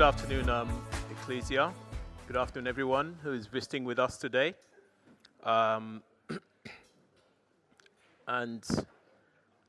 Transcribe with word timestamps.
good 0.00 0.06
afternoon, 0.06 0.48
um, 0.48 0.86
Ecclesia. 1.10 1.74
Good 2.26 2.38
afternoon, 2.38 2.66
everyone 2.66 3.18
who 3.22 3.34
is 3.34 3.46
visiting 3.46 3.84
with 3.84 3.98
us 3.98 4.16
today. 4.16 4.54
Um, 5.44 6.02
and 8.26 8.64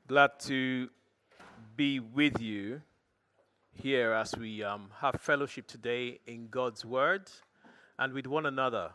glad 0.07 0.39
to 0.46 0.88
be 1.75 2.00
with 2.00 2.39
you 2.39 2.82
here 3.73 4.14
as 4.14 4.33
we 4.38 4.64
um, 4.64 4.89
have 5.02 5.20
fellowship 5.20 5.68
today 5.68 6.21
in 6.25 6.48
God's 6.48 6.86
Word 6.86 7.29
and 8.00 8.14
with 8.14 8.25
one 8.25 8.45
another. 8.45 8.92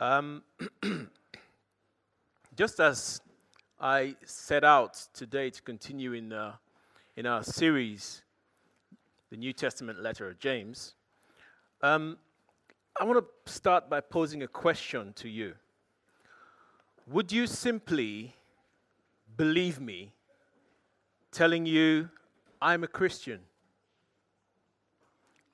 Um, 0.00 0.42
just 2.56 2.80
as 2.80 3.20
I 3.80 4.16
set 4.24 4.64
out 4.64 4.98
today 5.14 5.50
to 5.50 5.62
continue 5.62 6.14
in, 6.14 6.32
uh, 6.32 6.54
in 7.14 7.26
our 7.26 7.44
series, 7.44 8.22
the 9.30 9.36
New 9.36 9.52
Testament 9.52 10.00
letter 10.00 10.28
of 10.28 10.38
James, 10.38 10.94
um, 11.82 12.16
I 12.98 13.04
want 13.04 13.24
to 13.24 13.52
start 13.52 13.90
by 13.90 14.00
posing 14.00 14.42
a 14.42 14.48
question 14.48 15.12
to 15.14 15.28
you. 15.28 15.54
Would 17.08 17.30
you 17.30 17.46
simply 17.46 18.34
believe 19.36 19.80
me 19.80 20.12
telling 21.30 21.66
you 21.66 22.08
I'm 22.62 22.84
a 22.84 22.88
Christian? 22.88 23.40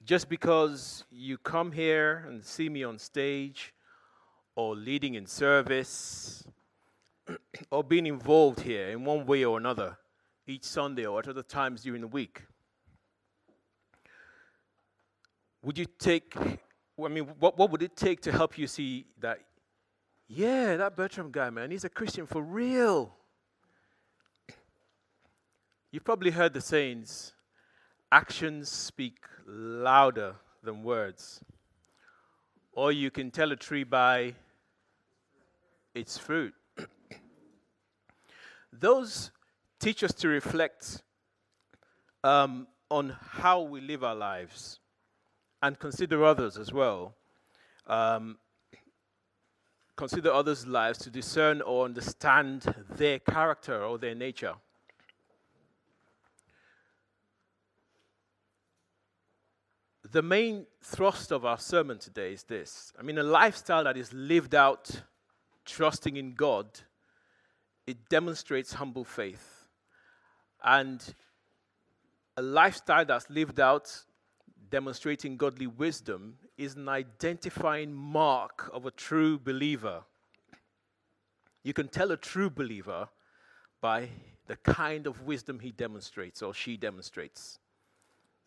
Just 0.04 0.28
because 0.28 1.04
you 1.10 1.38
come 1.38 1.72
here 1.72 2.24
and 2.28 2.44
see 2.44 2.68
me 2.68 2.84
on 2.84 2.98
stage, 2.98 3.72
or 4.54 4.76
leading 4.76 5.14
in 5.14 5.26
service, 5.26 6.44
or 7.70 7.82
being 7.82 8.06
involved 8.06 8.60
here 8.60 8.88
in 8.88 9.04
one 9.04 9.26
way 9.26 9.44
or 9.44 9.58
another 9.58 9.96
each 10.46 10.64
Sunday 10.64 11.06
or 11.06 11.20
at 11.20 11.28
other 11.28 11.42
times 11.42 11.82
during 11.82 12.00
the 12.02 12.06
week. 12.08 12.42
Would 15.62 15.78
you 15.78 15.86
take, 15.86 16.34
I 16.36 17.08
mean, 17.08 17.24
what, 17.38 17.56
what 17.56 17.70
would 17.70 17.82
it 17.82 17.96
take 17.96 18.20
to 18.22 18.32
help 18.32 18.58
you 18.58 18.66
see 18.66 19.06
that, 19.20 19.38
yeah, 20.26 20.76
that 20.76 20.96
Bertram 20.96 21.30
guy, 21.30 21.50
man, 21.50 21.70
he's 21.70 21.84
a 21.84 21.88
Christian 21.88 22.26
for 22.26 22.42
real? 22.42 23.14
You've 25.92 26.04
probably 26.04 26.32
heard 26.32 26.52
the 26.52 26.60
sayings 26.60 27.32
actions 28.10 28.70
speak 28.70 29.18
louder 29.46 30.34
than 30.64 30.82
words. 30.82 31.40
Or 32.72 32.90
you 32.90 33.10
can 33.10 33.30
tell 33.30 33.52
a 33.52 33.56
tree 33.56 33.84
by 33.84 34.34
its 35.94 36.18
fruit. 36.18 36.54
Those 38.72 39.30
teach 39.78 40.02
us 40.02 40.12
to 40.14 40.28
reflect 40.28 41.02
um, 42.24 42.66
on 42.90 43.16
how 43.20 43.60
we 43.62 43.80
live 43.80 44.02
our 44.02 44.14
lives 44.14 44.80
and 45.62 45.78
consider 45.78 46.24
others 46.24 46.58
as 46.58 46.72
well. 46.72 47.14
Um, 47.86 48.38
consider 49.96 50.32
others' 50.32 50.66
lives 50.66 50.98
to 50.98 51.10
discern 51.10 51.62
or 51.62 51.84
understand 51.84 52.74
their 52.90 53.20
character 53.20 53.84
or 53.84 53.98
their 53.98 54.14
nature. 54.14 54.54
The 60.10 60.22
main 60.22 60.66
thrust 60.82 61.30
of 61.30 61.46
our 61.46 61.58
sermon 61.58 61.98
today 61.98 62.32
is 62.32 62.42
this 62.42 62.92
I 62.98 63.02
mean, 63.02 63.18
a 63.18 63.22
lifestyle 63.22 63.84
that 63.84 63.96
is 63.96 64.12
lived 64.12 64.54
out 64.54 64.90
trusting 65.64 66.16
in 66.16 66.34
God, 66.34 66.66
it 67.86 68.08
demonstrates 68.08 68.74
humble 68.74 69.04
faith. 69.04 69.68
And 70.64 71.02
a 72.36 72.42
lifestyle 72.42 73.04
that's 73.04 73.30
lived 73.30 73.60
out 73.60 74.04
demonstrating 74.72 75.36
godly 75.36 75.66
wisdom 75.66 76.34
is 76.56 76.76
an 76.76 76.88
identifying 76.88 77.92
mark 77.92 78.70
of 78.72 78.86
a 78.86 78.90
true 78.90 79.38
believer. 79.38 80.02
You 81.62 81.74
can 81.74 81.88
tell 81.88 82.10
a 82.10 82.16
true 82.16 82.48
believer 82.48 83.06
by 83.82 84.08
the 84.46 84.56
kind 84.56 85.06
of 85.06 85.22
wisdom 85.24 85.60
he 85.60 85.72
demonstrates 85.72 86.40
or 86.40 86.54
she 86.54 86.78
demonstrates. 86.78 87.58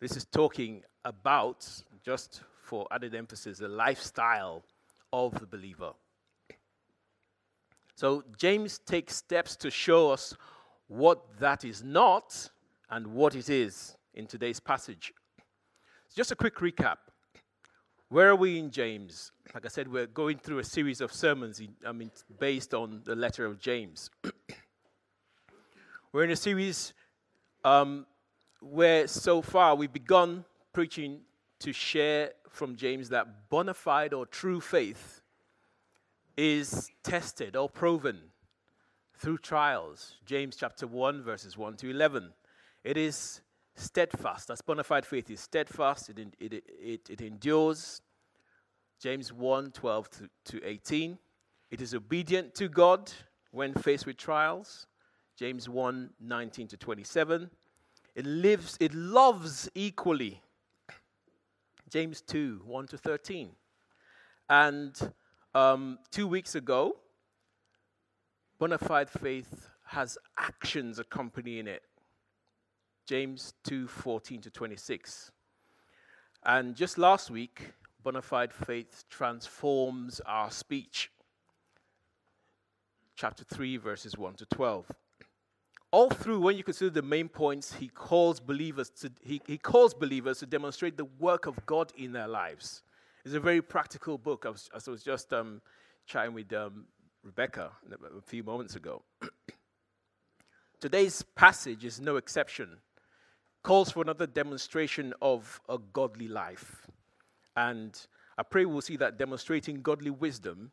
This 0.00 0.16
is 0.16 0.24
talking 0.24 0.82
about, 1.04 1.64
just 2.04 2.42
for 2.60 2.88
added 2.90 3.14
emphasis, 3.14 3.58
the 3.58 3.68
lifestyle 3.68 4.64
of 5.12 5.38
the 5.38 5.46
believer. 5.46 5.92
So 7.94 8.24
James 8.36 8.80
takes 8.80 9.14
steps 9.14 9.54
to 9.56 9.70
show 9.70 10.10
us 10.10 10.34
what 10.88 11.38
that 11.38 11.64
is 11.64 11.84
not 11.84 12.50
and 12.90 13.06
what 13.06 13.36
it 13.36 13.48
is 13.48 13.96
in 14.12 14.26
today's 14.26 14.58
passage. 14.58 15.14
Just 16.16 16.32
a 16.32 16.34
quick 16.34 16.54
recap. 16.56 16.96
Where 18.08 18.30
are 18.30 18.36
we 18.36 18.58
in 18.58 18.70
James? 18.70 19.32
Like 19.52 19.66
I 19.66 19.68
said, 19.68 19.86
we're 19.86 20.06
going 20.06 20.38
through 20.38 20.60
a 20.60 20.64
series 20.64 21.02
of 21.02 21.12
sermons 21.12 21.60
in, 21.60 21.74
I 21.86 21.92
mean, 21.92 22.10
based 22.40 22.72
on 22.72 23.02
the 23.04 23.14
letter 23.14 23.44
of 23.44 23.58
James. 23.58 24.08
we're 26.12 26.24
in 26.24 26.30
a 26.30 26.36
series 26.36 26.94
um, 27.66 28.06
where 28.62 29.06
so 29.06 29.42
far 29.42 29.74
we've 29.74 29.92
begun 29.92 30.46
preaching 30.72 31.20
to 31.58 31.74
share 31.74 32.30
from 32.48 32.76
James 32.76 33.10
that 33.10 33.50
bona 33.50 33.74
fide 33.74 34.14
or 34.14 34.24
true 34.24 34.62
faith 34.62 35.20
is 36.38 36.90
tested 37.02 37.56
or 37.56 37.68
proven 37.68 38.18
through 39.18 39.36
trials. 39.36 40.14
James 40.24 40.56
chapter 40.56 40.86
1, 40.86 41.22
verses 41.22 41.58
1 41.58 41.76
to 41.76 41.90
11. 41.90 42.32
It 42.84 42.96
is 42.96 43.42
steadfast. 43.76 44.48
That's 44.48 44.62
bona 44.62 44.84
fide 44.84 45.06
faith 45.06 45.30
is 45.30 45.40
steadfast, 45.40 46.10
it, 46.10 46.18
it, 46.40 46.64
it, 46.66 47.10
it 47.10 47.20
endures. 47.20 48.00
James 49.00 49.32
1 49.32 49.72
12 49.72 50.10
to, 50.10 50.30
to 50.46 50.66
18. 50.66 51.18
It 51.70 51.80
is 51.80 51.94
obedient 51.94 52.54
to 52.54 52.68
God 52.68 53.12
when 53.50 53.74
faced 53.74 54.06
with 54.06 54.16
trials. 54.16 54.86
James 55.36 55.68
1 55.68 56.10
19 56.18 56.68
to 56.68 56.76
27. 56.76 57.50
It 58.14 58.24
lives, 58.24 58.78
it 58.80 58.94
loves 58.94 59.68
equally. 59.74 60.40
James 61.90 62.22
2 62.22 62.62
1 62.64 62.86
to 62.88 62.98
13. 62.98 63.50
And 64.48 65.12
um, 65.54 65.98
two 66.10 66.26
weeks 66.26 66.54
ago, 66.54 66.96
bona 68.58 68.78
fide 68.78 69.10
faith 69.10 69.68
has 69.84 70.16
actions 70.38 70.98
accompanying 70.98 71.66
it. 71.66 71.82
James 73.06 73.54
2 73.64 73.86
14 73.86 74.42
to 74.42 74.50
26. 74.50 75.30
And 76.44 76.74
just 76.74 76.98
last 76.98 77.30
week, 77.30 77.72
bona 78.02 78.20
fide 78.20 78.52
faith 78.52 79.04
transforms 79.08 80.20
our 80.26 80.50
speech. 80.50 81.10
Chapter 83.14 83.44
3, 83.44 83.78
verses 83.78 84.18
1 84.18 84.34
to 84.34 84.46
12. 84.46 84.90
All 85.92 86.10
through, 86.10 86.40
when 86.40 86.56
you 86.56 86.64
consider 86.64 86.90
the 86.90 87.02
main 87.02 87.28
points, 87.28 87.74
he 87.74 87.88
calls 87.88 88.38
believers 88.40 88.90
to, 89.00 89.10
he, 89.22 89.40
he 89.46 89.56
calls 89.56 89.94
believers 89.94 90.40
to 90.40 90.46
demonstrate 90.46 90.96
the 90.96 91.06
work 91.18 91.46
of 91.46 91.64
God 91.64 91.92
in 91.96 92.12
their 92.12 92.28
lives. 92.28 92.82
It's 93.24 93.34
a 93.34 93.40
very 93.40 93.62
practical 93.62 94.18
book. 94.18 94.44
I 94.46 94.50
was, 94.50 94.68
I 94.74 94.90
was 94.90 95.02
just 95.02 95.32
um, 95.32 95.62
chatting 96.06 96.34
with 96.34 96.52
um, 96.52 96.86
Rebecca 97.24 97.70
a 97.90 98.20
few 98.20 98.42
moments 98.42 98.76
ago. 98.76 99.02
Today's 100.80 101.22
passage 101.34 101.84
is 101.84 102.00
no 102.00 102.16
exception. 102.16 102.78
Calls 103.66 103.90
for 103.90 104.00
another 104.00 104.28
demonstration 104.28 105.12
of 105.20 105.60
a 105.68 105.76
godly 105.92 106.28
life. 106.28 106.86
And 107.56 108.00
I 108.38 108.44
pray 108.44 108.64
we'll 108.64 108.80
see 108.80 108.96
that 108.98 109.18
demonstrating 109.18 109.82
godly 109.82 110.10
wisdom 110.10 110.70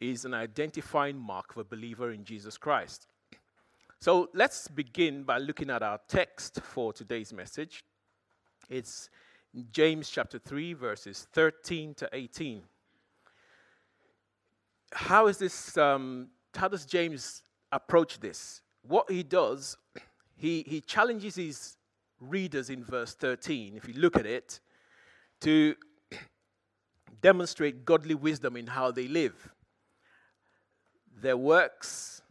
is 0.00 0.24
an 0.24 0.32
identifying 0.32 1.18
mark 1.18 1.50
of 1.50 1.58
a 1.58 1.64
believer 1.64 2.12
in 2.12 2.24
Jesus 2.24 2.56
Christ. 2.56 3.08
So 3.98 4.30
let's 4.32 4.68
begin 4.68 5.22
by 5.22 5.36
looking 5.36 5.68
at 5.68 5.82
our 5.82 6.00
text 6.08 6.62
for 6.62 6.94
today's 6.94 7.30
message. 7.30 7.84
It's 8.70 9.10
James 9.70 10.08
chapter 10.08 10.38
3, 10.38 10.72
verses 10.72 11.26
13 11.34 11.92
to 11.96 12.08
18. 12.10 12.62
How 14.92 15.26
is 15.26 15.36
this, 15.36 15.76
um, 15.76 16.28
how 16.54 16.68
does 16.68 16.86
James 16.86 17.42
approach 17.70 18.18
this? 18.18 18.62
What 18.80 19.10
he 19.10 19.22
does, 19.22 19.76
he, 20.36 20.64
he 20.66 20.80
challenges 20.80 21.34
his 21.34 21.76
readers 22.20 22.70
in 22.70 22.84
verse 22.84 23.14
13, 23.14 23.76
if 23.76 23.88
you 23.88 23.94
look 23.94 24.16
at 24.16 24.26
it, 24.26 24.60
to 25.40 25.74
demonstrate 27.20 27.84
godly 27.84 28.14
wisdom 28.14 28.56
in 28.56 28.66
how 28.66 28.90
they 28.90 29.08
live, 29.08 29.52
their 31.20 31.36
works, 31.36 32.22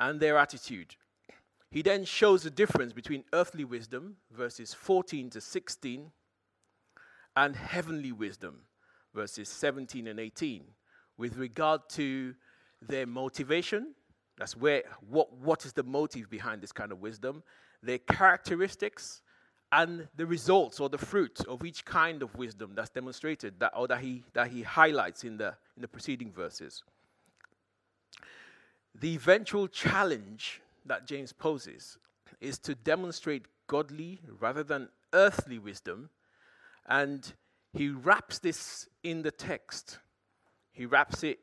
and 0.00 0.20
their 0.20 0.36
attitude. 0.36 0.96
He 1.70 1.82
then 1.82 2.04
shows 2.04 2.42
the 2.42 2.50
difference 2.50 2.92
between 2.92 3.24
earthly 3.32 3.64
wisdom, 3.64 4.16
verses 4.30 4.74
14 4.74 5.30
to 5.30 5.40
16, 5.40 6.10
and 7.36 7.56
heavenly 7.56 8.12
wisdom, 8.12 8.60
verses 9.14 9.48
17 9.48 10.06
and 10.06 10.20
18, 10.20 10.64
with 11.16 11.36
regard 11.36 11.88
to 11.90 12.34
their 12.80 13.06
motivation. 13.06 13.94
That's 14.38 14.56
where, 14.56 14.82
what, 15.08 15.32
what 15.32 15.64
is 15.64 15.72
the 15.72 15.82
motive 15.82 16.28
behind 16.28 16.60
this 16.60 16.72
kind 16.72 16.92
of 16.92 17.00
wisdom? 17.00 17.42
Their 17.82 17.98
characteristics 17.98 19.22
and 19.72 20.06
the 20.16 20.26
results 20.26 20.78
or 20.80 20.90
the 20.90 20.98
fruit 20.98 21.40
of 21.48 21.64
each 21.64 21.84
kind 21.86 22.22
of 22.22 22.36
wisdom 22.36 22.72
that's 22.74 22.90
demonstrated 22.90 23.58
that, 23.58 23.72
or 23.74 23.88
that 23.88 24.00
he, 24.00 24.22
that 24.34 24.48
he 24.48 24.62
highlights 24.62 25.24
in 25.24 25.38
the, 25.38 25.54
in 25.76 25.80
the 25.80 25.88
preceding 25.88 26.30
verses. 26.30 26.82
The 29.00 29.14
eventual 29.14 29.68
challenge 29.68 30.60
that 30.84 31.06
James 31.06 31.32
poses 31.32 31.96
is 32.40 32.58
to 32.58 32.74
demonstrate 32.74 33.46
godly 33.66 34.20
rather 34.38 34.62
than 34.62 34.90
earthly 35.14 35.58
wisdom, 35.58 36.10
and 36.86 37.32
he 37.72 37.88
wraps 37.88 38.38
this 38.38 38.86
in 39.02 39.22
the 39.22 39.30
text. 39.30 39.98
He 40.72 40.84
wraps 40.84 41.22
it 41.22 41.38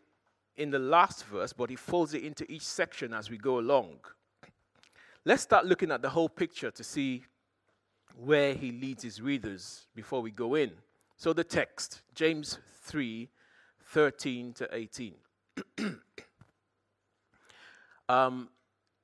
in 0.56 0.70
the 0.70 0.78
last 0.78 1.26
verse, 1.26 1.52
but 1.52 1.72
he 1.72 1.76
folds 1.76 2.14
it 2.14 2.24
into 2.24 2.50
each 2.52 2.66
section 2.66 3.14
as 3.14 3.32
we 3.32 3.38
go 3.38 3.58
along. 3.58 3.96
Let's 5.26 5.42
start 5.42 5.66
looking 5.66 5.92
at 5.92 6.04
the 6.04 6.10
whole 6.10 6.30
picture 6.30 6.70
to 6.70 6.84
see 6.84 7.24
where 8.16 8.54
he 8.54 8.72
leads 8.72 9.04
his 9.04 9.22
readers 9.22 9.88
before 9.96 10.22
we 10.22 10.32
go 10.32 10.56
in. 10.56 10.72
So, 11.18 11.34
the 11.34 11.44
text, 11.44 12.02
James 12.16 12.60
3 12.84 13.30
13 13.92 14.54
to 14.54 14.70
18. 14.72 15.16
um, 18.10 18.50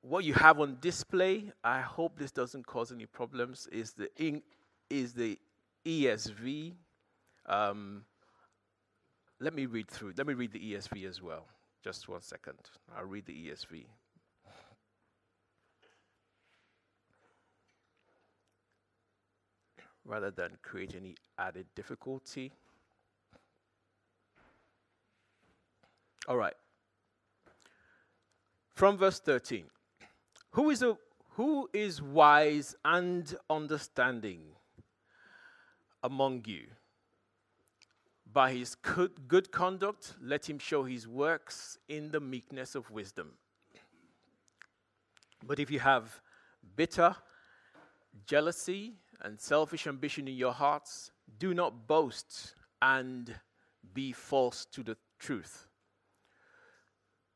what 0.02 0.24
you 0.24 0.32
have 0.34 0.60
on 0.60 0.78
display, 0.80 1.50
I 1.64 1.80
hope 1.80 2.16
this 2.16 2.30
doesn't 2.30 2.66
cause 2.66 2.92
any 2.92 3.06
problems, 3.06 3.68
is 3.72 3.92
the, 3.92 4.08
in, 4.16 4.42
is 4.88 5.12
the 5.12 5.38
ESV. 5.84 6.74
Um, 7.46 8.04
let 9.40 9.54
me 9.54 9.66
read 9.66 9.88
through. 9.88 10.14
Let 10.16 10.26
me 10.26 10.34
read 10.34 10.52
the 10.52 10.60
ESV 10.60 11.08
as 11.08 11.20
well. 11.20 11.46
Just 11.82 12.08
one 12.08 12.22
second. 12.22 12.58
I'll 12.96 13.04
read 13.04 13.26
the 13.26 13.32
ESV. 13.32 13.84
Rather 20.06 20.30
than 20.30 20.56
create 20.62 20.94
any 20.94 21.16
added 21.38 21.66
difficulty. 21.74 22.52
All 26.28 26.36
right. 26.36 26.54
From 28.74 28.96
verse 28.96 29.20
13. 29.20 29.64
Who 30.50 30.70
is, 30.70 30.82
a, 30.82 30.96
who 31.30 31.68
is 31.72 32.00
wise 32.00 32.76
and 32.84 33.36
understanding 33.50 34.42
among 36.02 36.44
you? 36.46 36.66
By 38.32 38.52
his 38.52 38.74
good, 38.74 39.28
good 39.28 39.50
conduct, 39.50 40.14
let 40.22 40.48
him 40.48 40.58
show 40.58 40.84
his 40.84 41.08
works 41.08 41.78
in 41.88 42.10
the 42.10 42.20
meekness 42.20 42.74
of 42.74 42.90
wisdom. 42.90 43.32
But 45.46 45.58
if 45.58 45.70
you 45.70 45.78
have 45.78 46.20
bitter 46.76 47.16
jealousy 48.26 48.94
and 49.22 49.40
selfish 49.40 49.86
ambition 49.86 50.28
in 50.28 50.34
your 50.36 50.52
hearts, 50.52 51.10
do 51.38 51.54
not 51.54 51.86
boast 51.86 52.54
and 52.82 53.34
be 53.94 54.12
false 54.12 54.64
to 54.66 54.82
the 54.82 54.96
truth. 55.18 55.68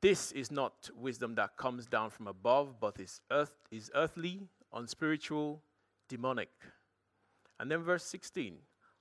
This 0.01 0.33
is 0.33 0.51
not 0.51 0.91
wisdom 0.97 1.35
that 1.35 1.57
comes 1.57 1.87
down 1.87 2.11
from 2.11 2.27
above, 2.27 2.81
but 2.81 2.99
is, 2.99 3.21
earth, 3.31 3.55
is 3.71 3.91
earthly, 3.95 4.49
unspiritual, 4.73 5.63
demonic. 6.09 6.51
And 7.59 7.71
then 7.71 7.83
verse 7.83 8.05
16 8.05 8.57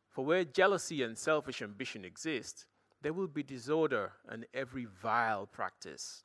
for 0.10 0.26
where 0.26 0.44
jealousy 0.44 1.04
and 1.04 1.18
selfish 1.18 1.62
ambition 1.62 2.04
exist, 2.04 2.66
there 3.02 3.14
will 3.14 3.28
be 3.28 3.44
disorder 3.44 4.12
and 4.28 4.46
every 4.54 4.86
vile 4.86 5.46
practice. 5.46 6.24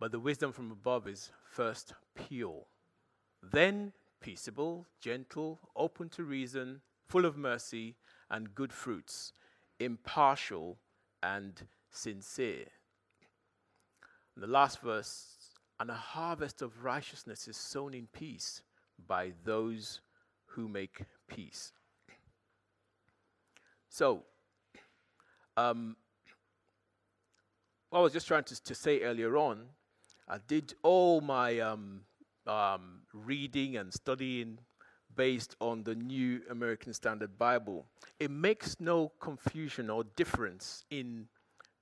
But 0.00 0.10
the 0.10 0.18
wisdom 0.18 0.52
from 0.52 0.72
above 0.72 1.06
is 1.06 1.30
first 1.48 1.94
pure, 2.14 2.64
then 3.42 3.92
peaceable, 4.20 4.86
gentle, 5.00 5.60
open 5.74 6.08
to 6.10 6.24
reason, 6.24 6.80
full 7.08 7.24
of 7.24 7.36
mercy 7.36 7.96
and 8.30 8.54
good 8.54 8.72
fruits, 8.72 9.32
impartial 9.78 10.78
and 11.22 11.66
sincere. 11.90 12.66
And 14.34 14.42
the 14.42 14.48
last 14.48 14.80
verse, 14.80 15.36
and 15.78 15.90
a 15.90 15.94
harvest 15.94 16.62
of 16.62 16.84
righteousness 16.84 17.48
is 17.48 17.56
sown 17.56 17.94
in 17.94 18.06
peace 18.12 18.62
by 19.06 19.32
those 19.44 20.00
who 20.46 20.68
make 20.68 21.04
peace. 21.28 21.72
So, 23.88 24.24
um, 25.56 25.96
what 27.90 28.00
I 28.00 28.02
was 28.02 28.12
just 28.12 28.26
trying 28.26 28.44
to, 28.44 28.62
to 28.62 28.74
say 28.74 29.00
earlier 29.02 29.36
on, 29.36 29.66
I 30.28 30.38
did 30.46 30.74
all 30.82 31.20
my 31.20 31.60
um, 31.60 32.00
um, 32.46 33.00
reading 33.12 33.76
and 33.76 33.92
studying 33.92 34.58
based 35.14 35.56
on 35.60 35.82
the 35.82 35.94
New 35.94 36.42
American 36.50 36.92
Standard 36.92 37.38
Bible. 37.38 37.86
It 38.20 38.30
makes 38.30 38.76
no 38.80 39.12
confusion 39.20 39.88
or 39.90 40.04
difference 40.16 40.84
in 40.90 41.26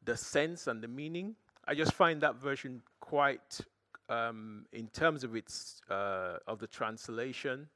the 0.04 0.16
sense 0.16 0.66
and 0.66 0.82
the 0.82 0.88
meaning. 0.88 1.34
I 1.66 1.74
just 1.74 1.92
find 1.92 2.20
that 2.20 2.36
version 2.36 2.82
quite, 3.00 3.60
um, 4.08 4.66
in 4.72 4.88
terms 4.88 5.24
of 5.24 5.34
its 5.34 5.80
uh, 5.90 6.36
of 6.46 6.58
the 6.58 6.66
translation, 6.66 7.68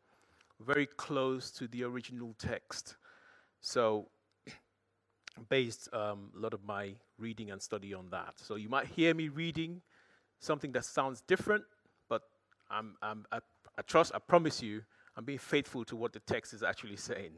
very 0.61 0.87
close 0.87 1.51
to 1.53 1.67
the 1.69 1.85
original 1.85 2.35
text. 2.39 2.97
So, 3.61 4.09
based 5.49 5.89
um, 5.93 6.31
a 6.37 6.39
lot 6.39 6.55
of 6.55 6.65
my 6.65 6.95
reading 7.19 7.51
and 7.51 7.61
study 7.61 7.95
on 7.95 8.11
that. 8.11 8.35
So 8.37 8.55
you 8.55 8.69
might 8.69 8.87
hear 8.87 9.15
me 9.15 9.29
reading 9.29 9.83
something 10.41 10.73
that 10.73 10.85
sounds 10.85 11.21
different, 11.23 11.65
I'm, 12.71 12.97
I'm, 13.03 13.25
I, 13.33 13.39
I 13.79 13.83
trust, 13.83 14.13
I 14.15 14.19
promise 14.19 14.63
you, 14.63 14.83
I'm 15.17 15.25
being 15.25 15.39
faithful 15.39 15.85
to 15.87 15.97
what 15.97 16.13
the 16.13 16.21
text 16.21 16.53
is 16.53 16.63
actually 16.63 16.97
saying. 16.97 17.33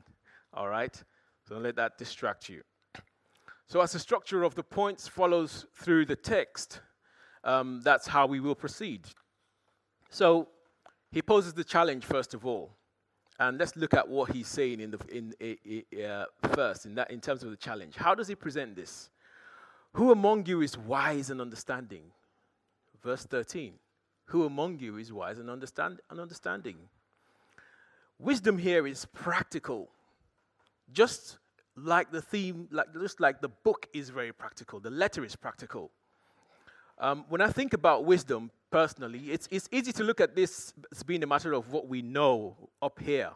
All 0.52 0.68
right? 0.68 0.94
So 0.94 1.54
don't 1.54 1.62
let 1.62 1.76
that 1.76 1.98
distract 1.98 2.48
you. 2.48 2.62
So, 3.66 3.80
as 3.80 3.92
the 3.92 4.00
structure 4.00 4.42
of 4.42 4.56
the 4.56 4.64
points 4.64 5.06
follows 5.06 5.64
through 5.74 6.06
the 6.06 6.16
text, 6.16 6.80
um, 7.44 7.80
that's 7.84 8.08
how 8.08 8.26
we 8.26 8.40
will 8.40 8.56
proceed. 8.56 9.06
So, 10.08 10.48
he 11.12 11.22
poses 11.22 11.54
the 11.54 11.62
challenge 11.62 12.04
first 12.04 12.34
of 12.34 12.44
all. 12.44 12.72
And 13.38 13.58
let's 13.58 13.76
look 13.76 13.94
at 13.94 14.06
what 14.06 14.32
he's 14.32 14.48
saying 14.48 14.80
in 14.80 14.90
the 14.90 14.98
in 15.10 16.04
uh, 16.04 16.24
first 16.52 16.84
in 16.84 16.94
that 16.96 17.10
in 17.10 17.20
terms 17.20 17.42
of 17.42 17.50
the 17.50 17.56
challenge. 17.56 17.96
How 17.96 18.14
does 18.14 18.28
he 18.28 18.34
present 18.34 18.76
this? 18.76 19.08
Who 19.94 20.12
among 20.12 20.46
you 20.46 20.60
is 20.60 20.76
wise 20.76 21.30
and 21.30 21.40
understanding? 21.40 22.02
Verse 23.02 23.24
13. 23.24 23.74
Who 24.30 24.44
among 24.44 24.78
you 24.78 24.96
is 24.96 25.12
wise 25.12 25.40
and 25.40 25.50
understand 25.50 25.98
and 26.08 26.20
understanding? 26.20 26.76
Wisdom 28.16 28.58
here 28.58 28.86
is 28.86 29.04
practical. 29.06 29.88
Just 30.92 31.38
like 31.76 32.12
the 32.12 32.22
theme, 32.22 32.68
like 32.70 32.86
just 32.94 33.18
like 33.18 33.40
the 33.40 33.48
book 33.48 33.88
is 33.92 34.08
very 34.10 34.32
practical, 34.32 34.78
the 34.78 34.90
letter 34.90 35.24
is 35.24 35.34
practical. 35.34 35.90
Um, 36.98 37.24
when 37.28 37.40
I 37.40 37.48
think 37.48 37.72
about 37.72 38.04
wisdom 38.04 38.52
personally, 38.70 39.32
it's, 39.32 39.48
it's 39.50 39.68
easy 39.72 39.90
to 39.92 40.04
look 40.04 40.20
at 40.20 40.36
this 40.36 40.74
as 40.92 41.02
being 41.02 41.24
a 41.24 41.26
matter 41.26 41.52
of 41.52 41.72
what 41.72 41.88
we 41.88 42.00
know 42.00 42.56
up 42.80 43.00
here. 43.00 43.30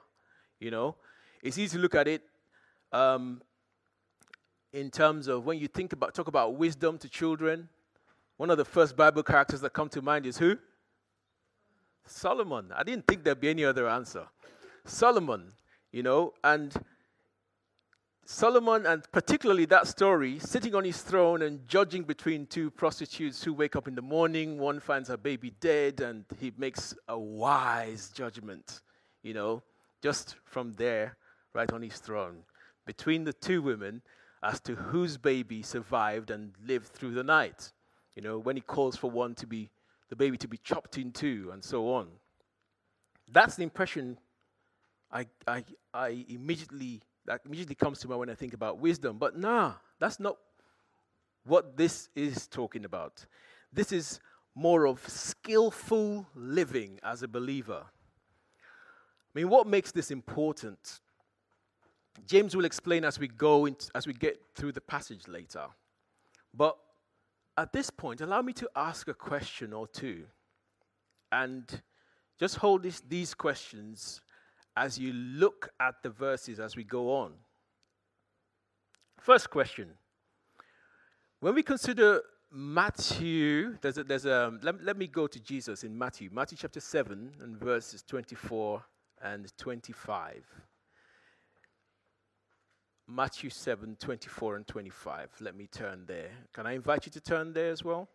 You 0.61 0.71
know, 0.71 0.95
it's 1.43 1.59
easy 1.59 1.77
to 1.77 1.83
look 1.83 1.97
at 1.97 2.07
it 2.07 2.23
um, 2.93 3.43
in 4.73 4.93
terms 4.93 5.27
of 5.27 5.45
when 5.45 5.59
you 5.59 5.67
think 5.67 5.93
about 5.93 6.15
talk 6.15 6.29
about 6.29 6.55
wisdom 6.55 6.99
to 6.99 7.09
children. 7.09 7.69
One 8.37 8.51
of 8.51 8.59
the 8.59 8.65
first 8.65 8.97
Bible 8.97 9.25
characters 9.25 9.61
that 9.63 9.73
come 9.73 9.89
to 9.89 10.01
mind 10.01 10.27
is 10.27 10.39
who? 10.39 10.57
Solomon. 12.07 12.73
I 12.75 12.83
didn't 12.83 13.07
think 13.07 13.25
there'd 13.25 13.41
be 13.41 13.51
any 13.51 13.65
other 13.65 13.89
answer. 13.89 14.27
Solomon, 14.85 15.53
you 15.93 16.03
know, 16.03 16.35
and 16.43 16.75
Solomon, 18.27 18.87
and 18.87 19.03
particularly 19.13 19.67
that 19.67 19.87
story, 19.87 20.39
sitting 20.39 20.75
on 20.75 20.85
his 20.85 21.03
throne 21.03 21.43
and 21.43 21.67
judging 21.69 22.05
between 22.05 22.47
two 22.47 22.71
prostitutes 22.71 23.45
who 23.45 23.53
wake 23.53 23.77
up 23.77 23.87
in 23.87 23.95
the 23.95 24.03
morning, 24.03 24.59
one 24.59 24.81
finds 24.81 25.09
her 25.09 25.17
baby 25.19 25.53
dead, 25.61 26.01
and 26.01 26.25
he 26.41 26.51
makes 26.57 26.95
a 27.09 27.19
wise 27.19 28.11
judgment, 28.11 28.81
you 29.23 29.35
know, 29.35 29.63
just 30.03 30.37
from 30.45 30.73
there, 30.75 31.17
right 31.53 31.71
on 31.73 31.83
his 31.83 31.99
throne, 31.99 32.45
between 32.87 33.25
the 33.25 33.33
two 33.33 33.61
women 33.61 34.01
as 34.43 34.61
to 34.61 34.75
whose 34.75 35.17
baby 35.17 35.63
survived 35.63 36.31
and 36.31 36.53
lived 36.67 36.87
through 36.87 37.13
the 37.13 37.23
night. 37.23 37.73
You 38.17 38.23
know, 38.23 38.39
when 38.39 38.57
he 38.57 38.63
calls 38.63 38.97
for 38.97 39.11
one 39.11 39.35
to 39.37 39.47
be, 39.47 39.71
the 40.11 40.17
baby 40.17 40.37
to 40.39 40.49
be 40.49 40.59
chopped 40.59 40.99
in 40.99 41.13
two, 41.13 41.51
and 41.53 41.63
so 41.65 41.93
on. 41.93 42.09
That's 43.31 43.57
the 43.57 43.63
impression 43.63 44.19
I, 45.11 45.27
I, 45.47 45.65
I 45.93 46.25
immediately 46.29 47.03
that 47.27 47.41
immediately 47.47 47.75
comes 47.75 48.01
to 48.01 48.09
mind 48.09 48.21
when 48.21 48.31
I 48.31 48.35
think 48.35 48.53
about 48.53 48.79
wisdom. 48.79 49.17
But 49.19 49.39
nah, 49.39 49.75
that's 49.99 50.21
not 50.21 50.37
what 51.45 51.77
this 51.77 52.09
is 52.15 52.47
talking 52.47 52.85
about. 52.85 53.25
This 53.73 53.93
is 53.93 54.21
more 54.55 54.87
of 54.87 55.07
skillful 55.09 56.27
living 56.35 57.01
as 57.03 57.23
a 57.23 57.29
believer. 57.29 57.83
I 57.85 59.39
mean, 59.39 59.49
what 59.49 59.67
makes 59.67 59.91
this 59.91 60.11
important? 60.11 61.01
James 62.27 62.55
will 62.55 62.65
explain 62.65 63.05
as 63.05 63.19
we 63.19 63.27
go 63.27 63.67
into, 63.67 63.91
as 63.95 64.07
we 64.07 64.13
get 64.13 64.41
through 64.55 64.73
the 64.73 64.81
passage 64.81 65.27
later. 65.27 65.67
But 66.53 66.77
at 67.57 67.73
this 67.73 67.91
point, 67.91 68.21
allow 68.21 68.43
me 68.43 68.53
to 68.55 68.69
ask 68.75 69.09
a 69.09 69.15
question 69.15 69.73
or 69.73 69.87
two. 69.87 70.25
And 71.31 71.83
just 72.39 72.57
hold 72.57 72.83
this, 72.83 73.01
these 73.01 73.35
questions 73.35 74.21
as 74.77 74.99
you 74.99 75.13
look 75.13 75.71
at 75.81 76.03
the 76.03 76.11
verses 76.11 76.59
as 76.59 76.77
we 76.77 76.85
go 76.85 77.17
on. 77.17 77.33
First 79.21 79.51
question 79.51 79.91
When 81.41 81.55
we 81.55 81.63
consider 81.63 82.23
Matthew, 82.51 83.77
there's 83.81 83.99
a, 83.99 84.05
there's 84.05 84.27
a 84.27 84.53
let, 84.63 84.83
let 84.83 84.97
me 84.97 85.07
go 85.07 85.27
to 85.27 85.41
Jesus 85.41 85.85
in 85.85 85.97
Matthew, 85.97 86.31
Matthew 86.33 86.59
chapter 86.61 86.81
7 86.81 87.33
and 87.41 87.57
verses 87.57 88.03
24 88.03 88.85
and 89.23 89.57
25. 89.57 90.45
Matthew 93.07 93.51
7, 93.51 93.97
24 94.01 94.57
and 94.57 94.67
25. 94.67 95.31
Let 95.41 95.55
me 95.55 95.67
turn 95.67 96.05
there. 96.07 96.31
Can 96.53 96.67
I 96.67 96.73
invite 96.73 97.07
you 97.07 97.13
to 97.13 97.21
turn 97.21 97.53
there 97.53 97.71
as 97.71 97.85
well? 97.85 98.09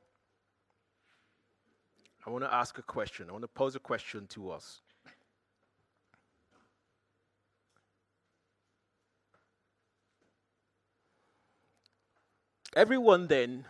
I 2.25 2.31
want 2.31 2.43
to 2.43 2.53
ask 2.53 2.77
a 2.77 2.81
question. 2.81 3.27
I 3.29 3.31
want 3.31 3.43
to 3.43 3.47
pose 3.47 3.75
a 3.75 3.79
question 3.79 4.27
to 4.27 4.51
us. 4.51 4.81
Everyone 12.75 13.27
then 13.27 13.65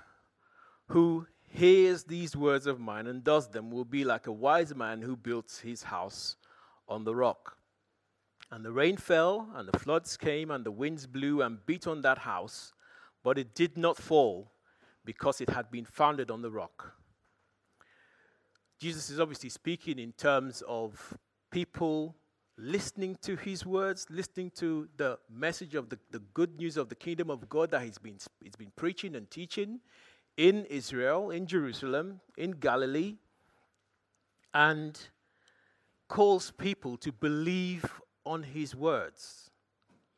who 0.87 1.27
hears 1.47 2.03
these 2.03 2.35
words 2.35 2.67
of 2.67 2.79
mine 2.79 3.07
and 3.07 3.23
does 3.23 3.49
them 3.49 3.71
will 3.71 3.85
be 3.85 4.03
like 4.03 4.27
a 4.27 4.31
wise 4.31 4.75
man 4.75 5.01
who 5.01 5.15
built 5.15 5.61
his 5.63 5.83
house 5.83 6.35
on 6.87 7.03
the 7.03 7.15
rock. 7.15 7.58
And 8.51 8.65
the 8.65 8.71
rain 8.71 8.97
fell, 8.97 9.49
and 9.55 9.67
the 9.67 9.77
floods 9.77 10.17
came, 10.17 10.49
and 10.49 10.65
the 10.65 10.71
winds 10.71 11.05
blew 11.05 11.41
and 11.41 11.63
beat 11.65 11.85
on 11.85 12.01
that 12.01 12.19
house, 12.19 12.73
but 13.23 13.37
it 13.37 13.53
did 13.53 13.77
not 13.77 13.97
fall 13.97 14.51
because 15.05 15.39
it 15.39 15.49
had 15.49 15.69
been 15.69 15.85
founded 15.85 16.31
on 16.31 16.41
the 16.41 16.49
rock. 16.49 16.93
Jesus 18.79 19.09
is 19.09 19.19
obviously 19.19 19.49
speaking 19.49 19.99
in 19.99 20.13
terms 20.13 20.63
of 20.67 21.17
people 21.51 22.15
listening 22.57 23.17
to 23.21 23.35
his 23.35 23.65
words, 23.65 24.05
listening 24.09 24.51
to 24.51 24.87
the 24.97 25.17
message 25.29 25.75
of 25.75 25.89
the, 25.89 25.99
the 26.11 26.19
good 26.33 26.57
news 26.57 26.75
of 26.75 26.89
the 26.89 26.95
kingdom 26.95 27.29
of 27.29 27.47
God 27.49 27.71
that 27.71 27.83
he's 27.83 27.97
been, 27.97 28.17
he's 28.43 28.55
been 28.55 28.71
preaching 28.75 29.15
and 29.15 29.29
teaching 29.29 29.79
in 30.37 30.65
Israel, 30.65 31.31
in 31.31 31.45
Jerusalem, 31.45 32.19
in 32.37 32.51
Galilee, 32.51 33.15
and 34.53 34.99
calls 36.07 36.51
people 36.51 36.97
to 36.97 37.11
believe 37.11 37.85
on 38.29 38.43
his 38.43 38.75
words, 38.75 39.49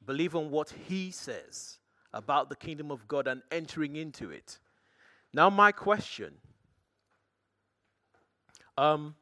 believe 0.06 0.36
on 0.36 0.52
what 0.52 0.74
he 0.88 1.12
says 1.12 1.80
about 2.14 2.50
the 2.50 2.56
kingdom 2.56 2.92
of 2.92 3.08
God 3.08 3.28
and 3.28 3.42
entering 3.52 3.96
into 3.96 4.30
it. 4.30 4.60
Now, 5.34 5.50
my 5.50 5.72
question 5.72 6.34
um, 8.78 9.16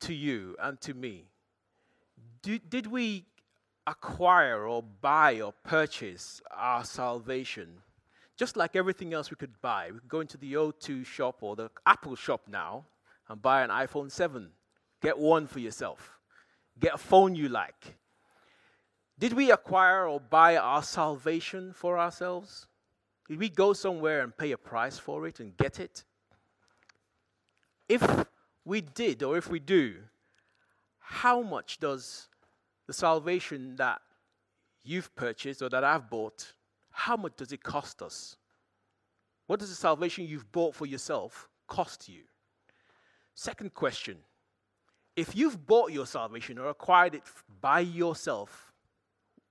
to 0.00 0.14
you 0.14 0.56
and 0.60 0.80
to 0.80 0.94
me 0.94 1.26
did, 2.42 2.70
did 2.70 2.86
we 2.86 3.26
acquire 3.86 4.66
or 4.66 4.82
buy 4.82 5.40
or 5.40 5.52
purchase 5.64 6.40
our 6.50 6.84
salvation 6.84 7.82
just 8.36 8.56
like 8.56 8.74
everything 8.74 9.12
else 9.12 9.30
we 9.30 9.36
could 9.36 9.60
buy. 9.60 9.90
We 9.92 10.00
could 10.00 10.08
go 10.08 10.20
into 10.20 10.36
the 10.36 10.54
O2 10.54 11.04
shop 11.04 11.42
or 11.42 11.54
the 11.54 11.70
Apple 11.86 12.16
shop 12.16 12.42
now 12.48 12.86
and 13.28 13.40
buy 13.40 13.62
an 13.62 13.70
iPhone 13.70 14.10
7. 14.10 14.48
Get 15.00 15.18
one 15.18 15.46
for 15.46 15.60
yourself. 15.60 16.18
Get 16.78 16.94
a 16.94 16.98
phone 16.98 17.34
you 17.34 17.48
like. 17.48 17.96
Did 19.18 19.34
we 19.34 19.50
acquire 19.50 20.08
or 20.08 20.20
buy 20.20 20.56
our 20.56 20.82
salvation 20.82 21.72
for 21.72 21.98
ourselves? 21.98 22.66
Did 23.28 23.38
we 23.38 23.48
go 23.48 23.72
somewhere 23.72 24.22
and 24.22 24.36
pay 24.36 24.52
a 24.52 24.58
price 24.58 24.98
for 24.98 25.26
it 25.26 25.38
and 25.40 25.56
get 25.56 25.78
it? 25.78 26.04
If 27.88 28.26
we 28.64 28.80
did, 28.80 29.22
or 29.22 29.36
if 29.36 29.48
we 29.48 29.60
do, 29.60 29.96
how 30.98 31.42
much 31.42 31.78
does 31.78 32.28
the 32.86 32.92
salvation 32.92 33.76
that 33.76 34.00
you've 34.82 35.14
purchased 35.14 35.62
or 35.62 35.68
that 35.68 35.84
I've 35.84 36.10
bought 36.10 36.52
how 36.92 37.16
much 37.16 37.36
does 37.36 37.52
it 37.52 37.62
cost 37.62 38.02
us? 38.02 38.36
What 39.46 39.58
does 39.58 39.70
the 39.70 39.74
salvation 39.74 40.26
you've 40.26 40.50
bought 40.52 40.74
for 40.74 40.86
yourself 40.86 41.48
cost 41.66 42.08
you? 42.08 42.20
Second 43.34 43.74
question 43.74 44.18
if 45.16 45.36
you've 45.36 45.66
bought 45.66 45.92
your 45.92 46.06
salvation 46.06 46.58
or 46.58 46.68
acquired 46.68 47.14
it 47.14 47.22
by 47.60 47.80
yourself 47.80 48.72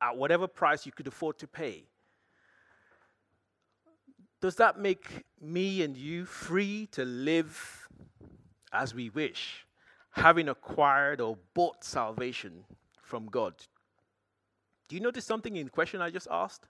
at 0.01 0.17
whatever 0.17 0.47
price 0.47 0.85
you 0.85 0.91
could 0.91 1.07
afford 1.07 1.37
to 1.39 1.47
pay, 1.47 1.85
does 4.41 4.55
that 4.55 4.79
make 4.79 5.23
me 5.39 5.83
and 5.83 5.95
you 5.95 6.25
free 6.25 6.87
to 6.91 7.05
live 7.05 7.87
as 8.73 8.95
we 8.95 9.09
wish, 9.09 9.67
having 10.11 10.49
acquired 10.49 11.21
or 11.21 11.37
bought 11.53 11.83
salvation 11.83 12.63
from 13.03 13.27
God? 13.27 13.53
Do 14.87 14.95
you 14.95 15.01
notice 15.01 15.25
something 15.25 15.55
in 15.55 15.65
the 15.65 15.71
question 15.71 16.01
I 16.01 16.09
just 16.09 16.27
asked? 16.31 16.67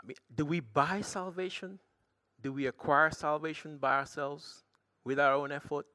I 0.00 0.06
mean, 0.06 0.16
do 0.32 0.44
we 0.44 0.60
buy 0.60 1.00
salvation? 1.00 1.80
Do 2.40 2.52
we 2.52 2.66
acquire 2.66 3.10
salvation 3.10 3.78
by 3.78 3.96
ourselves 3.96 4.65
with 5.06 5.18
our 5.18 5.32
own 5.32 5.52
effort? 5.52 5.86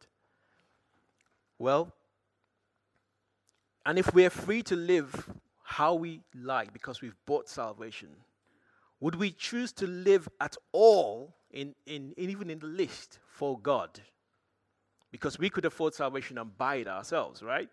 Well, 1.60 1.94
and 3.86 4.00
if 4.00 4.13
we're 4.13 4.32
free 4.32 4.63
to 4.63 4.75
live 4.75 5.30
how 5.63 5.94
we 5.94 6.22
like 6.34 6.74
because 6.74 7.01
we've 7.01 7.15
bought 7.27 7.48
salvation, 7.48 8.10
would 9.00 9.15
we 9.15 9.32
choose 9.32 9.72
to 9.74 9.86
live 9.86 10.27
at 10.39 10.56
all, 10.72 11.36
in, 11.51 11.75
in, 11.86 12.13
in, 12.18 12.30
even 12.30 12.50
in 12.50 12.60
the 12.60 12.68
list, 12.68 13.20
for 13.27 13.60
God? 13.60 14.01
Because 15.12 15.38
we 15.38 15.50
could 15.50 15.65
afford 15.65 15.94
salvation 15.94 16.38
and 16.38 16.58
buy 16.58 16.75
it 16.75 16.88
ourselves, 16.88 17.44
right? 17.44 17.70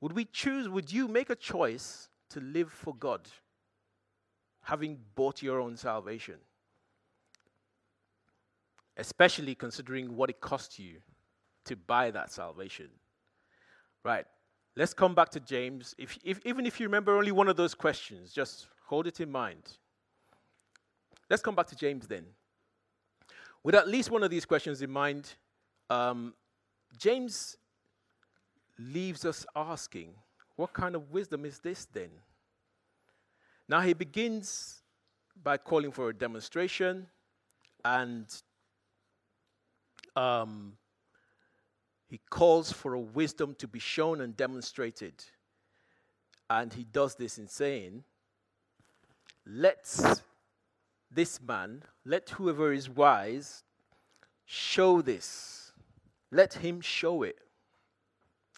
Would 0.00 0.12
we 0.12 0.24
choose, 0.24 0.68
would 0.68 0.92
you 0.92 1.08
make 1.08 1.30
a 1.30 1.36
choice 1.36 2.08
to 2.30 2.40
live 2.40 2.70
for 2.70 2.94
God? 2.94 3.28
having 4.62 4.98
bought 5.14 5.42
your 5.42 5.60
own 5.60 5.76
salvation. 5.76 6.36
Especially 8.96 9.54
considering 9.54 10.16
what 10.16 10.30
it 10.30 10.40
cost 10.40 10.78
you 10.78 10.96
to 11.64 11.76
buy 11.76 12.10
that 12.10 12.30
salvation. 12.30 12.88
Right. 14.04 14.26
Let's 14.76 14.94
come 14.94 15.14
back 15.14 15.30
to 15.30 15.40
James. 15.40 15.94
If, 15.98 16.18
if, 16.24 16.40
even 16.44 16.66
if 16.66 16.80
you 16.80 16.86
remember 16.86 17.16
only 17.16 17.32
one 17.32 17.48
of 17.48 17.56
those 17.56 17.74
questions, 17.74 18.32
just 18.32 18.66
hold 18.86 19.06
it 19.06 19.20
in 19.20 19.30
mind. 19.30 19.78
Let's 21.28 21.42
come 21.42 21.54
back 21.54 21.66
to 21.68 21.76
James 21.76 22.06
then. 22.06 22.24
With 23.62 23.74
at 23.74 23.88
least 23.88 24.10
one 24.10 24.22
of 24.22 24.30
these 24.30 24.44
questions 24.44 24.80
in 24.80 24.90
mind, 24.90 25.34
um, 25.90 26.34
James 26.98 27.56
leaves 28.78 29.24
us 29.24 29.44
asking, 29.54 30.14
what 30.56 30.72
kind 30.72 30.94
of 30.94 31.12
wisdom 31.12 31.44
is 31.44 31.58
this 31.58 31.86
then? 31.92 32.10
Now 33.68 33.80
he 33.80 33.92
begins 33.92 34.82
by 35.42 35.56
calling 35.56 35.92
for 35.92 36.08
a 36.08 36.14
demonstration 36.14 37.06
and 37.84 38.26
um, 40.16 40.72
he 42.08 42.20
calls 42.30 42.72
for 42.72 42.94
a 42.94 43.00
wisdom 43.00 43.54
to 43.58 43.68
be 43.68 43.78
shown 43.78 44.20
and 44.20 44.36
demonstrated. 44.36 45.14
And 46.48 46.72
he 46.72 46.84
does 46.84 47.14
this 47.14 47.38
in 47.38 47.46
saying, 47.46 48.02
Let 49.46 49.86
this 51.10 51.40
man, 51.40 51.82
let 52.04 52.30
whoever 52.30 52.72
is 52.72 52.90
wise, 52.90 53.62
show 54.44 55.02
this. 55.02 55.72
Let 56.32 56.54
him 56.54 56.80
show 56.80 57.22
it. 57.22 57.38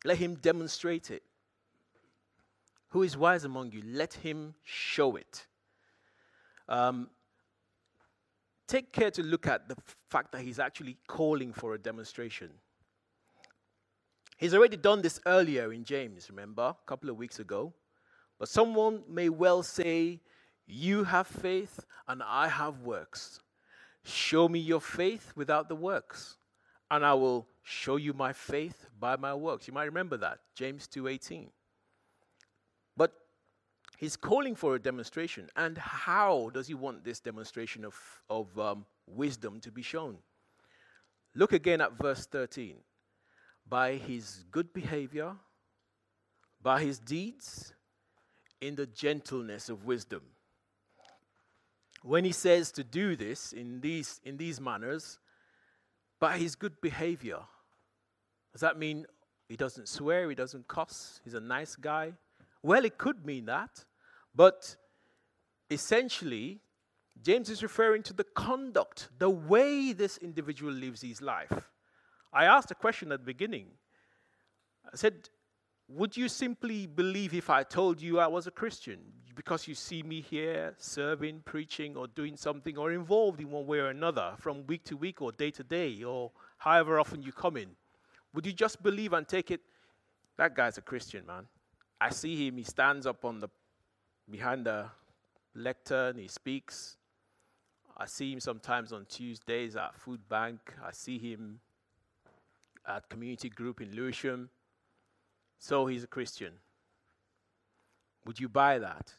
Let 0.04 0.18
him 0.18 0.37
demonstrate 0.37 1.11
it. 1.11 1.23
Who 2.88 3.02
is 3.02 3.16
wise 3.16 3.44
among 3.44 3.73
you? 3.73 3.82
Let 3.87 4.14
him 4.14 4.54
show 4.64 5.16
it. 5.16 5.47
Um, 6.68 7.09
take 8.66 8.92
care 8.92 9.11
to 9.11 9.23
look 9.23 9.47
at 9.47 9.69
the 9.69 9.76
fact 10.11 10.33
that 10.33 10.42
he's 10.42 10.59
actually 10.59 10.97
calling 11.07 11.52
for 11.52 11.75
a 11.75 11.78
demonstration. 11.78 12.50
He's 14.37 14.54
already 14.54 14.76
done 14.76 15.02
this 15.02 15.21
earlier 15.26 15.73
in 15.73 15.85
James, 15.85 16.28
remember, 16.28 16.62
a 16.62 16.76
couple 16.87 17.11
of 17.11 17.16
weeks 17.16 17.38
ago. 17.38 17.73
But 18.38 18.49
someone 18.49 19.02
may 19.09 19.28
well 19.28 19.62
say, 19.62 20.21
You 20.66 21.04
have 21.04 21.26
faith 21.26 21.78
and 22.09 22.23
I 22.23 22.49
have 22.49 22.81
works. 22.81 23.40
Show 24.04 24.49
me 24.49 24.59
your 24.59 24.81
faith 24.81 25.33
without 25.37 25.69
the 25.69 25.76
works, 25.76 26.38
and 26.90 27.04
I 27.04 27.14
will 27.14 27.47
show 27.62 27.97
you 27.97 28.12
my 28.12 28.33
faith 28.33 28.88
by 28.99 29.16
my 29.16 29.33
works. 29.33 29.69
You 29.69 29.75
might 29.75 29.85
remember 29.85 30.16
that, 30.16 30.40
James 30.57 30.88
2:18. 30.88 31.50
He's 34.02 34.16
calling 34.16 34.56
for 34.56 34.75
a 34.75 34.80
demonstration. 34.80 35.49
And 35.54 35.78
how 35.78 36.50
does 36.52 36.66
he 36.66 36.75
want 36.75 37.04
this 37.04 37.21
demonstration 37.21 37.85
of, 37.85 37.94
of 38.28 38.59
um, 38.59 38.85
wisdom 39.06 39.61
to 39.61 39.71
be 39.71 39.82
shown? 39.82 40.16
Look 41.37 41.52
again 41.52 41.80
at 41.80 41.92
verse 41.92 42.26
13. 42.26 42.78
By 43.68 43.94
his 43.94 44.42
good 44.50 44.73
behavior, 44.73 45.37
by 46.61 46.82
his 46.82 46.99
deeds, 46.99 47.75
in 48.61 48.75
the 48.75 48.87
gentleness 48.87 49.68
of 49.68 49.85
wisdom. 49.85 50.23
When 52.02 52.25
he 52.25 52.32
says 52.32 52.73
to 52.73 52.82
do 52.82 53.14
this 53.14 53.52
in 53.52 53.82
these, 53.82 54.21
in 54.25 54.37
these 54.37 54.61
manners, 54.61 55.21
by 56.18 56.38
his 56.38 56.56
good 56.56 56.80
behavior. 56.80 57.38
Does 58.50 58.62
that 58.62 58.76
mean 58.76 59.06
he 59.49 59.54
doesn't 59.54 59.88
swear, 59.88 60.28
he 60.28 60.35
doesn't 60.35 60.66
cuss, 60.66 61.21
he's 61.23 61.35
a 61.35 61.40
nice 61.40 61.76
guy? 61.76 62.14
Well, 62.64 62.85
it 62.85 62.99
could 62.99 63.25
mean 63.25 63.44
that, 63.44 63.85
but 64.34 64.76
essentially, 65.70 66.60
James 67.20 67.50
is 67.50 67.62
referring 67.62 68.02
to 68.04 68.12
the 68.12 68.24
conduct, 68.24 69.08
the 69.18 69.30
way 69.30 69.92
this 69.92 70.16
individual 70.18 70.72
lives 70.72 71.02
his 71.02 71.20
life. 71.20 71.52
I 72.32 72.46
asked 72.46 72.70
a 72.70 72.74
question 72.74 73.12
at 73.12 73.20
the 73.20 73.26
beginning. 73.26 73.66
I 74.86 74.96
said, 74.96 75.28
Would 75.88 76.16
you 76.16 76.28
simply 76.28 76.86
believe 76.86 77.34
if 77.34 77.50
I 77.50 77.62
told 77.62 78.00
you 78.00 78.18
I 78.18 78.26
was 78.26 78.46
a 78.46 78.50
Christian? 78.50 78.98
Because 79.34 79.68
you 79.68 79.74
see 79.74 80.02
me 80.02 80.20
here 80.20 80.74
serving, 80.78 81.42
preaching, 81.44 81.96
or 81.96 82.06
doing 82.06 82.36
something, 82.36 82.76
or 82.76 82.92
involved 82.92 83.40
in 83.40 83.50
one 83.50 83.66
way 83.66 83.78
or 83.78 83.88
another 83.88 84.34
from 84.38 84.66
week 84.66 84.84
to 84.84 84.96
week 84.96 85.22
or 85.22 85.32
day 85.32 85.50
to 85.50 85.62
day, 85.62 86.02
or 86.02 86.32
however 86.58 86.98
often 86.98 87.22
you 87.22 87.32
come 87.32 87.56
in. 87.56 87.68
Would 88.34 88.46
you 88.46 88.52
just 88.52 88.82
believe 88.82 89.12
and 89.12 89.28
take 89.28 89.50
it? 89.50 89.60
That 90.38 90.56
guy's 90.56 90.78
a 90.78 90.82
Christian, 90.82 91.26
man. 91.26 91.46
I 92.00 92.10
see 92.10 92.46
him, 92.46 92.56
he 92.56 92.64
stands 92.64 93.06
up 93.06 93.24
on 93.24 93.38
the 93.38 93.48
behind 94.31 94.67
the 94.67 94.87
lectern, 95.55 96.19
he 96.19 96.29
speaks. 96.29 96.97
I 97.97 98.07
see 98.07 98.33
him 98.33 98.41
sometimes 98.41 98.93
on 98.93 99.07
Tuesdays 99.07 99.76
at 99.76 99.95
Food 99.95 100.29
Bank. 100.29 100.75
I 100.85 100.93
see 100.93 101.19
him 101.19 101.61
at 102.87 103.09
community 103.09 103.49
group 103.49 103.81
in 103.81 103.95
Lewisham. 103.95 104.49
So 105.59 105.87
he's 105.87 106.02
a 106.02 106.09
Christian. 106.09 106.55
Would 108.25 108.41
you 108.41 108.49
buy 108.49 108.79
that? 108.79 109.12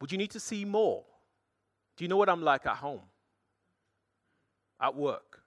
Would 0.00 0.12
you 0.12 0.18
need 0.18 0.30
to 0.32 0.40
see 0.40 0.64
more? 0.64 1.04
Do 1.96 2.04
you 2.04 2.08
know 2.08 2.16
what 2.16 2.28
I'm 2.28 2.42
like 2.42 2.66
at 2.66 2.76
home? 2.76 3.02
At 4.80 4.94
work? 4.94 5.42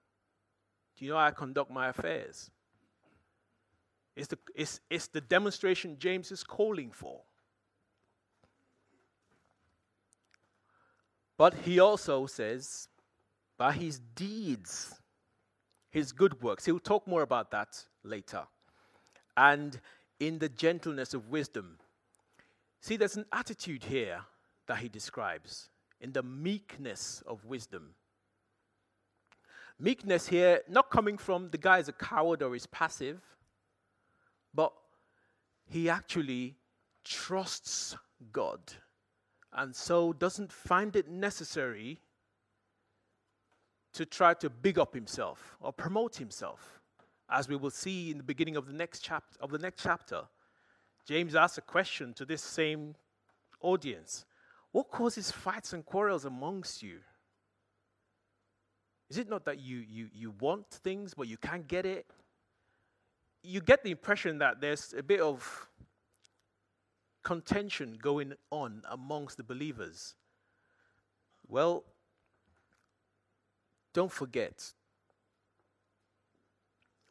Do 0.98 1.06
you 1.06 1.12
know 1.12 1.18
how 1.18 1.26
I 1.26 1.32
conduct 1.32 1.72
my 1.72 1.88
affairs? 1.90 2.52
It's 4.16 4.28
the, 4.28 4.38
it's, 4.54 4.82
it's 4.90 5.08
the 5.08 5.22
demonstration 5.22 5.98
James 5.98 6.32
is 6.32 6.44
calling 6.44 6.92
for. 6.92 7.22
But 11.42 11.56
he 11.56 11.80
also 11.80 12.28
says, 12.28 12.88
by 13.58 13.72
his 13.72 13.98
deeds, 13.98 14.94
his 15.90 16.12
good 16.12 16.40
works. 16.44 16.66
He'll 16.66 16.78
talk 16.78 17.08
more 17.08 17.24
about 17.24 17.50
that 17.50 17.84
later 18.04 18.44
and 19.36 19.82
in 20.20 20.38
the 20.38 20.50
gentleness 20.50 21.16
of 21.16 21.30
wisdom. 21.30 21.80
See, 22.80 22.96
there's 22.96 23.18
an 23.18 23.26
attitude 23.34 23.86
here 23.86 24.22
that 24.68 24.78
he 24.78 24.88
describes 24.88 25.70
in 26.00 26.12
the 26.12 26.22
meekness 26.22 27.24
of 27.26 27.44
wisdom. 27.44 27.96
Meekness 29.80 30.28
here, 30.28 30.62
not 30.70 30.92
coming 30.92 31.18
from 31.18 31.50
the 31.50 31.58
guy 31.58 31.80
is 31.80 31.90
a 31.90 31.94
coward 31.94 32.44
or 32.44 32.56
is 32.56 32.68
passive, 32.68 33.20
but 34.54 34.74
he 35.66 35.90
actually 35.90 36.54
trusts 37.04 37.98
God 38.32 38.60
and 39.54 39.76
so 39.76 40.14
doesn't 40.14 40.52
find 40.52 40.96
it 40.96 41.10
necessary 41.10 42.00
to 43.94 44.06
try 44.06 44.34
to 44.36 44.50
big 44.50 44.80
up 44.80 44.94
himself 44.94 45.58
or 45.60 45.74
promote 45.74 46.16
himself. 46.16 46.80
As 47.30 47.48
we 47.48 47.56
will 47.56 47.72
see 47.72 48.12
in 48.12 48.18
the 48.18 48.24
beginning 48.24 48.56
of 48.56 48.66
the 48.66 48.74
next 48.74 49.02
chapter 49.02 49.38
of 49.40 49.52
the 49.52 49.58
next 49.58 49.82
chapter 49.82 50.24
james 51.08 51.36
asks 51.36 51.58
a 51.58 51.62
question 51.62 52.14
to 52.14 52.26
this 52.26 52.42
same 52.42 52.96
audience. 53.62 54.26
What 54.72 54.90
causes 54.90 55.32
fights 55.32 55.74
and 55.74 55.86
quarrels 55.86 56.26
amongst 56.26 56.82
you? 56.82 57.00
Is 59.10 59.18
it 59.18 59.30
not 59.30 59.46
that 59.46 59.60
you 59.60 59.78
you 59.78 60.10
you 60.14 60.34
want 60.40 60.70
things 60.70 61.14
but 61.14 61.28
you 61.28 61.38
can't 61.38 61.68
get 61.68 61.86
it? 61.86 62.06
You 63.44 63.60
get 63.60 63.84
the 63.84 63.92
impression 63.92 64.38
that 64.38 64.62
there's 64.62 64.94
a 64.98 65.04
bit 65.04 65.20
of 65.20 65.68
contention 67.24 67.98
going 68.02 68.34
on 68.50 68.82
amongst 68.90 69.38
the 69.38 69.44
believers 69.44 70.16
well 71.48 71.84
don't 73.94 74.12
forget 74.12 74.74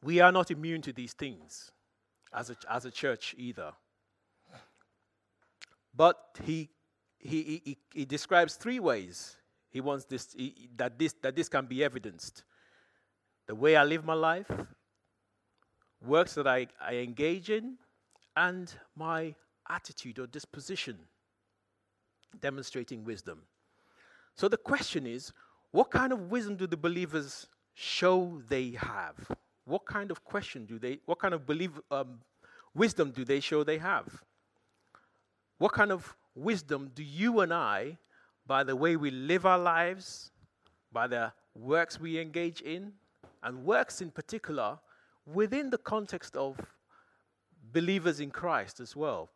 we 0.02 0.20
are 0.20 0.32
not 0.32 0.50
immune 0.50 0.82
to 0.82 0.92
these 0.92 1.12
things 1.12 1.72
as 2.32 2.50
a, 2.50 2.56
as 2.68 2.84
a 2.84 2.90
church 2.90 3.34
either. 3.36 3.72
But 5.94 6.18
he, 6.44 6.70
he, 7.18 7.60
he, 7.64 7.78
he 7.92 8.04
describes 8.04 8.54
three 8.54 8.80
ways 8.80 9.36
he 9.70 9.80
wants 9.80 10.04
this, 10.04 10.32
he, 10.36 10.68
that, 10.76 10.98
this, 10.98 11.14
that 11.22 11.36
this 11.36 11.48
can 11.48 11.66
be 11.66 11.84
evidenced 11.84 12.44
the 13.46 13.54
way 13.54 13.76
I 13.76 13.84
live 13.84 14.04
my 14.04 14.14
life, 14.14 14.50
works 16.04 16.34
that 16.34 16.46
I, 16.46 16.68
I 16.80 16.96
engage 16.96 17.50
in, 17.50 17.78
and 18.36 18.72
my 18.94 19.34
attitude 19.70 20.18
or 20.18 20.26
disposition, 20.26 20.98
demonstrating 22.40 23.04
wisdom. 23.04 23.40
So 24.34 24.48
the 24.48 24.56
question 24.56 25.06
is 25.06 25.32
what 25.70 25.90
kind 25.90 26.12
of 26.12 26.30
wisdom 26.30 26.56
do 26.56 26.66
the 26.66 26.76
believers 26.76 27.46
show 27.74 28.42
they 28.48 28.72
have? 28.72 29.16
what 29.70 29.86
kind 29.86 30.10
of 30.10 30.24
question 30.24 30.66
do 30.66 30.78
they, 30.78 30.98
what 31.06 31.18
kind 31.18 31.32
of 31.32 31.46
belief, 31.46 31.70
um, 31.90 32.20
wisdom 32.74 33.12
do 33.12 33.24
they 33.24 33.40
show 33.40 33.62
they 33.62 33.78
have? 33.78 34.22
What 35.58 35.72
kind 35.72 35.92
of 35.92 36.16
wisdom 36.34 36.90
do 36.94 37.02
you 37.02 37.40
and 37.40 37.54
I, 37.54 37.98
by 38.46 38.64
the 38.64 38.74
way 38.74 38.96
we 38.96 39.10
live 39.10 39.46
our 39.46 39.58
lives, 39.58 40.32
by 40.92 41.06
the 41.06 41.32
works 41.54 42.00
we 42.00 42.18
engage 42.18 42.60
in, 42.62 42.92
and 43.42 43.64
works 43.64 44.00
in 44.00 44.10
particular 44.10 44.78
within 45.24 45.70
the 45.70 45.78
context 45.78 46.36
of 46.36 46.58
believers 47.72 48.18
in 48.18 48.30
Christ 48.30 48.80
as 48.80 48.96
well? 48.96 49.30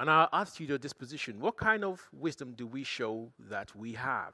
And 0.00 0.08
our 0.08 0.30
attitude 0.32 0.70
or 0.70 0.78
disposition, 0.78 1.38
what 1.40 1.58
kind 1.58 1.84
of 1.84 2.00
wisdom 2.10 2.54
do 2.56 2.66
we 2.66 2.84
show 2.84 3.30
that 3.50 3.76
we 3.76 3.92
have? 3.92 4.32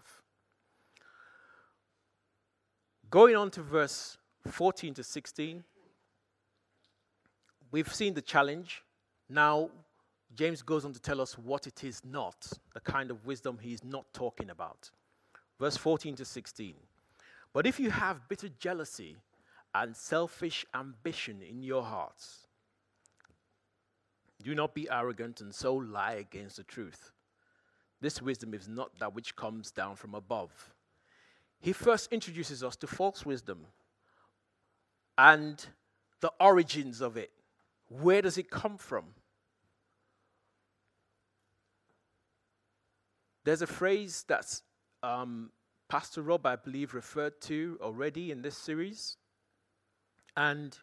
Going 3.11 3.35
on 3.35 3.51
to 3.51 3.63
verse 3.63 4.17
14 4.47 4.95
to 4.95 5.03
16, 5.03 5.65
we've 7.73 7.93
seen 7.93 8.15
the 8.15 8.23
challenge. 8.23 8.85
Now, 9.29 9.71
James 10.37 10.63
goes 10.63 10.85
on 10.85 10.93
to 10.93 11.01
tell 11.01 11.21
us 11.21 11.37
what 11.37 11.67
it 11.67 11.83
is 11.83 12.01
not, 12.05 12.47
the 12.73 12.81
kind 12.81 13.11
of 13.11 13.27
wisdom 13.27 13.59
he 13.61 13.73
is 13.73 13.83
not 13.83 14.05
talking 14.13 14.51
about. 14.51 14.89
Verse 15.59 15.77
14 15.77 16.15
to 16.15 16.25
16. 16.25 16.75
But 17.53 17.67
if 17.67 17.81
you 17.81 17.91
have 17.91 18.29
bitter 18.29 18.51
jealousy 18.61 19.17
and 19.75 19.97
selfish 19.97 20.65
ambition 20.77 21.43
in 21.43 21.65
your 21.65 21.83
hearts, 21.83 22.46
do 24.43 24.55
not 24.55 24.75
be 24.75 24.89
arrogant 24.91 25.41
and 25.41 25.55
so 25.55 25.75
lie 25.75 26.15
against 26.15 26.57
the 26.57 26.65
truth. 26.65 27.11
This 28.01 28.21
wisdom 28.21 28.55
is 28.55 28.69
not 28.69 28.99
that 28.99 29.15
which 29.15 29.37
comes 29.37 29.71
down 29.71 29.97
from 29.97 30.15
above. 30.15 30.75
He 31.61 31.73
first 31.73 32.13
introduces 32.13 32.63
us 32.63 32.77
to 32.77 32.87
false 32.87 33.25
wisdom 33.25 33.67
and 35.17 35.67
the 36.21 36.33
origins 36.39 37.01
of 37.01 37.17
it. 37.17 37.31
Where 37.89 38.21
does 38.21 38.37
it 38.37 38.51
come 38.51 38.77
from? 38.77 39.05
There's 43.45 43.63
a 43.63 43.67
phrase 43.67 44.25
that's 44.27 44.63
um, 45.03 45.51
Pastor 45.89 46.21
Rob, 46.21 46.45
I 46.47 46.57
believe, 46.57 46.95
referred 46.95 47.41
to 47.43 47.79
already 47.81 48.33
in 48.33 48.43
this 48.43 48.59
series. 48.59 49.17
And 50.37 50.77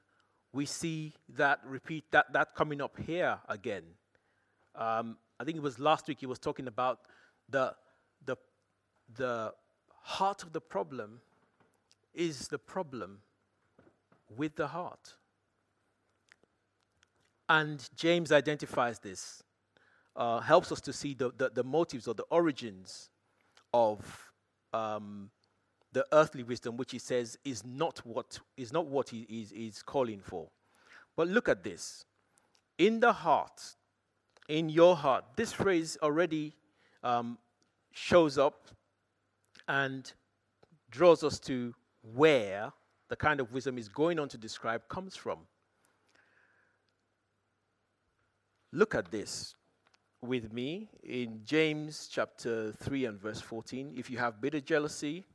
we 0.53 0.67
see 0.67 1.13
that 1.35 1.59
repeat 1.65 2.05
that, 2.11 2.31
that 2.31 2.55
coming 2.55 2.79
up 2.79 2.95
here 3.05 3.39
again. 3.49 3.83
Um, 4.75 5.17
I 5.39 5.43
think 5.43 5.57
it 5.57 5.63
was 5.63 5.79
last 5.79 6.07
week 6.07 6.19
he 6.19 6.27
was 6.27 6.39
talking 6.39 6.67
about 6.67 6.99
the, 7.49 7.73
the, 8.23 8.37
the 9.15 9.53
heart 10.03 10.43
of 10.43 10.53
the 10.53 10.61
problem 10.61 11.19
is 12.13 12.47
the 12.47 12.59
problem 12.59 13.19
with 14.35 14.55
the 14.55 14.67
heart. 14.67 15.15
And 17.49 17.87
James 17.95 18.31
identifies 18.31 18.99
this, 18.99 19.43
uh, 20.15 20.39
helps 20.39 20.71
us 20.71 20.81
to 20.81 20.93
see 20.93 21.13
the, 21.13 21.31
the, 21.35 21.49
the, 21.49 21.63
motives 21.63 22.07
or 22.07 22.13
the 22.13 22.25
origins 22.29 23.09
of 23.73 24.31
um, 24.71 25.29
the 25.93 26.05
earthly 26.11 26.43
wisdom, 26.43 26.75
which 26.75 26.91
he 26.91 26.99
says 26.99 27.37
is 27.45 27.63
not 27.63 27.99
what, 28.05 28.39
is 28.57 28.73
not 28.73 28.87
what 28.87 29.09
he 29.09 29.21
is, 29.29 29.51
is 29.51 29.81
calling 29.81 30.19
for. 30.19 30.47
But 31.15 31.27
look 31.27 31.47
at 31.47 31.63
this. 31.63 32.05
In 32.77 32.99
the 32.99 33.13
heart, 33.13 33.61
in 34.49 34.69
your 34.69 34.95
heart, 34.95 35.23
this 35.35 35.53
phrase 35.53 35.97
already 36.01 36.53
um, 37.03 37.37
shows 37.91 38.37
up 38.37 38.67
and 39.67 40.11
draws 40.89 41.23
us 41.23 41.39
to 41.39 41.73
where 42.01 42.73
the 43.09 43.15
kind 43.15 43.39
of 43.39 43.53
wisdom 43.53 43.77
he's 43.77 43.87
going 43.87 44.19
on 44.19 44.27
to 44.29 44.37
describe 44.37 44.81
comes 44.89 45.15
from. 45.15 45.39
Look 48.71 48.95
at 48.95 49.11
this 49.11 49.53
with 50.21 50.51
me 50.51 50.89
in 51.03 51.41
James 51.45 52.09
chapter 52.11 52.71
3 52.71 53.05
and 53.05 53.21
verse 53.21 53.39
14. 53.39 53.93
If 53.95 54.09
you 54.09 54.17
have 54.17 54.41
bitter 54.41 54.59
jealousy 54.59 55.25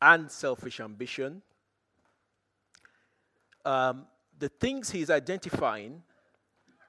and 0.00 0.30
selfish 0.30 0.80
ambition. 0.80 1.42
Um, 3.64 4.06
the 4.38 4.48
things 4.48 4.90
he's 4.90 5.10
identifying 5.10 6.02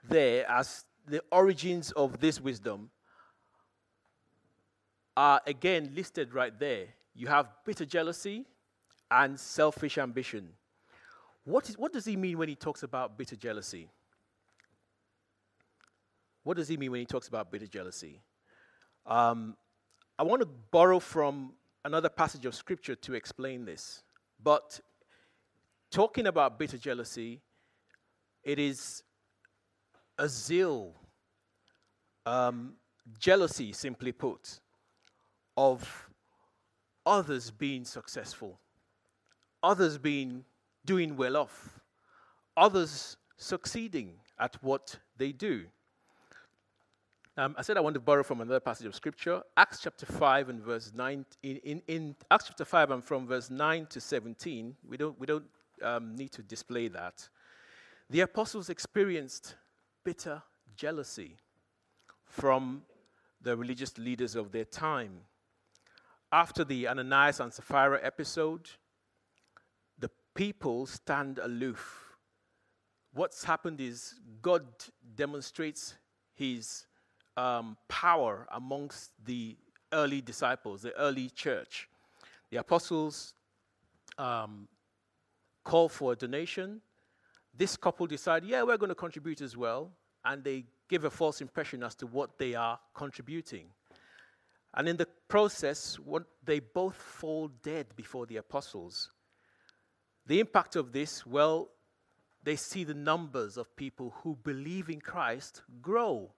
there 0.08 0.50
as 0.50 0.86
the 1.08 1.22
origins 1.32 1.92
of 1.92 2.20
this 2.20 2.40
wisdom 2.40 2.90
are 5.18 5.42
again 5.46 5.92
listed 5.96 6.34
right 6.34 6.58
there. 6.60 6.86
You 7.16 7.28
have 7.28 7.48
bitter 7.66 7.86
jealousy 7.86 8.46
and 9.12 9.40
selfish 9.40 9.98
ambition. 9.98 10.50
What, 11.44 11.68
is, 11.68 11.78
what 11.78 11.92
does 11.92 12.06
he 12.06 12.16
mean 12.16 12.38
when 12.38 12.48
he 12.48 12.56
talks 12.56 12.84
about 12.84 13.18
bitter 13.18 13.36
jealousy? 13.36 13.90
What 16.44 16.58
does 16.58 16.68
he 16.68 16.78
mean 16.78 16.92
when 16.92 17.00
he 17.00 17.06
talks 17.06 17.28
about 17.28 17.52
bitter 17.52 17.68
jealousy? 17.68 18.22
Um, 19.06 19.58
I 20.18 20.24
want 20.24 20.42
to 20.42 20.48
borrow 20.72 21.00
from 21.00 21.54
another 21.86 22.10
passage 22.10 22.46
of 22.46 22.56
scripture 22.56 22.96
to 22.96 23.14
explain 23.14 23.66
this. 23.66 24.04
But 24.42 24.80
talking 25.92 26.28
about 26.28 26.60
bitter 26.60 26.78
jealousy, 26.78 27.42
it 28.44 28.60
is 28.60 29.04
a 30.18 30.28
zeal, 30.28 30.94
um, 32.26 32.74
jealousy, 33.20 33.74
simply 33.74 34.12
put, 34.12 34.60
of 35.58 36.10
others 37.06 37.52
being 37.52 37.86
successful, 37.86 38.60
others 39.64 39.98
being 39.98 40.46
doing 40.86 41.16
well 41.16 41.38
off, 41.38 41.80
others 42.56 43.18
succeeding 43.38 44.14
at 44.40 44.62
what 44.64 44.98
they 45.18 45.32
do. 45.32 45.66
Um, 47.40 47.56
I 47.58 47.62
said 47.62 47.78
I 47.78 47.80
want 47.80 47.94
to 47.94 48.02
borrow 48.02 48.22
from 48.22 48.42
another 48.42 48.60
passage 48.60 48.86
of 48.86 48.94
scripture, 48.94 49.42
Acts 49.56 49.80
chapter 49.82 50.06
5 50.06 50.50
and 50.50 50.62
verse 50.62 50.92
9. 50.94 51.26
In, 51.42 51.56
in, 51.64 51.82
in 51.88 52.16
Acts 52.30 52.48
chapter 52.48 52.66
5 52.66 52.92
and 52.92 53.02
from 53.02 53.26
verse 53.26 53.50
9 53.50 53.86
to 53.92 54.02
17, 54.02 54.76
we 54.86 54.98
don't, 54.98 55.18
we 55.18 55.26
don't 55.26 55.46
um, 55.82 56.18
need 56.18 56.34
to 56.34 56.44
display 56.44 56.90
that. 56.90 57.30
The 58.10 58.20
apostles 58.20 58.70
experienced 58.70 59.56
bitter 60.04 60.42
jealousy 60.76 61.38
from 62.26 62.82
the 63.42 63.56
religious 63.56 63.98
leaders 63.98 64.36
of 64.36 64.52
their 64.52 64.66
time. 64.66 65.22
After 66.34 66.66
the 66.66 66.90
Ananias 66.90 67.40
and 67.40 67.54
Sapphira 67.54 68.02
episode, 68.04 68.70
the 69.98 70.12
people 70.36 70.86
stand 70.88 71.40
aloof. 71.42 72.18
What's 73.14 73.46
happened 73.46 73.80
is 73.80 74.16
God 74.42 74.66
demonstrates 75.16 75.96
his 76.34 76.86
um, 77.40 77.78
power 77.88 78.48
amongst 78.52 79.12
the 79.26 79.56
early 79.94 80.22
disciples, 80.22 80.82
the 80.82 80.96
early 80.98 81.30
church. 81.30 81.88
The 82.52 82.58
apostles 82.58 83.34
um, 84.18 84.68
call 85.64 85.88
for 85.88 86.14
a 86.14 86.16
donation. 86.16 86.82
This 87.56 87.78
couple 87.78 88.08
decide, 88.08 88.44
yeah, 88.44 88.64
we're 88.64 88.78
going 88.78 88.90
to 88.90 88.96
contribute 88.96 89.42
as 89.42 89.56
well. 89.56 89.92
And 90.26 90.44
they 90.44 90.66
give 90.90 91.06
a 91.06 91.10
false 91.10 91.40
impression 91.40 91.82
as 91.82 91.96
to 91.96 92.08
what 92.08 92.38
they 92.38 92.56
are 92.56 92.78
contributing. 92.94 93.68
And 94.74 94.90
in 94.90 94.98
the 94.98 95.08
process, 95.28 95.98
what, 95.98 96.26
they 96.44 96.60
both 96.60 96.96
fall 96.96 97.48
dead 97.64 97.88
before 97.96 98.26
the 98.26 98.38
apostles. 98.38 99.12
The 100.28 100.42
impact 100.42 100.76
of 100.76 100.92
this, 100.92 101.26
well, 101.26 101.70
they 102.44 102.58
see 102.58 102.84
the 102.84 102.94
numbers 102.94 103.58
of 103.58 103.76
people 103.76 104.14
who 104.24 104.38
believe 104.44 104.90
in 104.90 105.00
Christ 105.00 105.62
grow. 105.82 106.34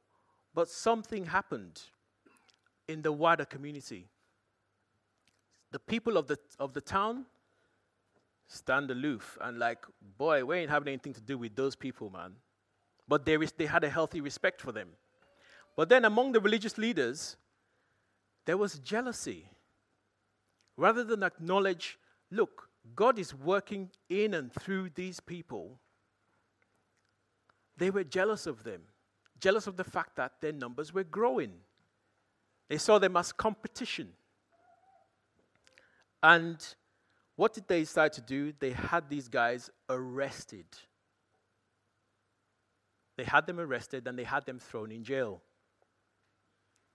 But 0.54 0.70
something 0.70 1.26
happened 1.26 1.82
in 2.88 3.02
the 3.02 3.12
wider 3.12 3.46
community. 3.46 4.08
The 5.72 5.80
people 5.80 6.18
of 6.18 6.28
the, 6.28 6.38
of 6.60 6.74
the 6.74 6.82
town 6.82 7.26
stand 8.48 8.92
aloof 8.92 9.38
and, 9.42 9.58
like, 9.58 9.86
boy, 10.18 10.44
we 10.44 10.58
ain't 10.58 10.70
having 10.70 10.90
anything 10.90 11.14
to 11.14 11.22
do 11.22 11.38
with 11.38 11.56
those 11.56 11.76
people, 11.76 12.10
man. 12.10 12.34
But 13.08 13.26
they, 13.26 13.38
they 13.38 13.66
had 13.66 13.86
a 13.86 13.90
healthy 13.90 14.20
respect 14.20 14.60
for 14.60 14.74
them. 14.74 14.90
But 15.78 15.88
then 15.88 16.04
among 16.04 16.34
the 16.34 16.42
religious 16.42 16.78
leaders, 16.78 17.38
there 18.46 18.58
was 18.58 18.80
jealousy. 18.80 19.50
Rather 20.76 21.06
than 21.06 21.24
acknowledge, 21.24 21.98
look, 22.30 22.68
God 22.94 23.18
is 23.18 23.34
working 23.34 23.90
in 24.10 24.34
and 24.34 24.52
through 24.52 24.90
these 24.96 25.22
people, 25.22 25.80
they 27.78 27.90
were 27.90 28.04
jealous 28.04 28.46
of 28.48 28.64
them 28.64 28.82
jealous 29.41 29.67
of 29.67 29.75
the 29.75 29.84
fact 29.84 30.15
that 30.15 30.34
their 30.39 30.54
numbers 30.54 30.93
were 30.93 31.04
growing. 31.04 31.51
They 32.69 32.77
saw 32.77 32.99
them 32.99 33.17
as 33.17 33.34
competition. 33.34 34.10
And 36.23 36.58
what 37.36 37.54
did 37.54 37.67
they 37.67 37.82
decide 37.82 38.13
to 38.13 38.21
do? 38.21 38.54
They 38.60 38.71
had 38.71 39.10
these 39.10 39.27
guys 39.27 39.69
arrested. 39.89 40.65
They 43.17 43.23
had 43.23 43.45
them 43.47 43.60
arrested 43.60 44.08
and 44.08 44.17
they 44.17 44.23
had 44.23 44.45
them 44.45 44.60
thrown 44.60 44.91
in 44.91 45.04
jail. 45.04 45.41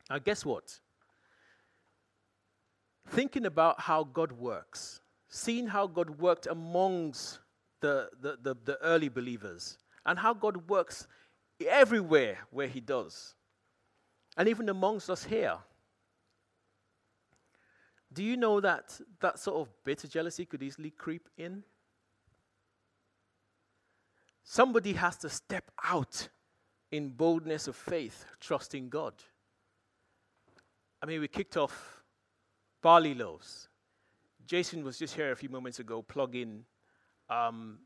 Now, 0.08 0.18
guess 0.18 0.44
what? 0.44 0.78
Thinking 3.08 3.44
about 3.44 3.80
how 3.80 4.04
God 4.04 4.32
works, 4.32 5.00
seeing 5.28 5.66
how 5.66 5.86
God 5.86 6.10
worked 6.10 6.46
amongst 6.46 7.40
the, 7.80 8.08
the, 8.20 8.38
the, 8.40 8.56
the 8.64 8.78
early 8.82 9.08
believers, 9.08 9.78
and 10.04 10.18
how 10.18 10.32
God 10.32 10.68
works 10.68 11.06
everywhere 11.60 12.38
where 12.50 12.68
he 12.68 12.80
does, 12.80 13.34
and 14.36 14.48
even 14.48 14.68
amongst 14.68 15.10
us 15.10 15.24
here. 15.24 15.56
Do 18.12 18.22
you 18.22 18.36
know 18.36 18.60
that 18.60 18.98
that 19.20 19.38
sort 19.38 19.60
of 19.60 19.84
bitter 19.84 20.08
jealousy 20.08 20.46
could 20.46 20.62
easily 20.62 20.90
creep 20.90 21.28
in? 21.36 21.62
Somebody 24.42 24.92
has 24.92 25.16
to 25.18 25.28
step 25.28 25.70
out 25.84 26.28
in 26.90 27.10
boldness 27.10 27.66
of 27.66 27.76
faith, 27.76 28.24
trusting 28.40 28.88
God. 28.88 29.14
I 31.02 31.06
mean, 31.06 31.20
we 31.20 31.28
kicked 31.28 31.56
off 31.56 32.02
barley 32.80 33.14
loaves. 33.14 33.68
Jason 34.46 34.84
was 34.84 34.98
just 34.98 35.14
here 35.14 35.32
a 35.32 35.36
few 35.36 35.48
moments 35.48 35.80
ago 35.80 36.02
plugging 36.02 36.64
um, 37.28 37.78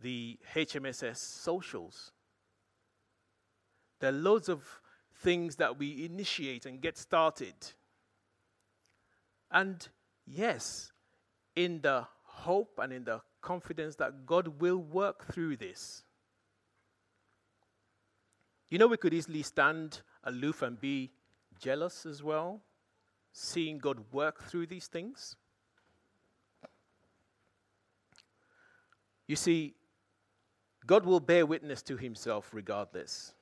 the 0.00 0.38
HMSS 0.54 1.16
socials. 1.16 2.12
There 4.00 4.10
are 4.10 4.12
loads 4.12 4.48
of 4.48 4.80
things 5.22 5.56
that 5.56 5.78
we 5.78 6.04
initiate 6.04 6.66
and 6.66 6.80
get 6.80 6.98
started. 6.98 7.54
And 9.50 9.86
yes, 10.26 10.92
in 11.54 11.80
the 11.82 12.06
hope 12.24 12.78
and 12.82 12.92
in 12.92 13.04
the 13.04 13.20
confidence 13.42 13.96
that 13.96 14.26
God 14.26 14.60
will 14.60 14.78
work 14.78 15.32
through 15.32 15.56
this. 15.56 16.02
You 18.68 18.78
know, 18.78 18.86
we 18.86 18.96
could 18.96 19.12
easily 19.12 19.42
stand 19.42 20.00
aloof 20.24 20.62
and 20.62 20.80
be 20.80 21.10
jealous 21.58 22.06
as 22.06 22.22
well, 22.22 22.60
seeing 23.32 23.78
God 23.78 23.98
work 24.12 24.42
through 24.44 24.66
these 24.66 24.86
things. 24.86 25.36
You 29.26 29.36
see, 29.36 29.74
God 30.86 31.04
will 31.04 31.20
bear 31.20 31.46
witness 31.46 31.82
to 31.82 31.96
himself 31.96 32.50
regardless. 32.52 33.34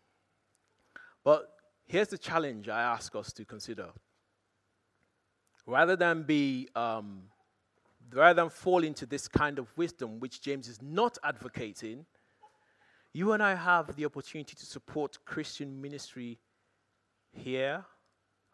But 1.24 1.48
here's 1.86 2.08
the 2.08 2.18
challenge 2.18 2.68
I 2.68 2.82
ask 2.82 3.14
us 3.14 3.32
to 3.32 3.44
consider. 3.44 3.88
Rather 5.66 5.96
than 5.96 6.22
be, 6.22 6.68
um, 6.74 7.24
rather 8.12 8.42
than 8.42 8.50
fall 8.50 8.84
into 8.84 9.06
this 9.06 9.28
kind 9.28 9.58
of 9.58 9.66
wisdom, 9.76 10.20
which 10.20 10.40
James 10.40 10.68
is 10.68 10.80
not 10.80 11.18
advocating, 11.22 12.06
you 13.12 13.32
and 13.32 13.42
I 13.42 13.54
have 13.54 13.96
the 13.96 14.04
opportunity 14.04 14.54
to 14.54 14.66
support 14.66 15.18
Christian 15.24 15.80
ministry 15.80 16.38
here 17.32 17.84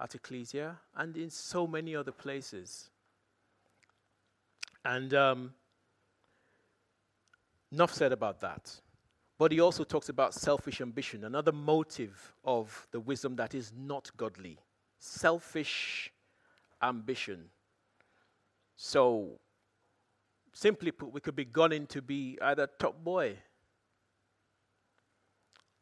at 0.00 0.14
Ecclesia 0.14 0.79
and 0.96 1.16
in 1.16 1.31
so 1.31 1.66
many 1.66 1.94
other 1.94 2.12
places. 2.12 2.90
And 4.85 5.14
um, 5.14 5.55
enough 7.72 7.92
said 7.92 8.12
about 8.12 8.40
that. 8.40 8.81
But 9.37 9.51
he 9.51 9.61
also 9.61 9.83
talks 9.83 10.09
about 10.09 10.33
selfish 10.33 10.81
ambition, 10.81 11.25
another 11.25 11.53
motive 11.53 12.35
of 12.44 12.87
the 12.92 13.01
wisdom 13.01 13.35
that 13.37 13.55
is 13.55 13.73
not 13.77 14.11
godly. 14.16 14.59
Selfish 14.99 16.12
ambition. 16.81 17.47
So, 18.77 19.40
simply 20.53 20.92
put, 20.92 21.12
we 21.12 21.20
could 21.20 21.35
be 21.35 21.44
gunning 21.44 21.87
to 21.88 22.01
be 22.01 22.38
either 22.40 22.68
top 22.79 23.03
boy 23.03 23.37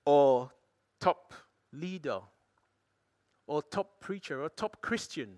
or 0.04 0.50
top 0.98 1.34
leader 1.72 2.20
or 3.46 3.62
top 3.62 4.00
preacher 4.00 4.42
or 4.42 4.48
top 4.48 4.80
Christian 4.80 5.36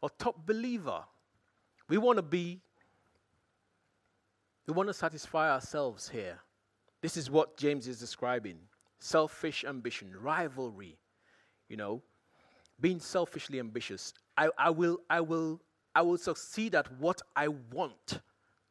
or 0.00 0.10
top 0.10 0.46
believer. 0.46 1.02
We 1.88 1.98
want 1.98 2.18
to 2.18 2.22
be, 2.22 2.60
we 4.66 4.74
want 4.74 4.88
to 4.88 4.94
satisfy 4.94 5.50
ourselves 5.50 6.08
here. 6.08 6.38
This 7.02 7.16
is 7.16 7.30
what 7.30 7.56
James 7.56 7.86
is 7.86 7.98
describing 7.98 8.56
selfish 8.98 9.64
ambition, 9.64 10.14
rivalry, 10.20 10.96
you 11.68 11.76
know, 11.76 12.00
being 12.80 13.00
selfishly 13.00 13.58
ambitious. 13.58 14.14
I, 14.36 14.48
I, 14.56 14.70
will, 14.70 15.00
I 15.10 15.20
will 15.20 15.60
I 15.94 16.02
will 16.02 16.16
succeed 16.16 16.74
at 16.74 16.90
what 16.98 17.20
I 17.36 17.48
want 17.48 18.20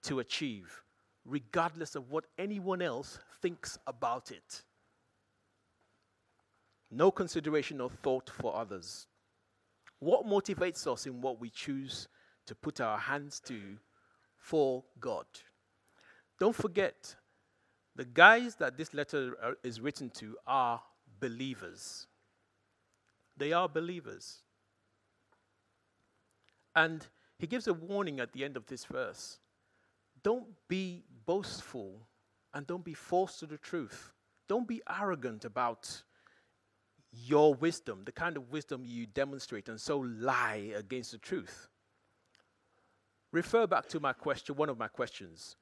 to 0.04 0.20
achieve, 0.20 0.82
regardless 1.26 1.96
of 1.96 2.10
what 2.10 2.26
anyone 2.38 2.82
else 2.82 3.20
thinks 3.42 3.78
about 3.86 4.32
it. 4.32 4.64
No 6.90 7.12
consideration 7.12 7.80
or 7.80 7.90
thought 7.90 8.30
for 8.30 8.56
others. 8.56 9.08
What 10.00 10.26
motivates 10.26 10.92
us 10.92 11.06
in 11.06 11.22
what 11.22 11.40
we 11.40 11.50
choose 11.52 12.08
to 12.48 12.56
put 12.56 12.82
our 12.82 12.98
hands 12.98 13.40
to 13.42 13.60
for 14.40 14.84
God? 15.00 15.28
Don't 16.40 16.56
forget, 16.56 17.16
the 17.96 18.06
guys 18.06 18.56
that 18.56 18.78
this 18.78 18.94
letter 18.94 19.36
uh, 19.44 19.52
is 19.64 19.82
written 19.82 20.10
to 20.12 20.38
are 20.48 20.82
believers. 21.20 22.08
They 23.38 23.54
are 23.54 23.68
believers. 23.68 24.40
And 26.76 27.06
he 27.38 27.48
gives 27.48 27.68
a 27.68 27.74
warning 27.74 28.20
at 28.20 28.34
the 28.34 28.46
end 28.46 28.56
of 28.56 28.66
this 28.68 28.86
verse. 28.86 29.40
Don't 30.24 30.46
be 30.68 31.04
boastful 31.26 32.08
and 32.54 32.66
don't 32.68 32.86
be 32.86 32.94
false 32.94 33.40
to 33.40 33.46
the 33.46 33.58
truth. 33.58 34.14
Don't 34.48 34.68
be 34.68 34.82
arrogant 34.90 35.46
about 35.46 36.04
your 37.12 37.54
wisdom, 37.54 38.04
the 38.06 38.12
kind 38.12 38.38
of 38.38 38.52
wisdom 38.52 38.84
you 38.86 39.06
demonstrate, 39.06 39.68
and 39.68 39.80
so 39.80 40.00
lie 40.00 40.72
against 40.76 41.12
the 41.12 41.18
truth. 41.18 41.68
Refer 43.32 43.68
back 43.68 43.88
to 43.90 44.00
my 44.00 44.14
question, 44.14 44.56
one 44.56 44.70
of 44.70 44.78
my 44.78 44.88
questions. 44.88 45.56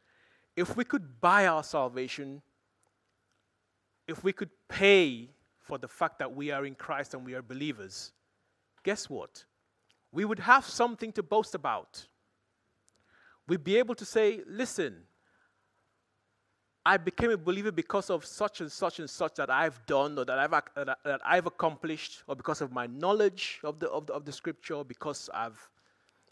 If 0.59 0.75
we 0.75 0.83
could 0.83 1.21
buy 1.21 1.47
our 1.47 1.63
salvation, 1.63 2.41
if 4.05 4.25
we 4.25 4.33
could 4.33 4.49
pay 4.67 5.29
for 5.61 5.77
the 5.77 5.87
fact 5.87 6.19
that 6.19 6.35
we 6.35 6.51
are 6.51 6.65
in 6.65 6.75
Christ 6.75 7.13
and 7.13 7.25
we 7.25 7.33
are 7.33 7.41
believers, 7.41 8.11
guess 8.83 9.09
what? 9.09 9.45
We 10.11 10.25
would 10.25 10.39
have 10.39 10.65
something 10.65 11.13
to 11.13 11.23
boast 11.23 11.55
about. 11.55 12.05
We'd 13.47 13.63
be 13.63 13.77
able 13.77 13.95
to 13.95 14.03
say, 14.03 14.41
listen, 14.47 14.97
I 16.85 16.97
became 16.97 17.31
a 17.31 17.37
believer 17.37 17.71
because 17.71 18.09
of 18.09 18.25
such 18.25 18.59
and 18.59 18.69
such 18.69 18.99
and 18.99 19.09
such 19.09 19.35
that 19.35 19.49
I've 19.49 19.79
done 19.85 20.19
or 20.19 20.25
that 20.25 20.39
I've, 20.39 20.51
that 21.05 21.21
I've 21.23 21.45
accomplished, 21.45 22.23
or 22.27 22.35
because 22.35 22.59
of 22.59 22.73
my 22.73 22.85
knowledge 22.85 23.61
of 23.63 23.79
the, 23.79 23.89
of 23.89 24.07
the, 24.07 24.13
of 24.13 24.25
the 24.25 24.33
scripture, 24.33 24.83
because 24.83 25.29
I've, 25.33 25.69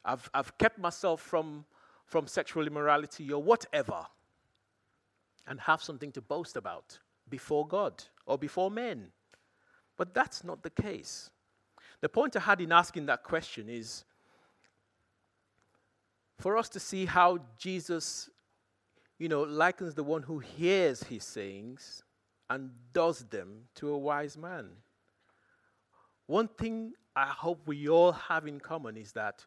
I've, 0.03 0.29
I've 0.33 0.57
kept 0.57 0.79
myself 0.79 1.21
from, 1.21 1.63
from 2.03 2.27
sexual 2.27 2.67
immorality 2.67 3.31
or 3.31 3.41
whatever, 3.41 4.05
and 5.47 5.59
have 5.61 5.81
something 5.81 6.11
to 6.11 6.21
boast 6.21 6.57
about 6.57 6.99
before 7.29 7.67
God 7.67 8.03
or 8.25 8.37
before 8.37 8.69
men. 8.69 9.07
But 9.97 10.13
that's 10.13 10.43
not 10.43 10.61
the 10.63 10.69
case. 10.69 11.29
The 12.01 12.09
point 12.09 12.35
I 12.35 12.39
had 12.39 12.61
in 12.61 12.71
asking 12.71 13.07
that 13.07 13.23
question 13.23 13.69
is 13.69 14.03
for 16.39 16.57
us 16.57 16.69
to 16.69 16.79
see 16.79 17.05
how 17.05 17.39
Jesus 17.57 18.29
you 19.19 19.27
know, 19.27 19.41
likens 19.41 19.95
the 19.95 20.03
one 20.03 20.23
who 20.23 20.39
hears 20.39 21.03
his 21.03 21.23
sayings 21.23 22.03
and 22.49 22.69
does 22.93 23.19
them 23.25 23.63
to 23.75 23.89
a 23.89 23.97
wise 23.97 24.37
man. 24.37 24.69
One 26.27 26.47
thing 26.47 26.93
I 27.15 27.25
hope 27.25 27.67
we 27.67 27.89
all 27.89 28.11
have 28.11 28.45
in 28.47 28.59
common 28.59 28.95
is 28.95 29.13
that 29.13 29.45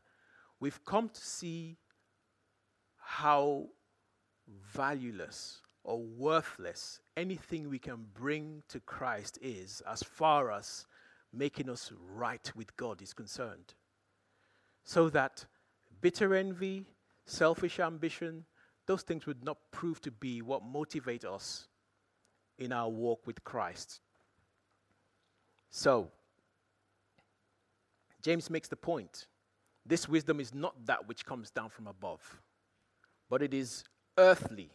we've 0.59 0.85
come 0.85 1.09
to 1.09 1.21
see 1.21 1.77
how 2.99 3.67
valueless 4.75 5.61
or 5.85 6.01
worthless 6.01 7.01
anything 7.17 7.69
we 7.69 7.79
can 7.79 8.07
bring 8.15 8.63
to 8.69 8.81
Christ 8.81 9.39
is 9.43 9.83
as 9.89 10.03
far 10.03 10.51
as 10.53 10.87
making 11.33 11.69
us 11.71 11.93
right 12.15 12.51
with 12.55 12.77
God 12.77 13.03
is 13.03 13.13
concerned. 13.13 13.75
So 14.85 15.09
that 15.11 15.45
bitter 16.01 16.35
envy, 16.35 16.87
selfish 17.27 17.79
ambition, 17.79 18.45
those 18.87 19.03
things 19.03 19.27
would 19.27 19.45
not 19.45 19.59
prove 19.71 20.01
to 20.03 20.11
be 20.11 20.43
what 20.43 20.65
motivate 20.65 21.25
us 21.25 21.69
in 22.59 22.73
our 22.73 22.89
walk 22.89 23.27
with 23.27 23.43
Christ. 23.45 24.01
So, 25.71 26.11
James 28.23 28.51
makes 28.51 28.69
the 28.69 28.77
point 28.77 29.27
this 29.87 30.09
wisdom 30.09 30.41
is 30.41 30.53
not 30.53 30.87
that 30.87 31.09
which 31.09 31.25
comes 31.25 31.51
down 31.51 31.71
from 31.71 31.87
above, 31.87 32.43
but 33.29 33.43
it 33.43 33.55
is 33.55 33.85
earthly, 34.19 34.71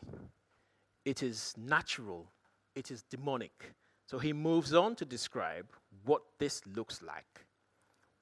it 1.06 1.22
is 1.22 1.54
natural, 1.56 2.32
it 2.76 2.92
is 2.92 3.04
demonic. 3.04 3.74
So 4.08 4.20
he 4.20 4.34
moves 4.34 4.74
on 4.74 4.96
to 4.98 5.06
describe 5.06 5.68
what 6.04 6.22
this 6.40 6.62
looks 6.68 7.02
like. 7.02 7.46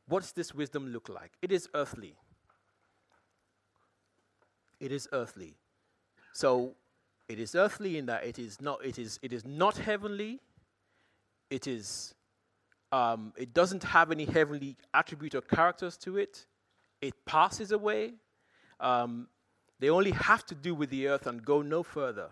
What 0.07 0.21
does 0.21 0.33
this 0.33 0.53
wisdom 0.53 0.91
look 0.91 1.09
like? 1.09 1.31
It 1.41 1.51
is 1.51 1.67
earthly. 1.73 2.15
It 4.79 4.91
is 4.91 5.07
earthly. 5.13 5.55
So 6.33 6.75
it 7.29 7.39
is 7.39 7.55
earthly 7.55 7.97
in 7.97 8.05
that 8.07 8.25
it 8.25 8.37
is 8.37 8.59
not, 8.59 8.85
it 8.85 8.99
is, 8.99 9.17
it 9.21 9.31
is 9.31 9.45
not 9.45 9.77
heavenly. 9.77 10.39
It 11.49 11.67
is, 11.67 12.13
um, 12.91 13.33
it 13.37 13.53
doesn't 13.53 13.83
have 13.83 14.11
any 14.11 14.25
heavenly 14.25 14.75
attribute 14.93 15.35
or 15.35 15.41
characters 15.41 15.95
to 15.97 16.17
it. 16.17 16.45
It 17.01 17.13
passes 17.25 17.71
away. 17.71 18.13
Um, 18.79 19.27
they 19.79 19.89
only 19.89 20.11
have 20.11 20.45
to 20.47 20.55
do 20.55 20.75
with 20.75 20.89
the 20.89 21.07
earth 21.07 21.27
and 21.27 21.43
go 21.43 21.61
no 21.61 21.83
further. 21.83 22.29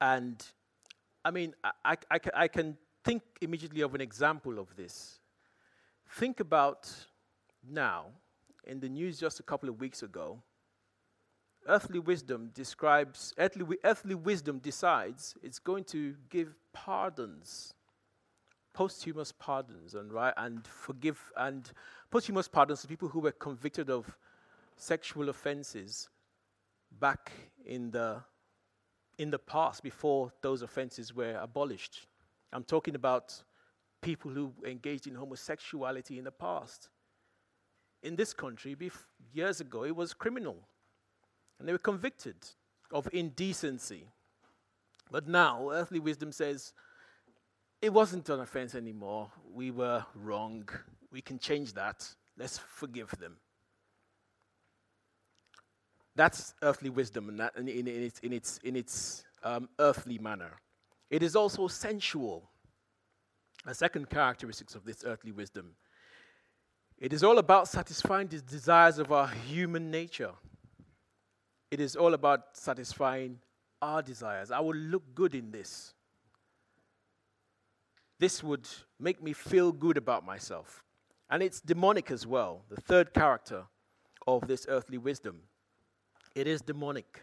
And 0.00 0.44
I 1.24 1.30
mean, 1.30 1.54
I, 1.84 1.96
I, 2.10 2.20
I, 2.34 2.48
can 2.48 2.76
think 3.04 3.22
immediately 3.40 3.80
of 3.80 3.94
an 3.94 4.00
example 4.00 4.58
of 4.58 4.74
this. 4.76 5.18
Think 6.10 6.40
about 6.40 6.88
now, 7.68 8.06
in 8.64 8.80
the 8.80 8.88
news 8.88 9.18
just 9.18 9.40
a 9.40 9.42
couple 9.42 9.68
of 9.68 9.80
weeks 9.80 10.02
ago, 10.02 10.42
earthly 11.66 11.98
wisdom 11.98 12.50
describes, 12.54 13.34
earthly, 13.38 13.76
earthly 13.84 14.14
wisdom 14.14 14.58
decides 14.58 15.34
it's 15.42 15.58
going 15.58 15.84
to 15.84 16.14
give 16.30 16.54
pardons, 16.72 17.74
posthumous 18.72 19.32
pardons, 19.32 19.94
and, 19.94 20.12
right, 20.12 20.34
and 20.36 20.66
forgive, 20.66 21.20
and 21.36 21.72
posthumous 22.10 22.48
pardons 22.48 22.80
to 22.82 22.88
people 22.88 23.08
who 23.08 23.20
were 23.20 23.32
convicted 23.32 23.90
of 23.90 24.16
sexual 24.76 25.28
offenses 25.28 26.08
back 27.00 27.32
in 27.66 27.90
the, 27.90 28.22
in 29.18 29.30
the 29.30 29.38
past 29.38 29.82
before 29.82 30.32
those 30.40 30.62
offenses 30.62 31.14
were 31.14 31.36
abolished. 31.40 32.06
I'm 32.52 32.64
talking 32.64 32.94
about 32.94 33.42
people 34.00 34.30
who 34.30 34.52
engaged 34.64 35.06
in 35.06 35.14
homosexuality 35.14 36.18
in 36.18 36.24
the 36.24 36.30
past. 36.30 36.88
In 38.02 38.14
this 38.16 38.32
country, 38.32 38.76
bef- 38.76 39.04
years 39.32 39.60
ago, 39.60 39.84
it 39.84 39.94
was 39.94 40.14
criminal 40.14 40.56
and 41.58 41.66
they 41.66 41.72
were 41.72 41.78
convicted 41.78 42.36
of 42.92 43.08
indecency. 43.12 44.06
But 45.10 45.26
now, 45.26 45.70
earthly 45.70 45.98
wisdom 45.98 46.32
says 46.32 46.72
it 47.82 47.92
wasn't 47.92 48.28
an 48.28 48.40
offense 48.40 48.74
anymore. 48.74 49.30
We 49.52 49.70
were 49.70 50.04
wrong. 50.14 50.68
We 51.10 51.20
can 51.20 51.38
change 51.38 51.72
that. 51.74 52.08
Let's 52.36 52.58
forgive 52.58 53.10
them. 53.18 53.36
That's 56.18 56.52
earthly 56.62 56.90
wisdom 56.90 57.28
in, 57.28 57.36
that, 57.36 57.52
in, 57.56 57.68
in, 57.68 57.86
in 57.86 58.02
its, 58.02 58.18
in 58.18 58.32
its, 58.32 58.58
in 58.64 58.74
its 58.74 59.22
um, 59.44 59.68
earthly 59.78 60.18
manner. 60.18 60.50
It 61.10 61.22
is 61.22 61.36
also 61.36 61.68
sensual. 61.68 62.42
A 63.64 63.72
second 63.72 64.10
characteristic 64.10 64.74
of 64.74 64.84
this 64.84 65.04
earthly 65.06 65.30
wisdom. 65.30 65.76
It 66.98 67.12
is 67.12 67.22
all 67.22 67.38
about 67.38 67.68
satisfying 67.68 68.26
the 68.26 68.40
desires 68.40 68.98
of 68.98 69.12
our 69.12 69.28
human 69.28 69.92
nature. 69.92 70.32
It 71.70 71.78
is 71.78 71.94
all 71.94 72.14
about 72.14 72.56
satisfying 72.56 73.38
our 73.80 74.02
desires. 74.02 74.50
I 74.50 74.58
will 74.58 74.74
look 74.74 75.04
good 75.14 75.36
in 75.36 75.52
this. 75.52 75.94
This 78.18 78.42
would 78.42 78.66
make 78.98 79.22
me 79.22 79.32
feel 79.34 79.70
good 79.70 79.96
about 79.96 80.26
myself. 80.26 80.82
And 81.30 81.44
it's 81.44 81.60
demonic 81.60 82.10
as 82.10 82.26
well, 82.26 82.64
the 82.68 82.80
third 82.80 83.14
character 83.14 83.66
of 84.26 84.48
this 84.48 84.66
earthly 84.68 84.98
wisdom. 84.98 85.42
It 86.38 86.46
is 86.46 86.60
demonic. 86.60 87.20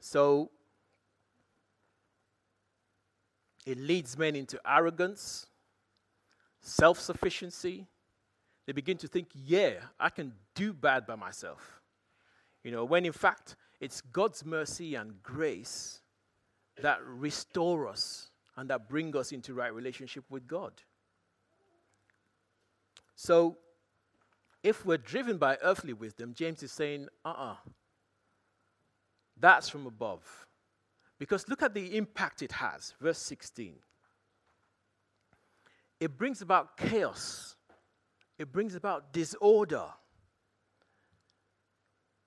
So 0.00 0.50
it 3.64 3.78
leads 3.78 4.18
men 4.18 4.36
into 4.36 4.60
arrogance, 4.66 5.46
self 6.60 7.00
sufficiency. 7.00 7.86
They 8.66 8.72
begin 8.72 8.98
to 8.98 9.08
think, 9.08 9.28
yeah, 9.32 9.76
I 9.98 10.10
can 10.10 10.34
do 10.54 10.74
bad 10.74 11.06
by 11.06 11.14
myself. 11.14 11.80
You 12.62 12.70
know, 12.70 12.84
when 12.84 13.06
in 13.06 13.12
fact, 13.12 13.56
it's 13.80 14.02
God's 14.02 14.44
mercy 14.44 14.94
and 14.94 15.22
grace 15.22 16.00
that 16.82 16.98
restore 17.02 17.88
us 17.88 18.30
and 18.58 18.68
that 18.68 18.90
bring 18.90 19.16
us 19.16 19.32
into 19.32 19.54
right 19.54 19.72
relationship 19.72 20.24
with 20.28 20.46
God. 20.46 20.72
So, 23.16 23.56
if 24.62 24.84
we're 24.84 24.98
driven 24.98 25.38
by 25.38 25.56
earthly 25.62 25.94
wisdom, 25.94 26.34
James 26.34 26.62
is 26.62 26.72
saying, 26.72 27.08
uh 27.24 27.28
uh-uh, 27.28 27.52
uh, 27.52 27.70
that's 29.38 29.68
from 29.68 29.86
above. 29.86 30.22
Because 31.18 31.48
look 31.48 31.62
at 31.62 31.74
the 31.74 31.96
impact 31.96 32.42
it 32.42 32.52
has. 32.52 32.94
Verse 33.00 33.18
16. 33.18 33.74
It 36.00 36.18
brings 36.18 36.42
about 36.42 36.76
chaos 36.76 37.54
it 38.38 38.52
brings 38.52 38.74
about 38.74 39.12
disorder. 39.12 39.86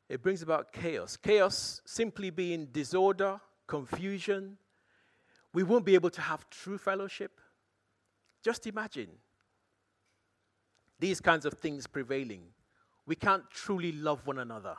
It 0.10 0.22
brings 0.22 0.42
about 0.42 0.72
chaos. 0.72 1.18
Chaos 1.18 1.82
simply 1.86 2.30
being 2.30 2.68
disorder, 2.68 3.40
confusion. 3.68 4.58
We 5.54 5.64
won't 5.64 5.86
be 5.86 5.96
able 5.96 6.10
to 6.12 6.22
have 6.22 6.50
true 6.50 6.78
fellowship. 6.78 7.42
Just 8.44 8.68
imagine 8.68 9.10
these 11.00 11.20
kinds 11.20 11.46
of 11.46 11.54
things 11.54 11.88
prevailing. 11.88 12.44
We 13.06 13.16
can't 13.16 13.44
truly 13.52 13.92
love 13.92 14.26
one 14.26 14.40
another. 14.40 14.78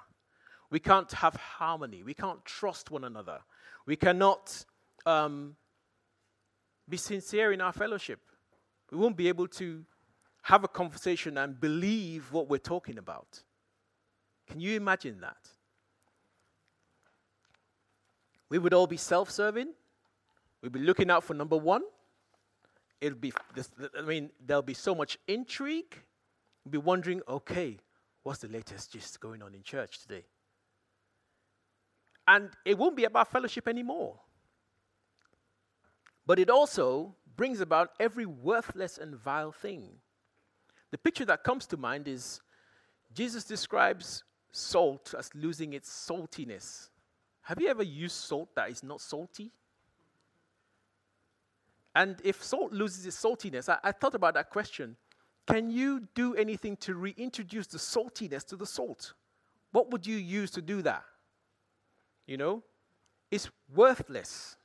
We 0.71 0.81
can't 0.81 1.11
have 1.13 1.35
harmony. 1.35 2.03
We 2.03 2.15
can't 2.15 2.45
trust 2.45 2.91
one 2.91 3.05
another. 3.05 3.39
We 3.87 3.97
cannot 3.97 4.65
um, 5.07 5.57
be 6.89 6.97
sincere 6.97 7.53
in 7.53 7.61
our 7.61 7.73
fellowship. 7.73 8.21
We 8.91 8.99
won't 8.99 9.17
be 9.17 9.29
able 9.29 9.49
to 9.49 9.85
have 10.43 10.65
a 10.65 10.69
conversation 10.69 11.39
and 11.39 11.61
believe 11.61 12.33
what 12.33 12.49
we're 12.49 12.59
talking 12.59 12.99
about. 12.99 13.43
Can 14.47 14.61
you 14.61 14.77
imagine 14.77 15.21
that? 15.21 15.51
We 18.49 18.59
would 18.59 18.73
all 18.73 18.87
be 18.87 18.97
self 18.97 19.31
serving. 19.31 19.69
We'd 20.63 20.73
be 20.73 20.81
looking 20.81 21.11
out 21.11 21.23
for 21.25 21.35
number 21.35 21.57
one. 21.57 21.83
It'll 23.01 23.19
be, 23.19 23.33
this, 23.55 23.71
I 23.97 24.03
mean, 24.03 24.31
there'll 24.45 24.63
be 24.63 24.75
so 24.75 24.95
much 24.95 25.19
intrigue. 25.29 25.95
We'll 26.65 26.73
be 26.73 26.79
wondering, 26.79 27.23
okay, 27.29 27.79
what's 28.23 28.41
the 28.41 28.49
latest 28.49 28.93
gist 28.93 29.21
going 29.21 29.43
on 29.43 29.55
in 29.55 29.63
church 29.63 30.01
today? 30.01 30.25
And 32.29 32.51
it 32.67 32.77
won't 32.77 32.95
be 32.95 33.05
about 33.05 33.33
fellowship 33.33 33.67
anymore. 33.67 34.21
But 36.27 36.39
it 36.39 36.51
also 36.51 37.15
brings 37.37 37.63
about 37.63 37.93
every 37.99 38.27
worthless 38.27 38.99
and 38.99 39.17
vile 39.17 39.51
thing. 39.51 39.89
The 40.91 40.99
picture 40.99 41.25
that 41.25 41.43
comes 41.43 41.67
to 41.69 41.79
mind 41.79 42.07
is 42.07 42.43
Jesus 43.15 43.45
describes 43.45 44.25
salt 44.53 45.15
as 45.19 45.35
losing 45.35 45.73
its 45.73 45.89
saltiness. 45.89 46.91
Have 47.41 47.63
you 47.63 47.69
ever 47.69 47.83
used 47.83 48.17
salt 48.17 48.55
that 48.57 48.69
is 48.69 48.83
not 48.83 49.01
salty? 49.01 49.51
And 51.95 52.21
if 52.23 52.45
salt 52.45 52.73
loses 52.73 53.07
its 53.07 53.17
saltiness, 53.17 53.71
I, 53.71 53.79
I 53.83 53.93
thought 53.93 54.15
about 54.15 54.35
that 54.35 54.51
question. 54.51 54.97
Can 55.47 55.71
you 55.71 56.07
do 56.15 56.35
anything 56.35 56.77
to 56.77 56.95
reintroduce 56.95 57.69
the 57.69 57.79
saltiness 57.79 58.47
to 58.49 58.57
the 58.57 58.67
salt? 58.67 59.15
What 59.73 59.91
would 59.93 60.07
you 60.07 60.17
use 60.17 60.51
to 60.51 60.61
do 60.61 60.83
that? 60.83 61.05
You 62.29 62.37
know, 62.37 62.63
it's 63.31 63.51
worthless. 63.75 64.57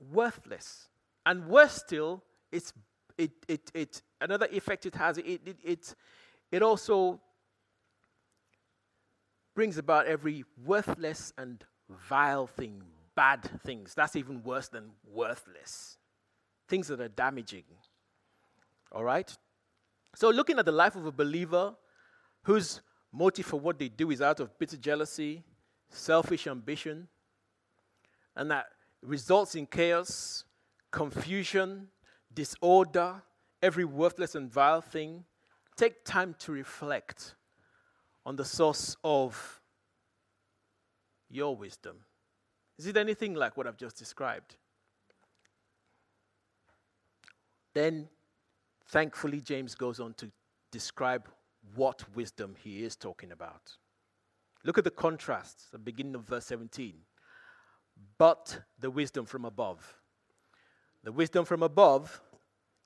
Worthless. 0.00 0.88
And 1.26 1.48
worse 1.48 1.74
still, 1.74 2.22
it's 2.52 2.72
it, 3.18 3.32
it, 3.48 3.70
it 3.74 4.02
another 4.20 4.46
effect 4.52 4.86
it 4.86 4.94
has, 4.94 5.18
it, 5.18 5.26
it, 5.26 5.56
it, 5.64 5.94
it 6.52 6.62
also 6.62 7.20
brings 9.54 9.78
about 9.78 10.06
every 10.06 10.44
worthless 10.64 11.32
and 11.38 11.64
vile 12.08 12.46
thing, 12.46 12.82
bad 13.16 13.42
things. 13.64 13.94
That's 13.94 14.14
even 14.14 14.42
worse 14.44 14.68
than 14.68 14.90
worthless. 15.12 15.96
Things 16.68 16.88
that 16.88 17.00
are 17.00 17.08
damaging. 17.08 17.64
All 18.92 19.02
right? 19.02 19.34
So, 20.14 20.30
looking 20.30 20.58
at 20.58 20.66
the 20.66 20.72
life 20.72 20.94
of 20.94 21.06
a 21.06 21.12
believer 21.12 21.74
whose 22.42 22.80
motive 23.12 23.46
for 23.46 23.58
what 23.58 23.78
they 23.78 23.88
do 23.88 24.10
is 24.10 24.20
out 24.20 24.40
of 24.40 24.56
bitter 24.58 24.76
jealousy, 24.76 25.42
selfish 25.90 26.46
ambition, 26.46 27.08
and 28.34 28.50
that 28.50 28.66
results 29.02 29.54
in 29.54 29.66
chaos, 29.66 30.44
confusion, 30.90 31.88
disorder, 32.32 33.22
every 33.62 33.84
worthless 33.84 34.34
and 34.34 34.50
vile 34.50 34.80
thing, 34.80 35.24
take 35.76 36.04
time 36.04 36.34
to 36.38 36.52
reflect 36.52 37.34
on 38.24 38.36
the 38.36 38.44
source 38.44 38.96
of 39.04 39.60
your 41.30 41.56
wisdom. 41.56 41.96
Is 42.78 42.86
it 42.86 42.96
anything 42.96 43.34
like 43.34 43.56
what 43.56 43.66
I've 43.66 43.76
just 43.76 43.96
described? 43.96 44.56
Then, 47.74 48.08
thankfully, 48.88 49.40
James 49.40 49.74
goes 49.74 50.00
on 50.00 50.14
to 50.14 50.30
describe 50.70 51.28
what 51.74 52.04
wisdom 52.14 52.54
he 52.62 52.84
is 52.84 52.96
talking 52.96 53.32
about. 53.32 53.76
Look 54.66 54.78
at 54.78 54.84
the 54.84 54.90
contrast, 54.90 55.70
the 55.70 55.78
beginning 55.78 56.16
of 56.16 56.22
verse 56.22 56.44
17. 56.46 56.92
But 58.18 58.58
the 58.80 58.90
wisdom 58.90 59.24
from 59.24 59.44
above. 59.44 59.94
The 61.04 61.12
wisdom 61.12 61.44
from 61.44 61.62
above 61.62 62.20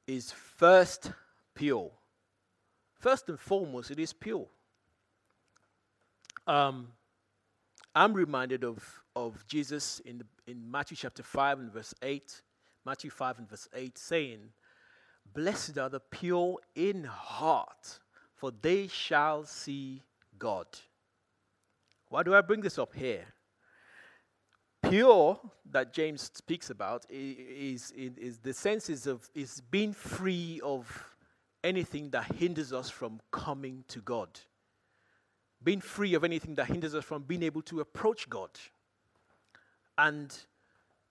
is 0.07 0.31
first 0.31 1.11
pure. 1.55 1.91
First 2.99 3.31
and 3.31 3.41
foremost, 3.41 3.91
it 3.91 3.99
is 3.99 4.13
pure. 4.13 4.47
Um, 6.47 6.89
I'm 7.95 8.13
reminded 8.13 8.63
of, 8.63 9.03
of 9.17 9.47
Jesus 9.47 10.03
in, 10.05 10.19
the, 10.19 10.27
in 10.47 10.71
Matthew 10.71 10.99
chapter 10.99 11.23
5 11.23 11.61
and 11.61 11.73
verse 11.73 11.95
8, 12.03 12.43
Matthew 12.85 13.09
5 13.09 13.39
and 13.39 13.49
verse 13.49 13.69
8, 13.75 13.97
saying, 13.97 14.41
Blessed 15.33 15.79
are 15.79 15.89
the 15.89 16.01
pure 16.01 16.59
in 16.75 17.05
heart, 17.05 18.01
for 18.37 18.53
they 18.61 18.87
shall 18.87 19.45
see 19.45 20.03
God. 20.39 20.67
Why 22.11 22.23
do 22.23 22.35
I 22.35 22.43
bring 22.43 22.61
this 22.61 22.79
up 22.79 22.95
here? 22.95 23.25
Pure, 24.83 25.41
that 25.71 25.95
James 25.95 26.31
speaks 26.35 26.69
about, 26.69 27.07
is, 27.09 27.91
is, 27.93 28.19
is 28.19 28.39
the 28.39 28.53
sense 28.53 29.07
of 29.07 29.31
is 29.35 29.63
being 29.71 29.95
free 29.95 30.61
of 30.63 31.15
anything 31.65 32.11
that 32.11 32.25
hinders 32.35 32.73
us 32.73 32.91
from 32.91 33.21
coming 33.31 33.85
to 33.89 34.01
God 34.01 34.29
being 35.63 35.81
free 35.81 36.15
of 36.15 36.25
anything 36.25 36.55
that 36.55 36.67
hinders 36.67 36.95
us 36.95 37.05
from 37.05 37.23
being 37.23 37.43
able 37.43 37.63
to 37.63 37.81
approach 37.81 38.29
God. 38.29 38.51
And 39.99 40.35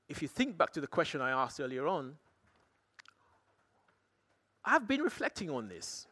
if 0.07 0.21
you 0.21 0.27
think 0.27 0.57
back 0.57 0.71
to 0.73 0.81
the 0.81 0.88
question 0.88 1.21
I 1.21 1.31
asked 1.31 1.59
earlier 1.59 1.88
on, 1.88 2.15
I've 4.65 4.88
been 4.88 5.01
reflecting 5.01 5.49
on 5.49 5.67
this 5.67 6.07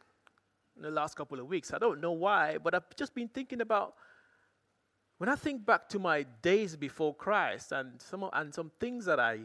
in 0.76 0.82
the 0.82 0.90
last 0.90 1.16
couple 1.16 1.40
of 1.40 1.48
weeks. 1.48 1.72
I 1.72 1.78
don't 1.78 2.00
know 2.00 2.12
why, 2.12 2.58
but 2.58 2.74
I've 2.74 2.96
just 2.96 3.14
been 3.14 3.28
thinking 3.28 3.60
about 3.60 3.94
when 5.18 5.28
I 5.28 5.36
think 5.36 5.66
back 5.66 5.88
to 5.90 5.98
my 5.98 6.24
days 6.42 6.74
before 6.74 7.14
Christ 7.14 7.72
and 7.72 8.00
some, 8.00 8.28
and 8.32 8.54
some 8.54 8.72
things 8.80 9.04
that 9.04 9.20
I, 9.20 9.40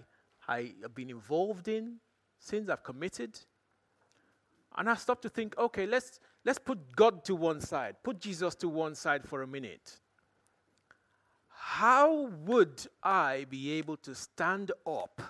I 0.48 0.74
have 0.82 0.96
been 0.96 1.10
involved 1.10 1.68
in, 1.68 1.98
sins 2.40 2.70
I've 2.70 2.84
committed, 2.84 3.40
and 4.78 4.90
I 4.90 4.96
stop 4.96 5.22
to 5.22 5.30
think, 5.30 5.58
okay, 5.58 5.86
let's 5.86 6.20
Let's 6.46 6.60
put 6.60 6.96
God 6.96 7.24
to 7.26 7.36
one 7.36 7.62
side, 7.62 7.96
put 8.04 8.20
Jesus 8.20 8.56
to 8.56 8.68
one 8.68 8.96
side 8.96 9.26
for 9.26 9.44
a 9.44 9.48
minute. 9.48 10.00
How 11.48 12.28
would 12.46 12.86
I 13.02 13.46
be 13.50 13.72
able 13.74 13.96
to 13.98 14.14
stand 14.14 14.72
up, 14.86 15.22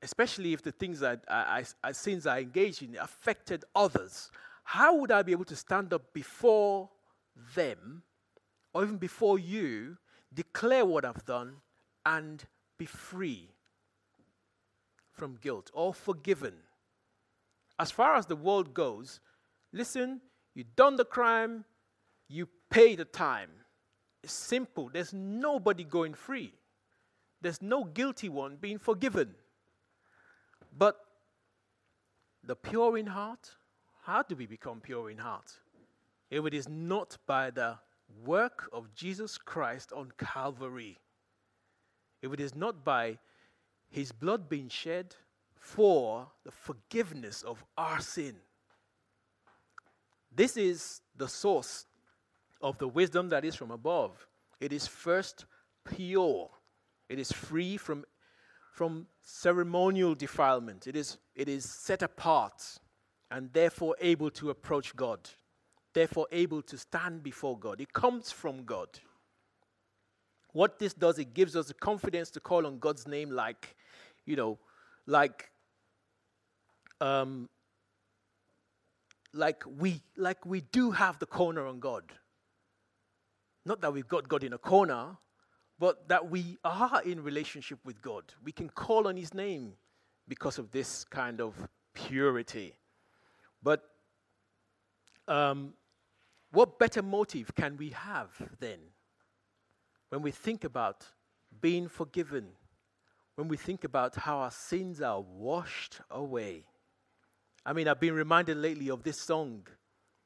especially 0.00 0.54
if 0.54 0.62
the 0.62 0.72
things 0.72 1.00
that 1.00 1.24
I, 1.28 1.64
I, 1.84 1.88
I 1.88 1.92
sins 1.92 2.26
I 2.26 2.40
engaged 2.40 2.82
in 2.82 2.96
affected 2.96 3.66
others? 3.74 4.30
How 4.64 4.96
would 4.96 5.12
I 5.12 5.22
be 5.22 5.32
able 5.32 5.44
to 5.44 5.56
stand 5.56 5.92
up 5.92 6.14
before 6.14 6.88
them, 7.54 8.02
or 8.72 8.82
even 8.84 8.96
before 8.96 9.38
you, 9.38 9.98
declare 10.32 10.84
what 10.84 11.04
I've 11.04 11.24
done, 11.24 11.56
and 12.04 12.44
be 12.78 12.86
free 12.86 13.50
from 15.12 15.36
guilt 15.40 15.70
or 15.74 15.92
forgiven? 15.92 16.54
as 17.82 17.90
far 17.90 18.14
as 18.14 18.26
the 18.26 18.36
world 18.36 18.74
goes, 18.74 19.18
listen, 19.72 20.20
you've 20.54 20.76
done 20.76 20.96
the 20.96 21.04
crime, 21.04 21.64
you 22.28 22.48
pay 22.70 22.94
the 22.94 23.04
time. 23.04 23.50
It's 24.22 24.32
simple. 24.32 24.88
There's 24.88 25.12
nobody 25.12 25.82
going 25.82 26.14
free. 26.14 26.52
There's 27.40 27.60
no 27.60 27.82
guilty 27.82 28.28
one 28.28 28.56
being 28.56 28.78
forgiven. 28.78 29.34
But 30.78 30.96
the 32.44 32.54
pure 32.54 32.96
in 32.96 33.06
heart, 33.06 33.50
how 34.04 34.22
do 34.22 34.36
we 34.36 34.46
become 34.46 34.80
pure 34.80 35.10
in 35.10 35.18
heart? 35.18 35.52
If 36.30 36.46
it 36.46 36.54
is 36.54 36.68
not 36.68 37.18
by 37.26 37.50
the 37.50 37.78
work 38.24 38.68
of 38.72 38.94
Jesus 38.94 39.38
Christ 39.38 39.92
on 39.92 40.12
Calvary, 40.18 40.98
if 42.20 42.32
it 42.32 42.40
is 42.40 42.54
not 42.54 42.84
by 42.84 43.18
his 43.90 44.12
blood 44.12 44.48
being 44.48 44.68
shed 44.68 45.14
for 45.54 46.26
the 46.44 46.50
forgiveness 46.50 47.42
of 47.42 47.64
our 47.76 48.00
sin. 48.00 48.34
This 50.34 50.56
is 50.56 51.02
the 51.16 51.28
source 51.28 51.86
of 52.60 52.78
the 52.78 52.88
wisdom 52.88 53.28
that 53.28 53.44
is 53.44 53.54
from 53.54 53.70
above. 53.70 54.26
It 54.60 54.72
is 54.72 54.86
first 54.86 55.44
pure. 55.84 56.50
It 57.08 57.18
is 57.18 57.30
free 57.30 57.76
from, 57.76 58.04
from 58.72 59.06
ceremonial 59.20 60.14
defilement. 60.14 60.86
It 60.86 60.96
is, 60.96 61.18
it 61.34 61.48
is 61.48 61.68
set 61.68 62.02
apart 62.02 62.78
and 63.30 63.52
therefore 63.52 63.96
able 64.00 64.30
to 64.30 64.50
approach 64.50 64.96
God, 64.96 65.20
therefore 65.94 66.26
able 66.32 66.62
to 66.62 66.78
stand 66.78 67.22
before 67.22 67.58
God. 67.58 67.80
It 67.80 67.92
comes 67.92 68.30
from 68.30 68.64
God. 68.64 68.88
What 70.52 70.78
this 70.78 70.92
does, 70.92 71.18
it 71.18 71.34
gives 71.34 71.56
us 71.56 71.66
the 71.68 71.74
confidence 71.74 72.30
to 72.30 72.40
call 72.40 72.66
on 72.66 72.78
God's 72.78 73.06
name 73.06 73.30
like, 73.30 73.76
you 74.26 74.36
know, 74.36 74.58
like 75.06 75.50
um, 77.00 77.48
like 79.32 79.64
we 79.78 80.00
like 80.16 80.44
we 80.46 80.60
do 80.60 80.90
have 80.90 81.18
the 81.18 81.26
corner 81.26 81.66
on 81.66 81.80
God. 81.80 82.04
Not 83.64 83.80
that 83.80 83.92
we've 83.92 84.08
got 84.08 84.28
God 84.28 84.44
in 84.44 84.52
a 84.52 84.58
corner, 84.58 85.16
but 85.78 86.08
that 86.08 86.30
we 86.30 86.58
are 86.64 87.02
in 87.04 87.22
relationship 87.22 87.78
with 87.84 88.02
God. 88.02 88.24
We 88.44 88.52
can 88.52 88.68
call 88.68 89.08
on 89.08 89.16
his 89.16 89.32
name 89.32 89.72
because 90.28 90.58
of 90.58 90.70
this 90.70 91.04
kind 91.04 91.40
of 91.40 91.54
purity. 91.94 92.74
But 93.62 93.82
um, 95.28 95.74
what 96.52 96.78
better 96.78 97.02
motive 97.02 97.54
can 97.54 97.76
we 97.76 97.90
have 97.90 98.30
then 98.60 98.78
when 100.10 100.20
we 100.20 100.30
think 100.30 100.64
about 100.64 101.06
being 101.60 101.88
forgiven, 101.88 102.48
when 103.36 103.48
we 103.48 103.56
think 103.56 103.84
about 103.84 104.14
how 104.14 104.38
our 104.38 104.50
sins 104.50 105.00
are 105.00 105.20
washed 105.20 106.00
away? 106.10 106.64
I 107.64 107.72
mean, 107.72 107.88
I've 107.88 108.00
been 108.00 108.14
reminded 108.14 108.58
lately 108.58 108.90
of 108.90 109.02
this 109.02 109.18
song, 109.18 109.66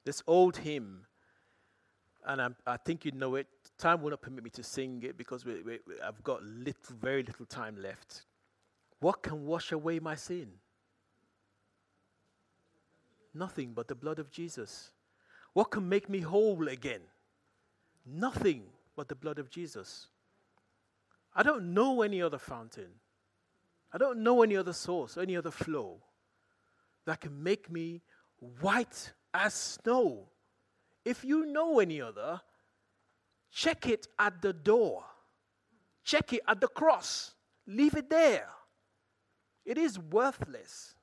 this 0.05 0.23
old 0.27 0.57
hymn, 0.57 1.07
and 2.27 2.43
I'm, 2.43 2.57
i 2.67 2.77
think 2.77 3.05
you 3.05 3.13
know 3.13 3.37
it. 3.37 3.47
Time 3.79 4.03
will 4.03 4.11
not 4.11 4.23
permit 4.23 4.43
me 4.43 4.51
to 4.51 4.63
sing 4.65 5.03
it 5.05 5.17
because 5.17 5.45
we, 5.45 5.63
we, 5.63 5.79
I've 6.05 6.23
got 6.25 6.43
little, 6.43 6.97
very 7.01 7.23
little 7.23 7.47
time 7.47 7.81
left. 7.81 8.23
What 8.99 9.23
can 9.23 9.47
wash 9.47 9.71
away 9.71 10.01
my 10.01 10.17
sin? 10.17 10.49
Nothing 13.33 13.73
but 13.75 13.87
the 13.87 13.95
blood 13.95 14.19
of 14.19 14.31
Jesus. 14.31 14.91
What 15.57 15.71
can 15.71 15.89
make 15.89 16.11
me 16.11 16.21
whole 16.21 16.69
again? 16.69 17.01
Nothing 18.05 18.65
but 18.95 19.09
the 19.09 19.15
blood 19.15 19.39
of 19.39 19.49
Jesus. 19.49 20.09
I 21.35 21.43
don't 21.43 21.73
know 21.73 22.03
any 22.03 22.21
other 22.21 22.37
fountain. 22.37 22.91
I 23.91 23.97
don't 23.97 24.19
know 24.19 24.43
any 24.43 24.55
other 24.55 24.75
source, 24.75 25.17
any 25.17 25.35
other 25.35 25.51
flow 25.51 26.03
that 27.07 27.23
can 27.23 27.43
make 27.43 27.71
me 27.71 28.03
white 28.61 29.15
as 29.33 29.55
snow. 29.55 30.29
If 31.07 31.25
you 31.25 31.47
know 31.47 31.81
any 31.81 32.03
other, 32.03 32.43
check 33.51 33.87
it 33.87 34.09
at 34.19 34.43
the 34.43 34.53
door. 34.53 35.05
Check 36.05 36.35
it 36.35 36.43
at 36.47 36.61
the 36.61 36.69
cross. 36.69 37.33
Leave 37.67 37.95
it 37.95 38.11
there. 38.11 38.49
It 39.65 39.79
is 39.79 39.99
worthless. 39.99 40.96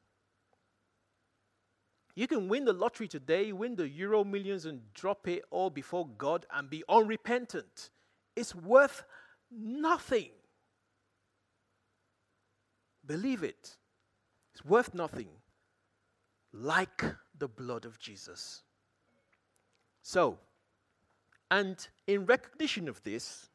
You 2.15 2.27
can 2.27 2.47
win 2.47 2.65
the 2.65 2.73
lottery 2.73 3.07
today, 3.07 3.51
win 3.51 3.75
the 3.75 3.89
euro 3.89 4.23
millions, 4.23 4.65
and 4.65 4.81
drop 4.93 5.27
it 5.27 5.43
all 5.49 5.69
before 5.69 6.07
God 6.17 6.45
and 6.53 6.69
be 6.69 6.83
unrepentant. 6.87 7.89
It's 8.35 8.53
worth 8.53 9.03
nothing. 9.51 10.29
Believe 13.05 13.43
it. 13.43 13.77
It's 14.53 14.63
worth 14.63 14.93
nothing. 14.93 15.29
Like 16.51 17.03
the 17.37 17.47
blood 17.47 17.85
of 17.85 17.99
Jesus. 17.99 18.61
So, 20.03 20.37
and 21.49 21.87
in 22.05 22.25
recognition 22.25 22.87
of 22.87 23.01
this, 23.03 23.49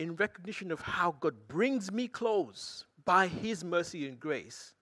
in 0.00 0.16
recognition 0.16 0.72
of 0.72 0.80
how 0.80 1.14
God 1.20 1.34
brings 1.46 1.92
me 1.92 2.08
close 2.08 2.84
by 3.04 3.28
his 3.28 3.64
mercy 3.64 4.08
and 4.08 4.18
grace, 4.18 4.74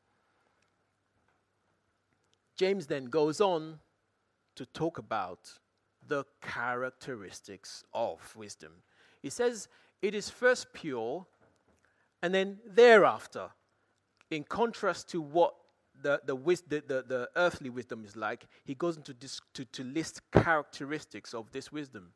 James 2.57 2.87
then 2.87 3.07
goes 3.07 3.41
on 3.41 3.79
to 4.55 4.65
talk 4.67 4.99
about 4.99 5.59
the 6.09 6.25
characteristics 6.41 7.85
of 7.93 8.35
wisdom. 8.37 8.73
He 9.23 9.31
says 9.31 9.69
it 10.03 10.15
is 10.15 10.31
first 10.31 10.73
pure 10.73 11.27
and 12.23 12.35
then 12.35 12.59
thereafter, 12.67 13.51
in 14.31 14.45
contrast 14.45 15.09
to 15.11 15.21
what 15.21 15.55
the, 16.03 16.21
the, 16.25 16.35
wis- 16.35 16.63
the, 16.63 16.83
the, 16.87 17.05
the, 17.07 17.29
earthly 17.37 17.71
wisdom 17.71 18.05
is 18.05 18.17
like, 18.17 18.47
he 18.65 18.75
goes 18.75 18.97
into 18.97 19.15
this, 19.15 19.41
to, 19.55 19.65
to 19.67 19.85
list 19.85 20.21
characteristics 20.33 21.35
of 21.35 21.51
this 21.53 21.71
wisdom. 21.71 22.13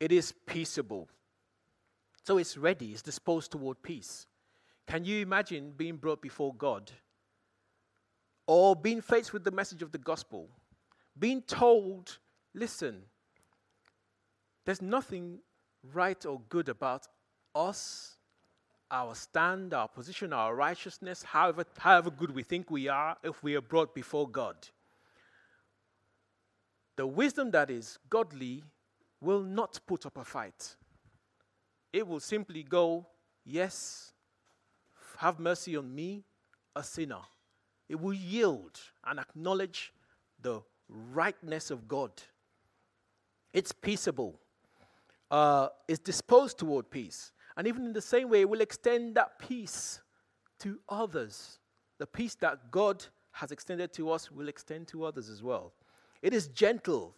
It 0.00 0.12
is 0.12 0.32
peaceable. 0.46 1.08
So 2.24 2.38
it's 2.38 2.56
ready, 2.56 2.92
it's 2.92 3.02
disposed 3.02 3.52
toward 3.52 3.82
peace. 3.82 4.26
Can 4.86 5.04
you 5.04 5.20
imagine 5.20 5.72
being 5.76 5.96
brought 5.96 6.20
before 6.20 6.54
God 6.54 6.90
or 8.46 8.76
being 8.76 9.00
faced 9.00 9.32
with 9.32 9.44
the 9.44 9.50
message 9.50 9.82
of 9.82 9.92
the 9.92 9.98
gospel, 9.98 10.48
being 11.18 11.42
told, 11.42 12.18
listen, 12.54 13.02
there's 14.64 14.82
nothing 14.82 15.38
right 15.92 16.24
or 16.26 16.40
good 16.48 16.68
about 16.68 17.06
us, 17.54 18.16
our 18.90 19.14
stand, 19.14 19.74
our 19.74 19.88
position, 19.88 20.32
our 20.32 20.54
righteousness, 20.54 21.22
however, 21.22 21.64
however 21.78 22.10
good 22.10 22.34
we 22.34 22.42
think 22.42 22.70
we 22.70 22.88
are, 22.88 23.16
if 23.22 23.42
we 23.42 23.56
are 23.56 23.60
brought 23.60 23.94
before 23.94 24.28
God. 24.28 24.56
The 26.96 27.06
wisdom 27.06 27.50
that 27.50 27.70
is 27.70 27.98
godly 28.08 28.64
will 29.20 29.42
not 29.42 29.80
put 29.86 30.06
up 30.06 30.16
a 30.16 30.24
fight. 30.24 30.76
It 31.92 32.06
will 32.06 32.20
simply 32.20 32.62
go, 32.62 33.06
Yes, 33.44 34.12
have 35.18 35.38
mercy 35.38 35.76
on 35.76 35.94
me, 35.94 36.24
a 36.74 36.82
sinner. 36.82 37.20
It 37.88 38.00
will 38.00 38.14
yield 38.14 38.80
and 39.04 39.18
acknowledge 39.18 39.92
the 40.42 40.62
rightness 40.88 41.70
of 41.70 41.88
God. 41.88 42.10
It's 43.52 43.72
peaceable, 43.72 44.38
uh, 45.30 45.68
it's 45.88 45.98
disposed 45.98 46.58
toward 46.58 46.90
peace. 46.90 47.32
And 47.56 47.66
even 47.66 47.86
in 47.86 47.92
the 47.94 48.02
same 48.02 48.28
way, 48.28 48.42
it 48.42 48.48
will 48.48 48.60
extend 48.60 49.14
that 49.14 49.38
peace 49.38 50.00
to 50.58 50.78
others. 50.88 51.58
The 51.98 52.06
peace 52.06 52.34
that 52.36 52.70
God 52.70 53.04
has 53.32 53.50
extended 53.50 53.92
to 53.94 54.10
us 54.10 54.30
will 54.30 54.48
extend 54.48 54.88
to 54.88 55.04
others 55.04 55.30
as 55.30 55.42
well. 55.42 55.72
It 56.22 56.34
is 56.34 56.48
gentle. 56.48 57.14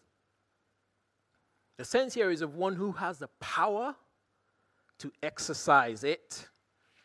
The 1.76 1.84
sense 1.84 2.14
here 2.14 2.30
is 2.30 2.42
of 2.42 2.54
one 2.54 2.76
who 2.76 2.92
has 2.92 3.18
the 3.18 3.28
power 3.40 3.96
to 4.98 5.12
exercise 5.22 6.04
it, 6.04 6.48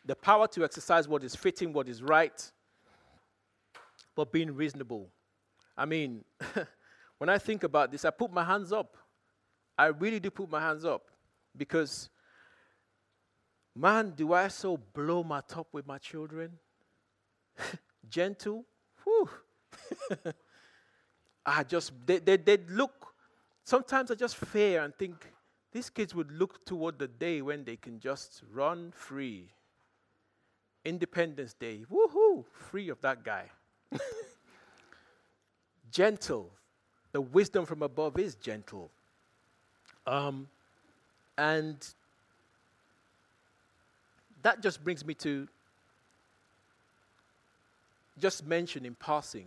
the 0.04 0.16
power 0.16 0.46
to 0.48 0.64
exercise 0.64 1.08
what 1.08 1.24
is 1.24 1.34
fitting, 1.34 1.72
what 1.72 1.88
is 1.88 2.02
right, 2.02 2.52
but 4.14 4.32
being 4.32 4.54
reasonable. 4.54 5.10
I 5.76 5.84
mean, 5.84 6.24
when 7.18 7.28
I 7.28 7.38
think 7.38 7.64
about 7.64 7.90
this, 7.90 8.04
I 8.04 8.10
put 8.10 8.32
my 8.32 8.44
hands 8.44 8.72
up. 8.72 8.96
I 9.76 9.86
really 9.86 10.20
do 10.20 10.30
put 10.30 10.50
my 10.50 10.60
hands 10.60 10.84
up 10.84 11.10
because, 11.56 12.08
man, 13.74 14.12
do 14.16 14.32
I 14.32 14.48
so 14.48 14.76
blow 14.76 15.24
my 15.24 15.40
top 15.46 15.68
with 15.72 15.86
my 15.86 15.98
children? 15.98 16.52
Gentle, 18.08 18.64
whew. 19.02 19.28
I 21.46 21.64
just, 21.64 21.92
they, 22.06 22.18
they, 22.18 22.36
they 22.36 22.58
look, 22.68 23.14
sometimes 23.64 24.10
I 24.10 24.14
just 24.14 24.36
fear 24.36 24.82
and 24.82 24.94
think 24.94 25.32
these 25.72 25.90
kids 25.90 26.14
would 26.14 26.30
look 26.30 26.64
toward 26.64 26.98
the 26.98 27.08
day 27.08 27.42
when 27.42 27.64
they 27.64 27.76
can 27.76 27.98
just 27.98 28.42
run 28.52 28.92
free. 28.92 29.50
Independence 30.84 31.54
Day, 31.54 31.84
woohoo, 31.90 32.44
free 32.70 32.90
of 32.90 33.00
that 33.00 33.24
guy. 33.24 33.50
gentle. 35.90 36.50
The 37.12 37.20
wisdom 37.20 37.64
from 37.66 37.82
above 37.82 38.18
is 38.18 38.34
gentle. 38.34 38.90
Um, 40.06 40.48
and 41.38 41.76
that 44.42 44.60
just 44.62 44.84
brings 44.84 45.04
me 45.04 45.14
to 45.14 45.48
just 48.18 48.46
mention 48.46 48.84
in 48.84 48.94
passing. 48.94 49.46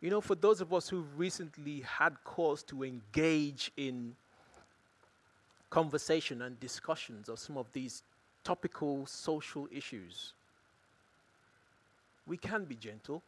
You 0.00 0.10
know, 0.10 0.20
for 0.20 0.34
those 0.34 0.60
of 0.60 0.72
us 0.72 0.88
who 0.88 1.04
recently 1.16 1.80
had 1.80 2.16
cause 2.24 2.62
to 2.64 2.84
engage 2.84 3.70
in 3.76 4.14
conversation 5.70 6.42
and 6.42 6.58
discussions 6.60 7.28
of 7.28 7.38
some 7.38 7.56
of 7.56 7.66
these 7.72 8.02
topical 8.44 9.06
social 9.06 9.66
issues, 9.72 10.32
we 12.26 12.36
can 12.36 12.64
be 12.64 12.74
gentle. 12.74 13.22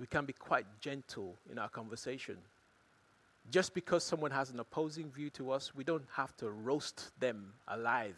We 0.00 0.06
can 0.06 0.24
be 0.24 0.32
quite 0.32 0.64
gentle 0.80 1.36
in 1.52 1.58
our 1.58 1.68
conversation. 1.68 2.38
Just 3.50 3.74
because 3.74 4.02
someone 4.02 4.30
has 4.30 4.50
an 4.50 4.58
opposing 4.58 5.10
view 5.10 5.28
to 5.30 5.50
us, 5.50 5.74
we 5.74 5.84
don't 5.84 6.06
have 6.14 6.34
to 6.38 6.50
roast 6.50 7.10
them 7.20 7.52
alive, 7.68 8.16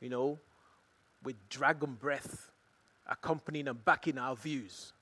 you 0.00 0.08
know, 0.08 0.38
with 1.22 1.36
dragon 1.48 1.96
breath 2.00 2.50
accompanying 3.08 3.68
and 3.68 3.84
backing 3.84 4.18
our 4.18 4.34
views. 4.34 4.92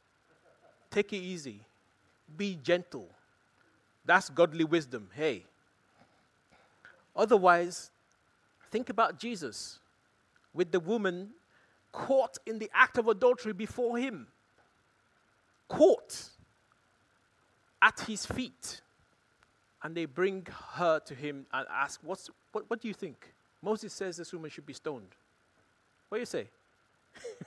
Take 0.91 1.13
it 1.13 1.19
easy. 1.19 1.61
Be 2.37 2.59
gentle. 2.63 3.09
That's 4.05 4.29
godly 4.29 4.65
wisdom. 4.65 5.09
Hey. 5.15 5.45
Otherwise, 7.15 7.91
think 8.71 8.91
about 8.91 9.19
Jesus 9.19 9.79
with 10.53 10.73
the 10.73 10.81
woman 10.81 11.31
caught 11.93 12.39
in 12.47 12.59
the 12.59 12.71
act 12.75 12.99
of 12.99 13.09
adultery 13.09 13.53
before 13.53 13.99
him, 13.99 14.27
caught 15.71 16.31
at 17.81 18.01
his 18.01 18.27
feet. 18.27 18.83
And 19.83 19.97
they 19.97 20.05
bring 20.05 20.47
her 20.75 21.01
to 21.01 21.15
him 21.15 21.47
and 21.55 21.67
ask, 21.71 22.01
What's, 22.03 22.29
what, 22.53 22.69
what 22.69 22.83
do 22.83 22.89
you 22.89 22.95
think? 22.95 23.33
Moses 23.63 23.95
says 23.95 24.17
this 24.17 24.33
woman 24.33 24.51
should 24.51 24.67
be 24.67 24.75
stoned. 24.75 25.15
What 26.09 26.19
do 26.19 26.21
you 26.21 26.27
say? 26.27 26.49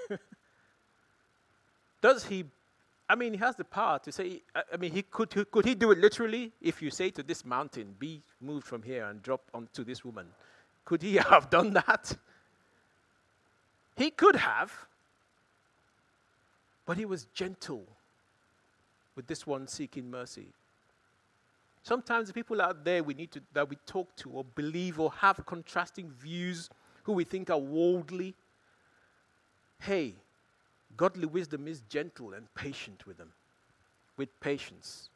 Does 2.01 2.25
he 2.25 2.45
I 3.09 3.15
mean, 3.15 3.33
he 3.33 3.39
has 3.39 3.55
the 3.55 3.65
power 3.65 3.99
to 3.99 4.11
say, 4.11 4.41
I, 4.55 4.77
mean, 4.77 4.91
he 4.91 5.03
could, 5.03 5.31
he, 5.33 5.43
could 5.45 5.65
he 5.65 5.75
do 5.75 5.91
it 5.91 5.99
literally? 5.99 6.51
If 6.61 6.81
you 6.81 6.89
say 6.89 7.09
to 7.11 7.21
this 7.21 7.45
mountain, 7.45 7.95
be 7.99 8.21
moved 8.41 8.65
from 8.65 8.81
here 8.81 9.05
and 9.05 9.21
drop 9.21 9.41
onto 9.53 9.83
this 9.83 10.05
woman, 10.05 10.27
could 10.85 11.01
he 11.01 11.15
have 11.29 11.49
done 11.49 11.73
that? 11.73 12.17
He 13.97 14.09
could 14.09 14.37
have. 14.37 14.73
But 16.85 16.97
he 16.97 17.05
was 17.05 17.25
gentle 17.33 17.85
with 19.15 19.27
this 19.27 19.45
one 19.45 19.67
seeking 19.67 20.09
mercy. 20.09 20.47
Sometimes 21.83 22.27
the 22.29 22.33
people 22.33 22.61
out 22.61 22.85
there 22.85 23.03
we 23.03 23.13
need 23.13 23.31
to, 23.31 23.41
that 23.53 23.69
we 23.69 23.75
talk 23.85 24.15
to 24.17 24.29
or 24.29 24.45
believe 24.55 24.99
or 24.99 25.11
have 25.11 25.45
contrasting 25.45 26.09
views 26.11 26.69
who 27.03 27.11
we 27.11 27.25
think 27.25 27.49
are 27.49 27.57
worldly. 27.57 28.33
Hey, 29.79 30.15
godly 30.95 31.25
wisdom 31.25 31.67
is 31.67 31.81
gentle 31.89 32.33
and 32.33 32.53
patient 32.55 33.05
with 33.05 33.17
them, 33.17 33.33
with 34.15 34.29
patience. 34.39 35.09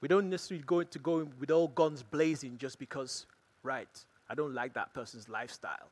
We 0.00 0.08
don't 0.08 0.30
necessarily 0.30 0.64
go 0.64 0.82
to 0.82 0.98
go 0.98 1.28
with 1.38 1.50
all 1.50 1.68
guns 1.68 2.02
blazing 2.02 2.56
just 2.56 2.78
because, 2.78 3.26
right, 3.64 3.88
I 4.28 4.34
don't 4.34 4.54
like 4.54 4.72
that 4.74 4.94
person's 4.94 5.28
lifestyle. 5.28 5.90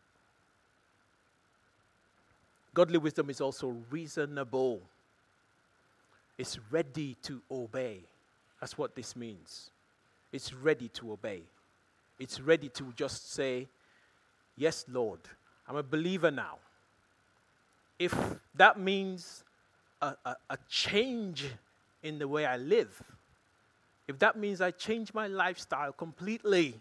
Godly 2.73 2.99
wisdom 2.99 3.29
is 3.29 3.41
also 3.41 3.75
reasonable. 3.91 4.81
It's 6.39 6.59
ready 6.71 7.17
to 7.25 7.43
obey. 7.51 7.99
That's 8.61 8.79
what 8.79 8.95
this 8.95 9.17
means. 9.17 9.71
It's 10.33 10.55
ready 10.55 10.89
to 10.89 11.13
obey. 11.13 11.43
It's 12.19 12.41
ready 12.41 12.69
to 12.71 12.93
just 12.97 13.33
say, 13.33 13.67
Yes, 14.57 14.85
Lord, 14.91 15.21
I'm 15.69 15.77
a 15.77 15.83
believer 15.85 16.33
now. 16.33 16.59
If 17.99 18.15
that 18.57 18.79
means 18.79 19.45
a, 20.03 20.15
a, 20.25 20.37
a 20.51 20.59
change 20.69 21.47
in 22.03 22.19
the 22.19 22.27
way 22.27 22.45
I 22.45 22.57
live, 22.57 23.03
if 24.09 24.19
that 24.19 24.37
means 24.37 24.61
I 24.61 24.73
change 24.73 25.15
my 25.15 25.29
lifestyle 25.29 25.93
completely, 25.93 26.75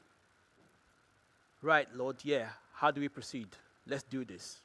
right, 1.62 1.88
Lord, 1.95 2.16
yeah, 2.24 2.47
how 2.74 2.89
do 2.89 2.99
we 2.99 3.10
proceed? 3.10 3.47
Let's 3.86 4.03
do 4.03 4.26
this. 4.26 4.58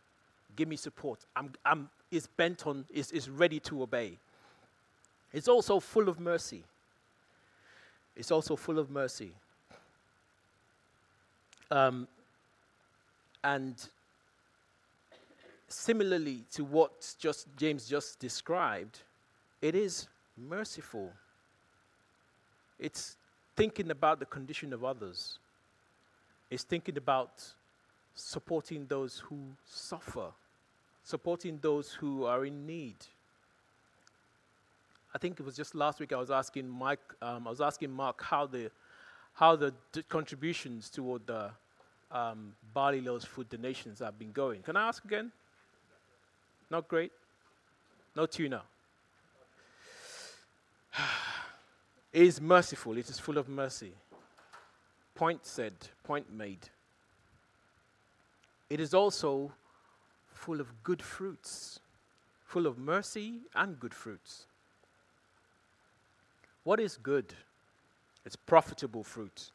Give 0.56 0.68
me 0.68 0.76
support. 0.76 1.20
I'm, 1.36 1.52
I'm, 1.66 1.90
is 2.10 2.26
bent 2.26 2.66
on, 2.66 2.84
is, 2.90 3.10
is 3.12 3.28
ready 3.28 3.60
to 3.60 3.82
obey. 3.82 4.18
It's 5.32 5.48
also 5.48 5.80
full 5.80 6.08
of 6.08 6.20
mercy. 6.20 6.62
It's 8.14 8.30
also 8.30 8.56
full 8.56 8.78
of 8.78 8.90
mercy. 8.90 9.32
Um, 11.70 12.06
and 13.42 13.74
similarly 15.68 16.44
to 16.52 16.64
what 16.64 17.14
just 17.18 17.46
James 17.56 17.88
just 17.88 18.18
described, 18.18 18.98
it 19.62 19.74
is 19.74 20.06
merciful. 20.36 21.10
It's 22.78 23.16
thinking 23.56 23.90
about 23.90 24.18
the 24.18 24.26
condition 24.26 24.72
of 24.72 24.84
others. 24.84 25.38
It's 26.50 26.64
thinking 26.64 26.98
about 26.98 27.42
supporting 28.14 28.86
those 28.86 29.18
who 29.18 29.38
suffer, 29.64 30.26
supporting 31.02 31.58
those 31.62 31.92
who 31.92 32.24
are 32.24 32.44
in 32.44 32.66
need. 32.66 32.96
I 35.14 35.18
think 35.18 35.38
it 35.38 35.44
was 35.44 35.56
just 35.56 35.74
last 35.74 36.00
week 36.00 36.12
I 36.12 36.16
was 36.16 36.30
asking 36.30 36.68
Mike, 36.68 37.00
um, 37.20 37.46
I 37.46 37.50
was 37.50 37.60
asking 37.60 37.90
Mark 37.90 38.22
how 38.22 38.46
the, 38.46 38.70
how 39.34 39.56
the 39.56 39.74
d- 39.92 40.02
contributions 40.08 40.88
toward 40.88 41.26
the 41.26 41.50
um, 42.10 42.54
Barley 42.72 43.02
Loaves 43.02 43.24
food 43.24 43.48
donations 43.50 43.98
have 43.98 44.18
been 44.18 44.32
going. 44.32 44.62
Can 44.62 44.76
I 44.76 44.88
ask 44.88 45.04
again? 45.04 45.30
Not 46.70 46.88
great? 46.88 47.12
No 48.16 48.24
tuna. 48.24 48.62
it 52.12 52.22
is 52.22 52.40
merciful, 52.40 52.96
it 52.96 53.10
is 53.10 53.18
full 53.18 53.36
of 53.36 53.48
mercy. 53.48 53.92
Point 55.14 55.44
said, 55.44 55.74
point 56.04 56.32
made. 56.32 56.70
It 58.70 58.80
is 58.80 58.94
also 58.94 59.52
full 60.32 60.58
of 60.58 60.82
good 60.82 61.02
fruits, 61.02 61.80
full 62.46 62.66
of 62.66 62.78
mercy 62.78 63.40
and 63.54 63.78
good 63.78 63.92
fruits. 63.92 64.46
What 66.64 66.80
is 66.80 66.96
good? 66.96 67.26
It's 68.24 68.36
profitable 68.36 69.02
fruit. 69.02 69.50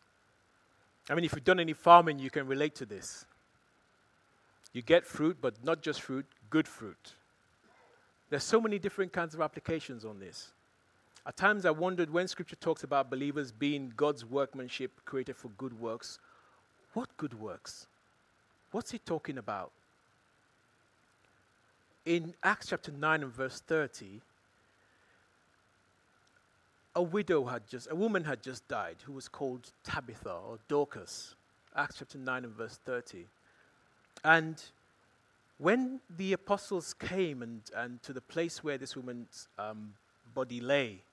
I 1.10 1.16
mean, 1.16 1.24
if 1.24 1.34
you've 1.34 1.44
done 1.44 1.60
any 1.60 1.74
farming, 1.74 2.20
you 2.20 2.30
can 2.30 2.48
relate 2.48 2.76
to 2.76 2.86
this. 2.86 3.26
You 4.74 4.82
get 4.82 5.06
fruit, 5.06 5.38
but 5.40 5.54
not 5.64 5.82
just 5.82 6.02
fruit, 6.02 6.26
good 6.50 6.68
fruit. 6.68 7.14
There's 8.30 8.44
so 8.44 8.60
many 8.60 8.78
different 8.78 9.14
kinds 9.14 9.34
of 9.34 9.42
applications 9.42 10.04
on 10.04 10.20
this. 10.20 10.50
At 11.26 11.38
times 11.38 11.66
I 11.66 11.72
wondered 11.72 12.10
when 12.10 12.28
scripture 12.28 12.56
talks 12.58 12.84
about 12.84 13.10
believers 13.10 13.52
being 13.52 13.94
God's 13.96 14.26
workmanship 14.26 14.92
created 15.06 15.36
for 15.36 15.50
good 15.58 15.80
works, 15.80 16.20
what 16.94 17.10
good 17.18 17.40
works? 17.40 17.88
What's 18.72 18.92
he 18.92 19.00
talking 19.00 19.38
about? 19.38 19.72
In 22.06 22.34
Acts 22.44 22.68
chapter 22.68 22.92
9 22.92 23.24
and 23.24 23.34
verse 23.34 23.60
30, 23.60 24.22
a 26.98 27.02
widow 27.02 27.46
had 27.46 27.68
just, 27.68 27.88
a 27.92 27.96
woman 27.96 28.24
had 28.24 28.42
just 28.42 28.68
died 28.68 28.96
who 29.04 29.14
was 29.14 29.28
called 29.28 29.72
Tabitha 29.84 30.32
or 30.32 30.58
Dorcas. 30.68 31.36
Acts 31.76 31.98
chapter 32.00 32.18
9 32.18 32.44
and 32.44 32.54
verse 32.56 32.80
30. 32.86 33.28
And 34.24 34.60
when 35.60 36.00
the 36.18 36.34
apostles 36.34 36.96
came 36.96 37.44
and, 37.44 37.62
and 37.76 38.02
to 38.02 38.14
the 38.14 38.22
place 38.22 38.64
where 38.64 38.80
this 38.80 38.96
woman's 38.96 39.48
um, 39.60 39.94
body 40.34 40.60
lay, 40.60 41.04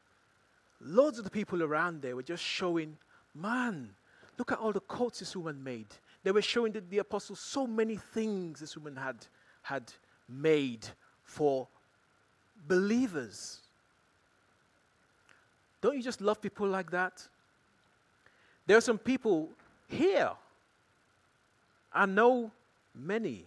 loads 0.81 1.19
of 1.19 1.25
the 1.25 1.31
people 1.31 1.63
around 1.63 2.01
there 2.01 2.17
were 2.17 2.23
just 2.23 2.43
showing, 2.43 2.97
man, 3.35 3.91
look 4.39 4.53
at 4.53 4.59
all 4.59 4.73
the 4.73 4.81
coats 4.81 5.19
this 5.19 5.37
woman 5.37 5.63
made. 5.63 5.89
They 6.23 6.31
were 6.31 6.41
showing 6.41 6.73
the, 6.73 6.81
the 6.81 6.99
apostles 6.99 7.41
so 7.41 7.67
many 7.67 7.97
things 7.97 8.61
this 8.61 8.75
woman 8.75 8.97
had, 8.97 9.27
had 9.61 9.93
made 10.31 10.87
for 11.25 11.69
believers. 12.67 13.61
Don't 15.85 15.97
you 15.99 16.03
just 16.03 16.23
love 16.23 16.41
people 16.41 16.67
like 16.67 16.91
that? 16.93 17.29
There 18.67 18.75
are 18.75 18.81
some 18.81 18.97
people 18.97 19.51
here. 19.87 20.31
I 21.93 22.07
know 22.07 22.51
many, 22.95 23.45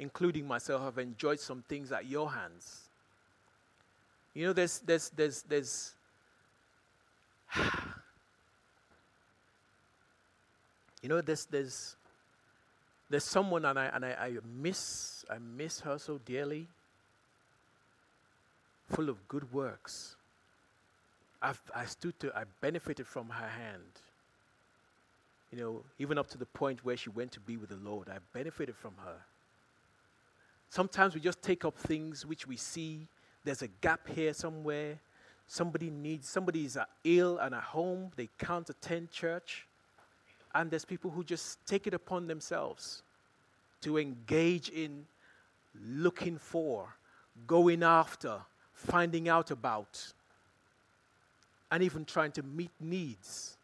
including 0.00 0.44
myself, 0.44 0.82
have 0.82 0.98
enjoyed 0.98 1.38
some 1.38 1.62
things 1.68 1.92
at 1.92 2.04
your 2.06 2.32
hands. 2.32 2.80
You 4.34 4.46
know, 4.46 4.52
there's, 4.52 4.80
there's, 4.80 5.10
there's, 5.10 5.42
there's, 5.42 5.94
you 11.00 11.08
know, 11.08 11.20
there's, 11.20 11.44
there's, 11.44 11.94
there's 13.08 13.22
someone, 13.22 13.64
and 13.64 13.78
I, 13.78 13.84
and 13.84 14.04
I, 14.04 14.08
I 14.08 14.32
miss, 14.60 15.24
I 15.30 15.38
miss 15.38 15.78
her 15.82 15.96
so 16.00 16.18
dearly, 16.26 16.66
full 18.90 19.08
of 19.08 19.28
good 19.28 19.52
works. 19.52 20.16
I've, 21.40 21.60
I 21.74 21.84
stood 21.84 22.18
to, 22.20 22.36
I 22.36 22.44
benefited 22.60 23.06
from 23.06 23.28
her 23.28 23.46
hand. 23.46 23.82
You 25.52 25.58
know, 25.58 25.82
even 25.98 26.18
up 26.18 26.28
to 26.30 26.38
the 26.38 26.46
point 26.46 26.84
where 26.84 26.96
she 26.96 27.10
went 27.10 27.32
to 27.32 27.40
be 27.40 27.56
with 27.56 27.70
the 27.70 27.76
Lord, 27.76 28.08
I 28.08 28.18
benefited 28.32 28.76
from 28.76 28.94
her. 29.04 29.16
Sometimes 30.68 31.14
we 31.14 31.20
just 31.20 31.40
take 31.40 31.64
up 31.64 31.78
things 31.78 32.26
which 32.26 32.46
we 32.46 32.56
see 32.56 33.06
there's 33.44 33.62
a 33.62 33.68
gap 33.80 34.06
here 34.08 34.34
somewhere. 34.34 34.98
Somebody 35.46 35.88
needs, 35.88 36.28
somebody 36.28 36.66
is 36.66 36.76
uh, 36.76 36.84
ill 37.04 37.38
and 37.38 37.54
at 37.54 37.62
home, 37.62 38.10
they 38.16 38.28
can't 38.38 38.68
attend 38.68 39.10
church. 39.10 39.66
And 40.54 40.70
there's 40.70 40.84
people 40.84 41.10
who 41.10 41.24
just 41.24 41.64
take 41.66 41.86
it 41.86 41.94
upon 41.94 42.26
themselves 42.26 43.02
to 43.80 43.98
engage 43.98 44.68
in 44.68 45.06
looking 45.82 46.36
for, 46.36 46.94
going 47.46 47.82
after, 47.82 48.38
finding 48.74 49.28
out 49.28 49.50
about 49.50 50.12
and 51.70 51.82
even 51.82 52.04
trying 52.04 52.32
to 52.32 52.42
meet 52.42 52.70
needs 52.80 53.56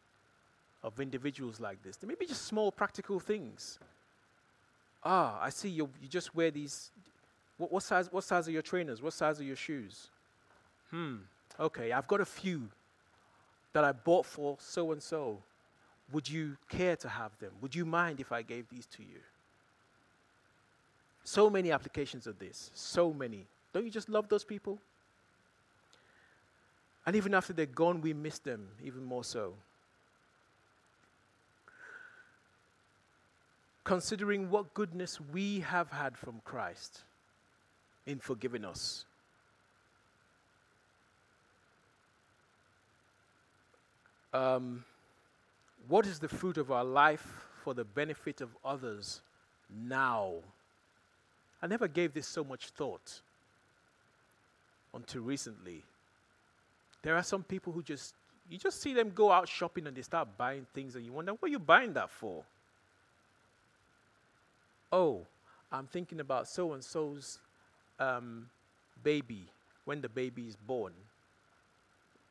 of 0.83 1.01
individuals 1.01 1.61
like 1.61 1.83
this. 1.83 1.97
They 1.97 2.07
may 2.07 2.15
be 2.15 2.27
just 2.27 2.43
small 2.43 2.71
practical 2.71 3.19
things. 3.19 3.79
Ah, 5.03 5.39
I 5.41 5.51
see 5.51 5.71
you, 5.71 5.89
you 6.01 6.09
just 6.09 6.35
wear 6.35 6.51
these. 6.51 6.91
What, 7.57 7.73
what, 7.73 7.83
size, 7.83 8.13
what 8.13 8.25
size 8.25 8.49
are 8.49 8.51
your 8.51 8.63
trainers? 8.63 9.01
What 9.01 9.13
size 9.13 9.41
are 9.41 9.45
your 9.45 9.57
shoes? 9.57 10.09
Hmm, 10.91 11.17
okay, 11.59 11.93
I've 11.93 12.07
got 12.07 12.21
a 12.21 12.27
few 12.27 12.69
that 13.73 13.85
I 13.85 13.93
bought 13.93 14.27
for 14.27 14.57
so 14.61 14.93
and 14.93 15.03
so. 15.03 15.39
Would 16.13 16.29
you 16.29 16.57
care 16.69 16.97
to 16.97 17.09
have 17.09 17.37
them? 17.39 17.53
Would 17.63 17.75
you 17.75 17.87
mind 17.87 18.21
if 18.21 18.31
I 18.31 18.43
gave 18.43 18.69
these 18.69 18.87
to 18.87 19.03
you? 19.03 19.21
So 21.25 21.49
many 21.49 21.73
applications 21.73 22.27
of 22.27 22.39
this, 22.39 22.71
so 22.75 23.13
many. 23.13 23.47
Don't 23.73 23.85
you 23.85 23.91
just 23.91 24.11
love 24.11 24.29
those 24.29 24.45
people? 24.45 24.79
And 27.07 27.17
even 27.17 27.35
after 27.35 27.53
they're 27.53 27.67
gone, 27.67 28.01
we 28.01 28.15
miss 28.15 28.39
them 28.39 28.69
even 28.83 29.05
more 29.05 29.25
so. 29.25 29.55
Considering 33.85 34.49
what 34.49 34.73
goodness 34.73 35.21
we 35.21 35.61
have 35.61 35.91
had 35.91 36.17
from 36.17 36.41
Christ 36.45 37.03
in 38.07 38.19
forgiving 38.19 38.65
us. 38.65 39.05
Um, 44.33 44.85
what 45.87 46.07
is 46.07 46.19
the 46.19 46.29
fruit 46.29 46.57
of 46.57 46.73
our 46.73 46.85
life 46.85 47.47
for 47.63 47.75
the 47.75 47.85
benefit 47.85 48.41
of 48.41 48.49
others 48.65 49.21
now? 49.71 50.33
I 51.63 51.67
never 51.67 51.87
gave 51.87 52.15
this 52.15 52.27
so 52.27 52.43
much 52.43 52.69
thought 52.71 53.21
until 54.95 55.23
recently. 55.23 55.83
There 57.05 57.15
are 57.17 57.23
some 57.23 57.43
people 57.45 57.71
who 57.71 57.83
just, 57.83 58.15
you 58.49 58.57
just 58.57 58.81
see 58.81 58.95
them 58.95 59.13
go 59.15 59.31
out 59.31 59.47
shopping 59.47 59.87
and 59.87 59.95
they 59.95 60.01
start 60.01 60.27
buying 60.39 60.67
things 60.73 60.97
and 60.97 61.05
you 61.05 61.13
wonder, 61.13 61.33
what 61.33 61.49
are 61.49 61.53
you 61.53 61.59
buying 61.59 61.93
that 61.93 62.11
for? 62.11 62.43
Oh, 64.91 65.21
I'm 65.71 65.87
thinking 65.87 66.21
about 66.21 66.49
so 66.49 66.73
and 66.73 66.83
so's 66.83 67.41
um, 68.01 68.49
baby 69.03 69.45
when 69.85 70.01
the 70.01 70.09
baby 70.09 70.49
is 70.49 70.57
born. 70.57 70.95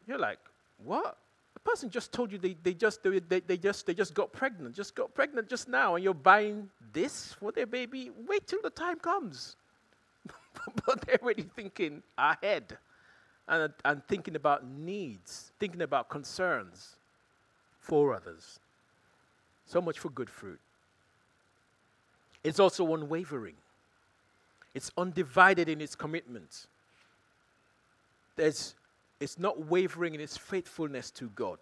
You're 0.07 0.17
like, 0.17 0.39
what? 0.83 1.17
The 1.53 1.59
person 1.59 1.91
just 1.91 2.11
told 2.11 2.31
you 2.31 2.39
they, 2.39 2.55
they 2.63 2.73
just 2.73 3.03
they, 3.03 3.19
they, 3.19 3.41
they 3.41 3.57
just 3.57 3.85
they 3.85 3.93
just 3.93 4.15
got 4.15 4.33
pregnant, 4.33 4.75
just 4.75 4.95
got 4.95 5.13
pregnant 5.13 5.47
just 5.49 5.67
now, 5.67 5.95
and 5.95 6.03
you're 6.03 6.15
buying 6.15 6.67
this 6.93 7.33
for 7.33 7.51
their 7.51 7.67
baby. 7.67 8.09
Wait 8.27 8.47
till 8.47 8.61
the 8.63 8.71
time 8.71 8.97
comes. 8.97 9.55
but 10.85 11.01
they're 11.05 11.19
already 11.21 11.43
thinking 11.55 12.01
ahead 12.17 12.77
and, 13.47 13.73
and 13.83 14.05
thinking 14.07 14.35
about 14.35 14.65
needs, 14.65 15.51
thinking 15.59 15.81
about 15.81 16.09
concerns 16.09 16.95
for 17.79 18.13
others. 18.13 18.59
So 19.65 19.81
much 19.81 19.99
for 19.99 20.09
good 20.09 20.29
fruit. 20.29 20.59
It's 22.43 22.59
also 22.59 22.93
unwavering, 22.93 23.55
it's 24.73 24.91
undivided 24.97 25.69
in 25.69 25.81
its 25.81 25.95
commitment. 25.95 26.67
There's, 28.35 28.73
it's 29.19 29.37
not 29.37 29.67
wavering 29.67 30.15
in 30.15 30.21
its 30.21 30.35
faithfulness 30.35 31.11
to 31.11 31.29
God. 31.29 31.59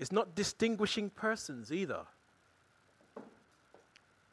It's 0.00 0.12
not 0.12 0.34
distinguishing 0.34 1.10
persons 1.10 1.72
either. 1.72 2.00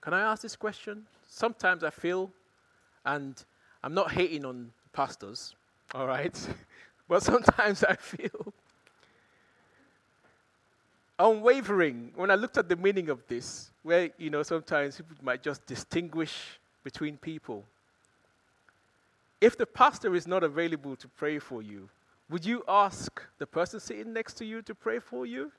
Can 0.02 0.14
I 0.14 0.22
ask 0.22 0.42
this 0.42 0.56
question? 0.56 1.06
Sometimes 1.28 1.84
I 1.84 1.90
feel, 1.90 2.32
and 3.06 3.44
I'm 3.84 3.94
not 3.94 4.12
hating 4.12 4.46
on 4.46 4.72
pastors, 4.96 5.54
all 5.94 6.08
right? 6.08 6.36
but 7.10 7.22
sometimes 7.22 7.84
I 7.84 7.96
feel 7.96 8.54
unwavering 11.20 12.12
when 12.16 12.32
I 12.32 12.36
looked 12.36 12.58
at 12.58 12.70
the 12.70 12.76
meaning 12.76 13.10
of 13.10 13.26
this, 13.28 13.70
where, 13.84 14.10
you 14.18 14.30
know, 14.30 14.44
sometimes 14.44 14.98
people 14.98 15.16
might 15.22 15.44
just 15.44 15.66
distinguish 15.66 16.60
between 16.84 17.18
people. 17.18 17.64
If 19.42 19.58
the 19.58 19.66
pastor 19.66 20.16
is 20.16 20.26
not 20.26 20.44
available 20.44 20.96
to 20.96 21.08
pray 21.08 21.40
for 21.40 21.62
you, 21.62 21.90
would 22.30 22.46
you 22.46 22.64
ask 22.68 23.22
the 23.38 23.46
person 23.46 23.80
sitting 23.80 24.14
next 24.14 24.34
to 24.36 24.46
you 24.46 24.62
to 24.64 24.74
pray 24.74 25.00
for 25.00 25.26
you? 25.26 25.52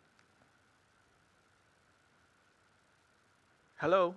Hello? 3.76 4.14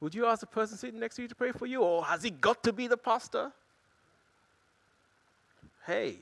Would 0.00 0.14
you 0.14 0.26
ask 0.26 0.40
the 0.40 0.46
person 0.46 0.76
sitting 0.76 1.00
next 1.00 1.16
to 1.16 1.22
you 1.22 1.28
to 1.28 1.34
pray 1.34 1.52
for 1.52 1.66
you, 1.66 1.82
or 1.82 2.04
has 2.04 2.22
he 2.22 2.30
got 2.30 2.62
to 2.64 2.72
be 2.72 2.86
the 2.86 2.96
pastor? 2.96 3.52
Hey, 5.86 6.18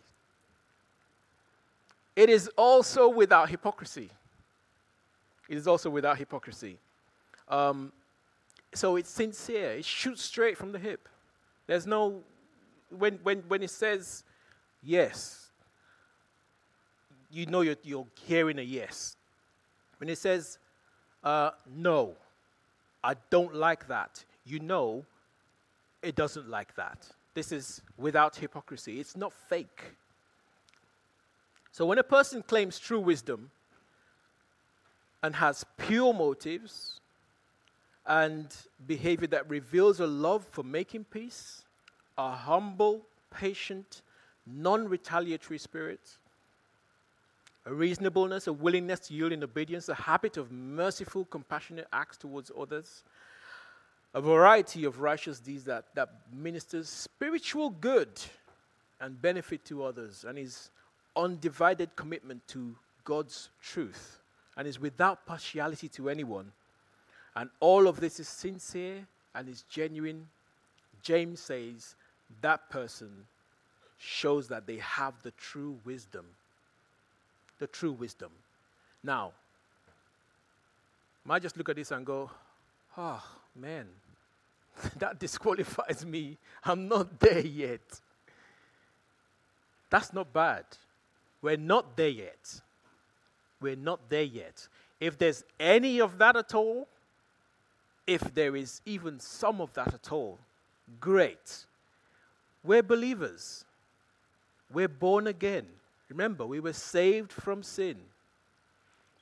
it 2.15 2.31
is 2.31 2.49
also 2.57 3.09
without 3.09 3.51
hypocrisy. 3.51 4.11
It 5.49 5.57
is 5.59 5.67
also 5.67 5.91
without 5.91 6.17
hypocrisy. 6.17 6.79
Um, 7.49 7.93
so 8.75 8.97
it's 8.97 9.11
sincere, 9.11 9.73
it 9.73 9.85
shoots 9.85 10.23
straight 10.23 10.57
from 10.57 10.73
the 10.73 10.79
hip. 10.79 11.09
There's 11.67 11.87
no, 11.87 12.23
when, 12.91 13.19
when, 13.23 13.39
when 13.49 13.63
it 13.63 13.71
says 13.71 14.25
yes, 14.83 15.51
you 17.31 17.47
know 17.47 17.61
you're, 17.61 17.77
you're 17.83 18.07
hearing 18.25 18.59
a 18.59 18.63
yes. 18.63 19.17
When 19.99 20.09
it 20.09 20.19
says 20.19 20.59
uh, 21.23 21.51
no, 21.75 22.15
I 23.07 23.15
don't 23.31 23.55
like 23.55 23.87
that, 23.89 24.25
you 24.45 24.59
know 24.59 25.07
it 26.03 26.15
doesn't 26.15 26.49
like 26.49 26.75
that. 26.77 27.09
This 27.35 27.53
is 27.53 27.83
without 27.97 28.37
hypocrisy, 28.37 29.01
it's 29.01 29.17
not 29.17 29.33
fake. 29.33 29.83
So 31.73 31.85
when 31.85 31.99
a 31.99 32.03
person 32.03 32.43
claims 32.43 32.79
true 32.79 33.01
wisdom 33.01 33.51
and 35.23 35.35
has 35.35 35.65
pure 35.77 36.15
motives 36.15 37.01
and 38.07 38.55
behavior 38.87 39.27
that 39.29 39.49
reveals 39.51 40.01
a 40.01 40.07
love 40.07 40.47
for 40.53 40.63
making 40.63 41.05
peace, 41.05 41.65
a 42.17 42.31
humble, 42.31 43.03
patient, 43.31 44.03
non 44.47 44.89
retaliatory 44.89 45.59
spirit, 45.59 46.19
a 47.67 47.75
reasonableness, 47.75 48.47
a 48.47 48.53
willingness 48.53 49.01
to 49.01 49.15
yield 49.15 49.33
in 49.33 49.43
obedience, 49.43 49.89
a 49.89 49.95
habit 49.95 50.37
of 50.37 50.53
merciful, 50.53 51.25
compassionate 51.25 51.89
acts 51.93 52.17
towards 52.17 52.51
others, 52.59 53.03
a 54.15 54.21
variety 54.21 54.85
of 54.85 55.01
righteous 55.01 55.41
deeds 55.41 55.65
that, 55.65 55.85
that 55.95 56.09
ministers 56.33 56.89
spiritual 56.89 57.71
good 57.71 58.09
and 59.01 59.21
benefit 59.21 59.65
to 59.65 59.85
others, 59.85 60.25
and 60.27 60.39
his 60.39 60.71
undivided 61.17 61.95
commitment 61.97 62.47
to 62.49 62.75
God's 63.05 63.51
truth, 63.61 64.21
and 64.57 64.67
is 64.67 64.81
without 64.81 65.27
partiality 65.27 65.89
to 65.89 66.09
anyone. 66.09 66.53
And 67.35 67.51
all 67.61 67.89
of 67.89 68.01
this 68.01 68.21
is 68.21 68.29
sincere 68.29 69.07
and 69.35 69.49
is 69.49 69.63
genuine. 69.69 70.29
James 71.03 71.41
says 71.41 71.95
that 72.41 72.71
person 72.71 73.11
shows 73.99 74.49
that 74.49 74.67
they 74.67 74.79
have 74.79 75.15
the 75.23 75.33
true 75.33 75.79
wisdom. 75.85 76.25
The 77.59 77.67
true 77.67 77.93
wisdom. 77.93 78.31
Now, 79.03 79.33
might 81.25 81.43
just 81.43 81.57
look 81.57 81.69
at 81.69 81.77
this 81.77 81.91
and 81.91 82.05
go, 82.05 82.31
oh, 82.97 83.23
man, 83.55 83.87
that 84.99 85.19
disqualifies 85.19 86.05
me. 86.05 86.37
I'm 86.65 86.89
not 86.89 87.19
there 87.19 87.41
yet. 87.41 88.01
That's 89.91 90.13
not 90.13 90.33
bad. 90.33 90.65
We're 91.43 91.57
not 91.57 91.97
there 91.97 92.09
yet. 92.09 92.61
We're 93.61 93.77
not 93.77 94.09
there 94.09 94.23
yet. 94.23 94.69
If 95.01 95.19
there's 95.19 95.45
any 95.59 96.01
of 96.01 96.19
that 96.19 96.37
at 96.37 96.55
all, 96.55 96.89
if 98.07 98.35
there 98.35 98.57
is 98.57 98.81
even 98.87 99.21
some 99.21 99.61
of 99.61 99.73
that 99.75 99.93
at 99.95 100.13
all, 100.13 100.39
great. 101.01 101.65
We're 102.63 102.83
believers. 102.83 103.65
We're 104.73 104.89
born 104.89 105.27
again. 105.27 105.67
Remember, 106.09 106.47
we 106.47 106.61
were 106.61 106.73
saved 106.73 107.33
from 107.33 107.63
sin. 107.63 107.97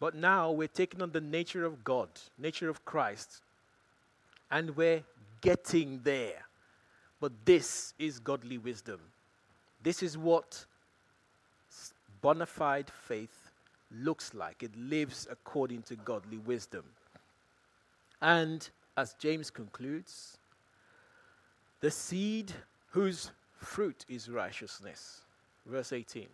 But 0.00 0.14
now 0.14 0.50
we're 0.50 0.68
taking 0.68 1.00
on 1.02 1.12
the 1.12 1.20
nature 1.20 1.64
of 1.64 1.84
God, 1.84 2.08
nature 2.38 2.68
of 2.68 2.84
Christ. 2.84 3.40
And 4.50 4.76
we're 4.76 5.02
getting 5.40 6.00
there. 6.04 6.44
But 7.20 7.32
this 7.44 7.94
is 7.98 8.18
godly 8.18 8.58
wisdom. 8.58 9.00
This 9.82 10.02
is 10.02 10.18
what 10.18 10.66
bona 12.20 12.46
fide 12.46 12.90
faith 12.90 13.50
looks 13.90 14.34
like. 14.34 14.62
It 14.62 14.76
lives 14.76 15.26
according 15.30 15.82
to 15.82 15.96
godly 15.96 16.38
wisdom. 16.38 16.84
And 18.20 18.68
as 18.96 19.14
James 19.14 19.50
concludes, 19.50 20.38
the 21.80 21.90
seed 21.90 22.52
whose 22.90 23.30
fruit 23.56 24.04
is 24.08 24.30
righteousness. 24.30 25.20
Verse 25.66 25.92
18. 25.92 26.26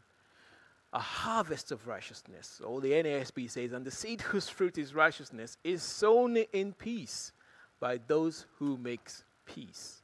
A 0.93 0.99
harvest 0.99 1.71
of 1.71 1.87
righteousness, 1.87 2.61
or 2.65 2.81
the 2.81 2.91
NASB 2.91 3.49
says, 3.49 3.73
and 3.73 3.85
the 3.85 3.93
seed 3.93 4.21
whose 4.23 4.49
fruit 4.49 4.77
is 4.77 4.93
righteousness 4.93 5.57
is 5.63 5.83
sown 5.83 6.37
in 6.37 6.73
peace 6.73 7.33
by 7.79 8.01
those 8.09 8.47
who 8.59 8.77
makes 8.77 9.23
peace. 9.47 10.03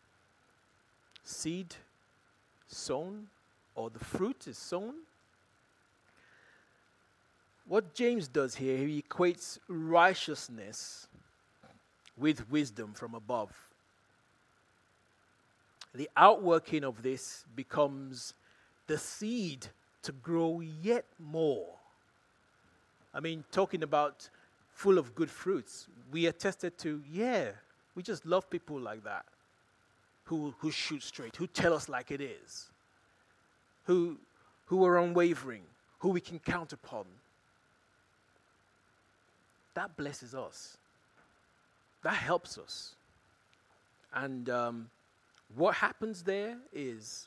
Seed 1.24 1.74
sown, 2.68 3.26
or 3.74 3.90
the 3.90 4.04
fruit 4.04 4.46
is 4.46 4.56
sown. 4.56 4.94
What 7.66 7.94
James 7.94 8.28
does 8.28 8.54
here, 8.54 8.76
he 8.78 9.02
equates 9.02 9.58
righteousness 9.68 11.08
with 12.16 12.48
wisdom 12.48 12.92
from 12.94 13.14
above. 13.16 13.50
The 15.92 16.08
outworking 16.16 16.84
of 16.84 17.02
this 17.02 17.44
becomes 17.56 18.34
the 18.86 18.98
seed 18.98 19.66
to 20.06 20.12
grow 20.12 20.60
yet 20.60 21.04
more. 21.18 21.66
I 23.12 23.18
mean, 23.18 23.44
talking 23.50 23.82
about 23.82 24.28
full 24.72 24.98
of 24.98 25.14
good 25.16 25.30
fruits, 25.30 25.88
we 26.12 26.26
attested 26.26 26.78
to, 26.78 27.02
yeah, 27.10 27.50
we 27.96 28.04
just 28.04 28.24
love 28.24 28.48
people 28.48 28.78
like 28.78 29.02
that 29.02 29.24
who, 30.24 30.54
who 30.58 30.70
shoot 30.70 31.02
straight, 31.02 31.34
who 31.34 31.48
tell 31.48 31.74
us 31.74 31.88
like 31.88 32.12
it 32.12 32.20
is, 32.20 32.66
who, 33.84 34.16
who 34.66 34.84
are 34.84 34.98
unwavering, 34.98 35.62
who 35.98 36.10
we 36.10 36.20
can 36.20 36.38
count 36.38 36.72
upon. 36.72 37.06
That 39.74 39.96
blesses 39.96 40.36
us. 40.36 40.76
That 42.04 42.14
helps 42.14 42.58
us. 42.58 42.94
And 44.14 44.48
um, 44.50 44.88
what 45.56 45.74
happens 45.74 46.22
there 46.22 46.58
is 46.72 47.26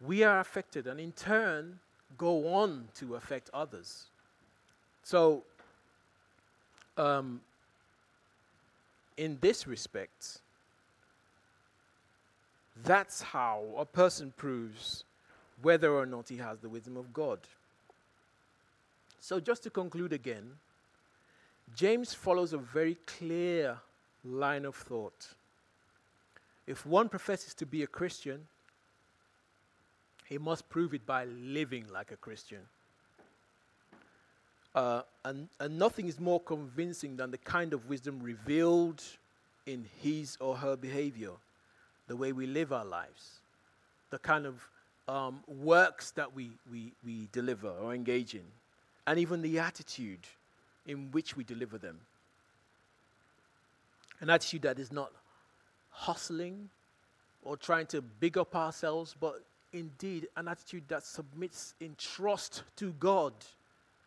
we 0.00 0.22
are 0.22 0.40
affected, 0.40 0.86
and 0.86 1.00
in 1.00 1.12
turn, 1.12 1.80
go 2.16 2.54
on 2.54 2.88
to 2.94 3.16
affect 3.16 3.50
others. 3.52 4.04
So, 5.02 5.42
um, 6.96 7.40
in 9.16 9.38
this 9.40 9.66
respect, 9.66 10.38
that's 12.84 13.22
how 13.22 13.64
a 13.76 13.84
person 13.84 14.32
proves 14.36 15.04
whether 15.62 15.92
or 15.92 16.06
not 16.06 16.28
he 16.28 16.36
has 16.36 16.60
the 16.60 16.68
wisdom 16.68 16.96
of 16.96 17.12
God. 17.12 17.40
So, 19.20 19.40
just 19.40 19.64
to 19.64 19.70
conclude 19.70 20.12
again, 20.12 20.52
James 21.74 22.14
follows 22.14 22.52
a 22.52 22.58
very 22.58 22.96
clear 23.06 23.78
line 24.24 24.64
of 24.64 24.76
thought. 24.76 25.28
If 26.66 26.86
one 26.86 27.08
professes 27.08 27.54
to 27.54 27.66
be 27.66 27.82
a 27.82 27.86
Christian, 27.86 28.46
he 30.28 30.36
must 30.36 30.68
prove 30.68 30.92
it 30.92 31.06
by 31.06 31.24
living 31.24 31.86
like 31.92 32.10
a 32.12 32.16
Christian. 32.16 32.60
Uh, 34.74 35.02
and, 35.24 35.48
and 35.58 35.78
nothing 35.78 36.06
is 36.06 36.20
more 36.20 36.40
convincing 36.40 37.16
than 37.16 37.30
the 37.30 37.38
kind 37.38 37.72
of 37.72 37.88
wisdom 37.88 38.20
revealed 38.22 39.02
in 39.66 39.86
his 40.02 40.36
or 40.40 40.56
her 40.56 40.76
behavior, 40.76 41.32
the 42.06 42.16
way 42.16 42.32
we 42.32 42.46
live 42.46 42.72
our 42.72 42.84
lives, 42.84 43.40
the 44.10 44.18
kind 44.18 44.46
of 44.46 44.68
um, 45.08 45.40
works 45.46 46.10
that 46.12 46.34
we, 46.34 46.50
we, 46.70 46.92
we 47.04 47.28
deliver 47.32 47.68
or 47.68 47.94
engage 47.94 48.34
in, 48.34 48.44
and 49.06 49.18
even 49.18 49.40
the 49.40 49.58
attitude 49.58 50.20
in 50.86 51.10
which 51.12 51.36
we 51.36 51.44
deliver 51.44 51.78
them. 51.78 51.98
An 54.20 54.28
attitude 54.28 54.62
that 54.62 54.78
is 54.78 54.92
not 54.92 55.10
hustling 55.90 56.68
or 57.42 57.56
trying 57.56 57.86
to 57.86 58.02
big 58.02 58.36
up 58.36 58.54
ourselves, 58.54 59.14
but 59.18 59.42
indeed 59.72 60.28
an 60.36 60.48
attitude 60.48 60.84
that 60.88 61.04
submits 61.04 61.74
in 61.80 61.94
trust 61.98 62.62
to 62.76 62.92
God 62.98 63.32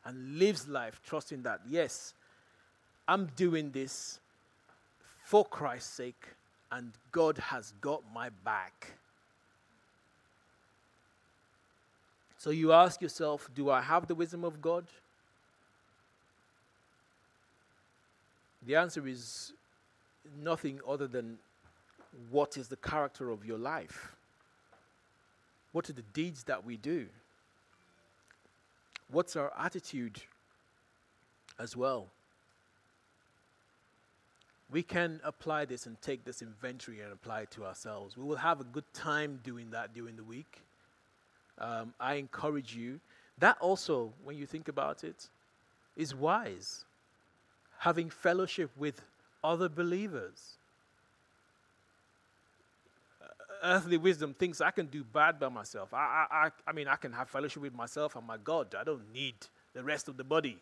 and 0.06 0.40
lives 0.40 0.68
life 0.68 1.02
trusting 1.06 1.44
that, 1.44 1.62
yes, 1.70 2.14
I'm 3.08 3.28
doing 3.36 3.72
this 3.72 4.20
for 5.24 5.46
Christ's 5.46 5.94
sake, 5.94 6.26
and 6.72 6.92
God 7.12 7.38
has 7.38 7.74
got 7.82 8.02
my 8.14 8.30
back. 8.44 8.94
So 12.38 12.50
you 12.50 12.74
ask 12.74 13.02
yourself, 13.02 13.50
do 13.54 13.70
I 13.70 13.82
have 13.82 14.08
the 14.08 14.16
wisdom 14.16 14.44
of 14.44 14.62
God? 14.62 14.86
The 18.66 18.76
answer 18.76 19.08
is 19.08 19.54
nothing 20.42 20.80
other 20.88 21.08
than 21.08 21.38
what 22.30 22.58
is 22.58 22.68
the 22.68 22.76
character 22.78 23.30
of 23.30 23.46
your 23.46 23.58
life? 23.58 24.16
What 25.72 25.90
are 25.90 25.94
the 25.94 26.02
deeds 26.02 26.44
that 26.44 26.66
we 26.66 26.78
do? 26.78 27.08
What's 29.10 29.36
our 29.36 29.52
attitude 29.58 30.22
as 31.60 31.76
well? 31.76 32.08
We 34.72 34.84
can 34.84 35.20
apply 35.24 35.66
this 35.66 35.86
and 35.86 36.02
take 36.02 36.24
this 36.24 36.42
inventory 36.42 37.02
and 37.02 37.12
apply 37.12 37.42
it 37.42 37.52
to 37.52 37.66
ourselves. 37.66 38.16
We 38.16 38.24
will 38.24 38.38
have 38.38 38.62
a 38.62 38.64
good 38.64 38.86
time 38.94 39.40
doing 39.44 39.70
that 39.72 39.94
during 39.94 40.16
the 40.16 40.24
week. 40.24 40.62
Um, 41.58 41.94
I 42.00 42.16
encourage 42.16 42.74
you. 42.74 43.00
That 43.40 43.58
also, 43.60 44.14
when 44.24 44.38
you 44.38 44.46
think 44.46 44.70
about 44.70 45.04
it, 45.04 45.28
is 45.98 46.16
wise. 46.16 46.86
Having 47.80 48.12
fellowship 48.12 48.72
with 48.78 49.02
other 49.44 49.68
believers 49.68 50.58
earthly 53.64 53.98
wisdom 53.98 54.34
thinks 54.34 54.62
I 54.62 54.72
can 54.72 54.88
do 54.88 55.04
bad 55.04 55.40
by 55.40 55.50
myself. 55.50 55.94
I, 55.94 55.98
I, 56.32 56.46
I, 56.46 56.50
I 56.68 56.72
mean, 56.72 56.88
I 56.88 56.96
can 56.96 57.12
have 57.14 57.30
fellowship 57.30 57.62
with 57.62 57.74
myself 57.74 58.16
and 58.16 58.26
my 58.26 58.38
God. 58.38 58.76
I 58.80 58.84
don't 58.84 59.12
need 59.14 59.36
the 59.74 59.84
rest 59.84 60.08
of 60.08 60.18
the 60.18 60.24
body. 60.24 60.58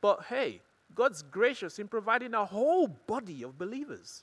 But 0.00 0.24
hey, 0.28 0.60
God's 0.94 1.22
gracious 1.22 1.78
in 1.78 1.88
providing 1.88 2.34
a 2.34 2.44
whole 2.44 2.88
body 2.88 3.42
of 3.42 3.58
believers 3.58 4.22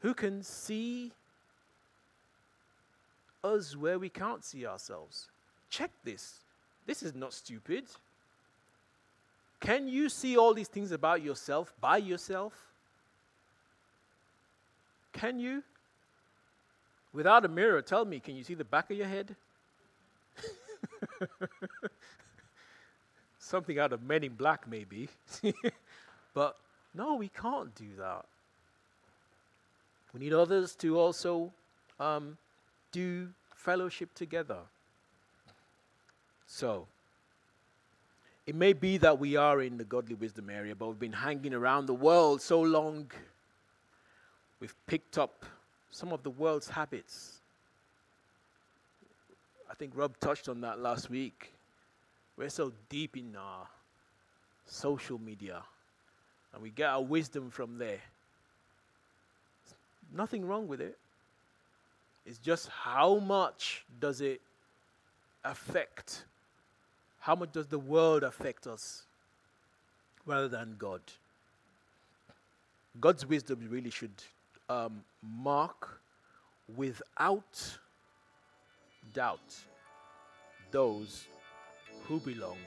who 0.00 0.14
can 0.14 0.42
see 0.42 1.12
us 3.42 3.76
where 3.76 3.98
we 3.98 4.08
can't 4.08 4.44
see 4.44 4.66
ourselves. 4.66 5.28
Check 5.70 5.90
this. 6.02 6.40
This 6.86 7.02
is 7.02 7.14
not 7.14 7.32
stupid. 7.32 7.84
Can 9.60 9.88
you 9.88 10.08
see 10.08 10.36
all 10.36 10.52
these 10.52 10.68
things 10.68 10.92
about 10.92 11.22
yourself 11.22 11.72
by 11.80 11.96
yourself? 11.96 12.52
Can 15.12 15.38
you? 15.38 15.62
Without 17.14 17.44
a 17.44 17.48
mirror, 17.48 17.80
tell 17.80 18.04
me, 18.04 18.18
can 18.18 18.34
you 18.34 18.42
see 18.42 18.54
the 18.54 18.64
back 18.64 18.90
of 18.90 18.96
your 18.96 19.06
head? 19.06 19.36
Something 23.38 23.78
out 23.78 23.92
of 23.92 24.02
Men 24.02 24.24
in 24.24 24.34
Black, 24.34 24.68
maybe. 24.68 25.08
but 26.34 26.56
no, 26.92 27.14
we 27.14 27.28
can't 27.28 27.72
do 27.76 27.86
that. 27.98 28.24
We 30.12 30.20
need 30.20 30.32
others 30.32 30.74
to 30.76 30.98
also 30.98 31.52
um, 32.00 32.36
do 32.90 33.28
fellowship 33.54 34.12
together. 34.14 34.58
So, 36.48 36.88
it 38.44 38.56
may 38.56 38.72
be 38.72 38.96
that 38.98 39.20
we 39.20 39.36
are 39.36 39.62
in 39.62 39.78
the 39.78 39.84
godly 39.84 40.16
wisdom 40.16 40.50
area, 40.50 40.74
but 40.74 40.88
we've 40.88 40.98
been 40.98 41.12
hanging 41.12 41.54
around 41.54 41.86
the 41.86 41.94
world 41.94 42.42
so 42.42 42.60
long, 42.60 43.10
we've 44.58 44.74
picked 44.86 45.16
up 45.16 45.44
some 45.94 46.12
of 46.12 46.24
the 46.24 46.30
world's 46.30 46.68
habits. 46.68 47.38
I 49.70 49.74
think 49.74 49.92
Rob 49.94 50.18
touched 50.18 50.48
on 50.48 50.60
that 50.62 50.80
last 50.80 51.08
week. 51.08 51.52
We're 52.36 52.48
so 52.48 52.72
deep 52.88 53.16
in 53.16 53.36
our 53.36 53.68
social 54.66 55.20
media 55.20 55.62
and 56.52 56.60
we 56.60 56.70
get 56.70 56.88
our 56.88 57.00
wisdom 57.00 57.48
from 57.48 57.78
there. 57.78 58.00
Nothing 60.12 60.44
wrong 60.44 60.66
with 60.66 60.80
it. 60.80 60.98
It's 62.26 62.38
just 62.38 62.68
how 62.70 63.18
much 63.18 63.84
does 64.00 64.20
it 64.20 64.40
affect? 65.44 66.24
How 67.20 67.36
much 67.36 67.52
does 67.52 67.68
the 67.68 67.78
world 67.78 68.24
affect 68.24 68.66
us 68.66 69.04
rather 70.26 70.48
than 70.48 70.74
God? 70.76 71.02
God's 73.00 73.24
wisdom 73.24 73.68
really 73.70 73.90
should 73.90 74.10
um, 74.68 75.04
mark 75.22 76.00
without 76.76 77.78
doubt 79.12 79.54
those 80.70 81.26
who 82.04 82.18
belong 82.20 82.58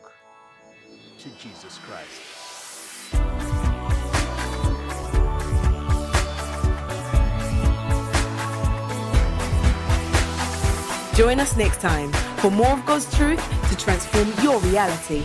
to 1.20 1.30
Jesus 1.40 1.80
Christ. 1.80 2.22
Join 11.16 11.40
us 11.40 11.58
next 11.58 11.82
time 11.82 12.12
for 12.38 12.52
more 12.52 12.74
of 12.74 12.86
God's 12.86 13.12
truth 13.18 13.44
to 13.70 13.76
transform 13.76 14.32
your 14.44 14.60
reality. 14.60 15.24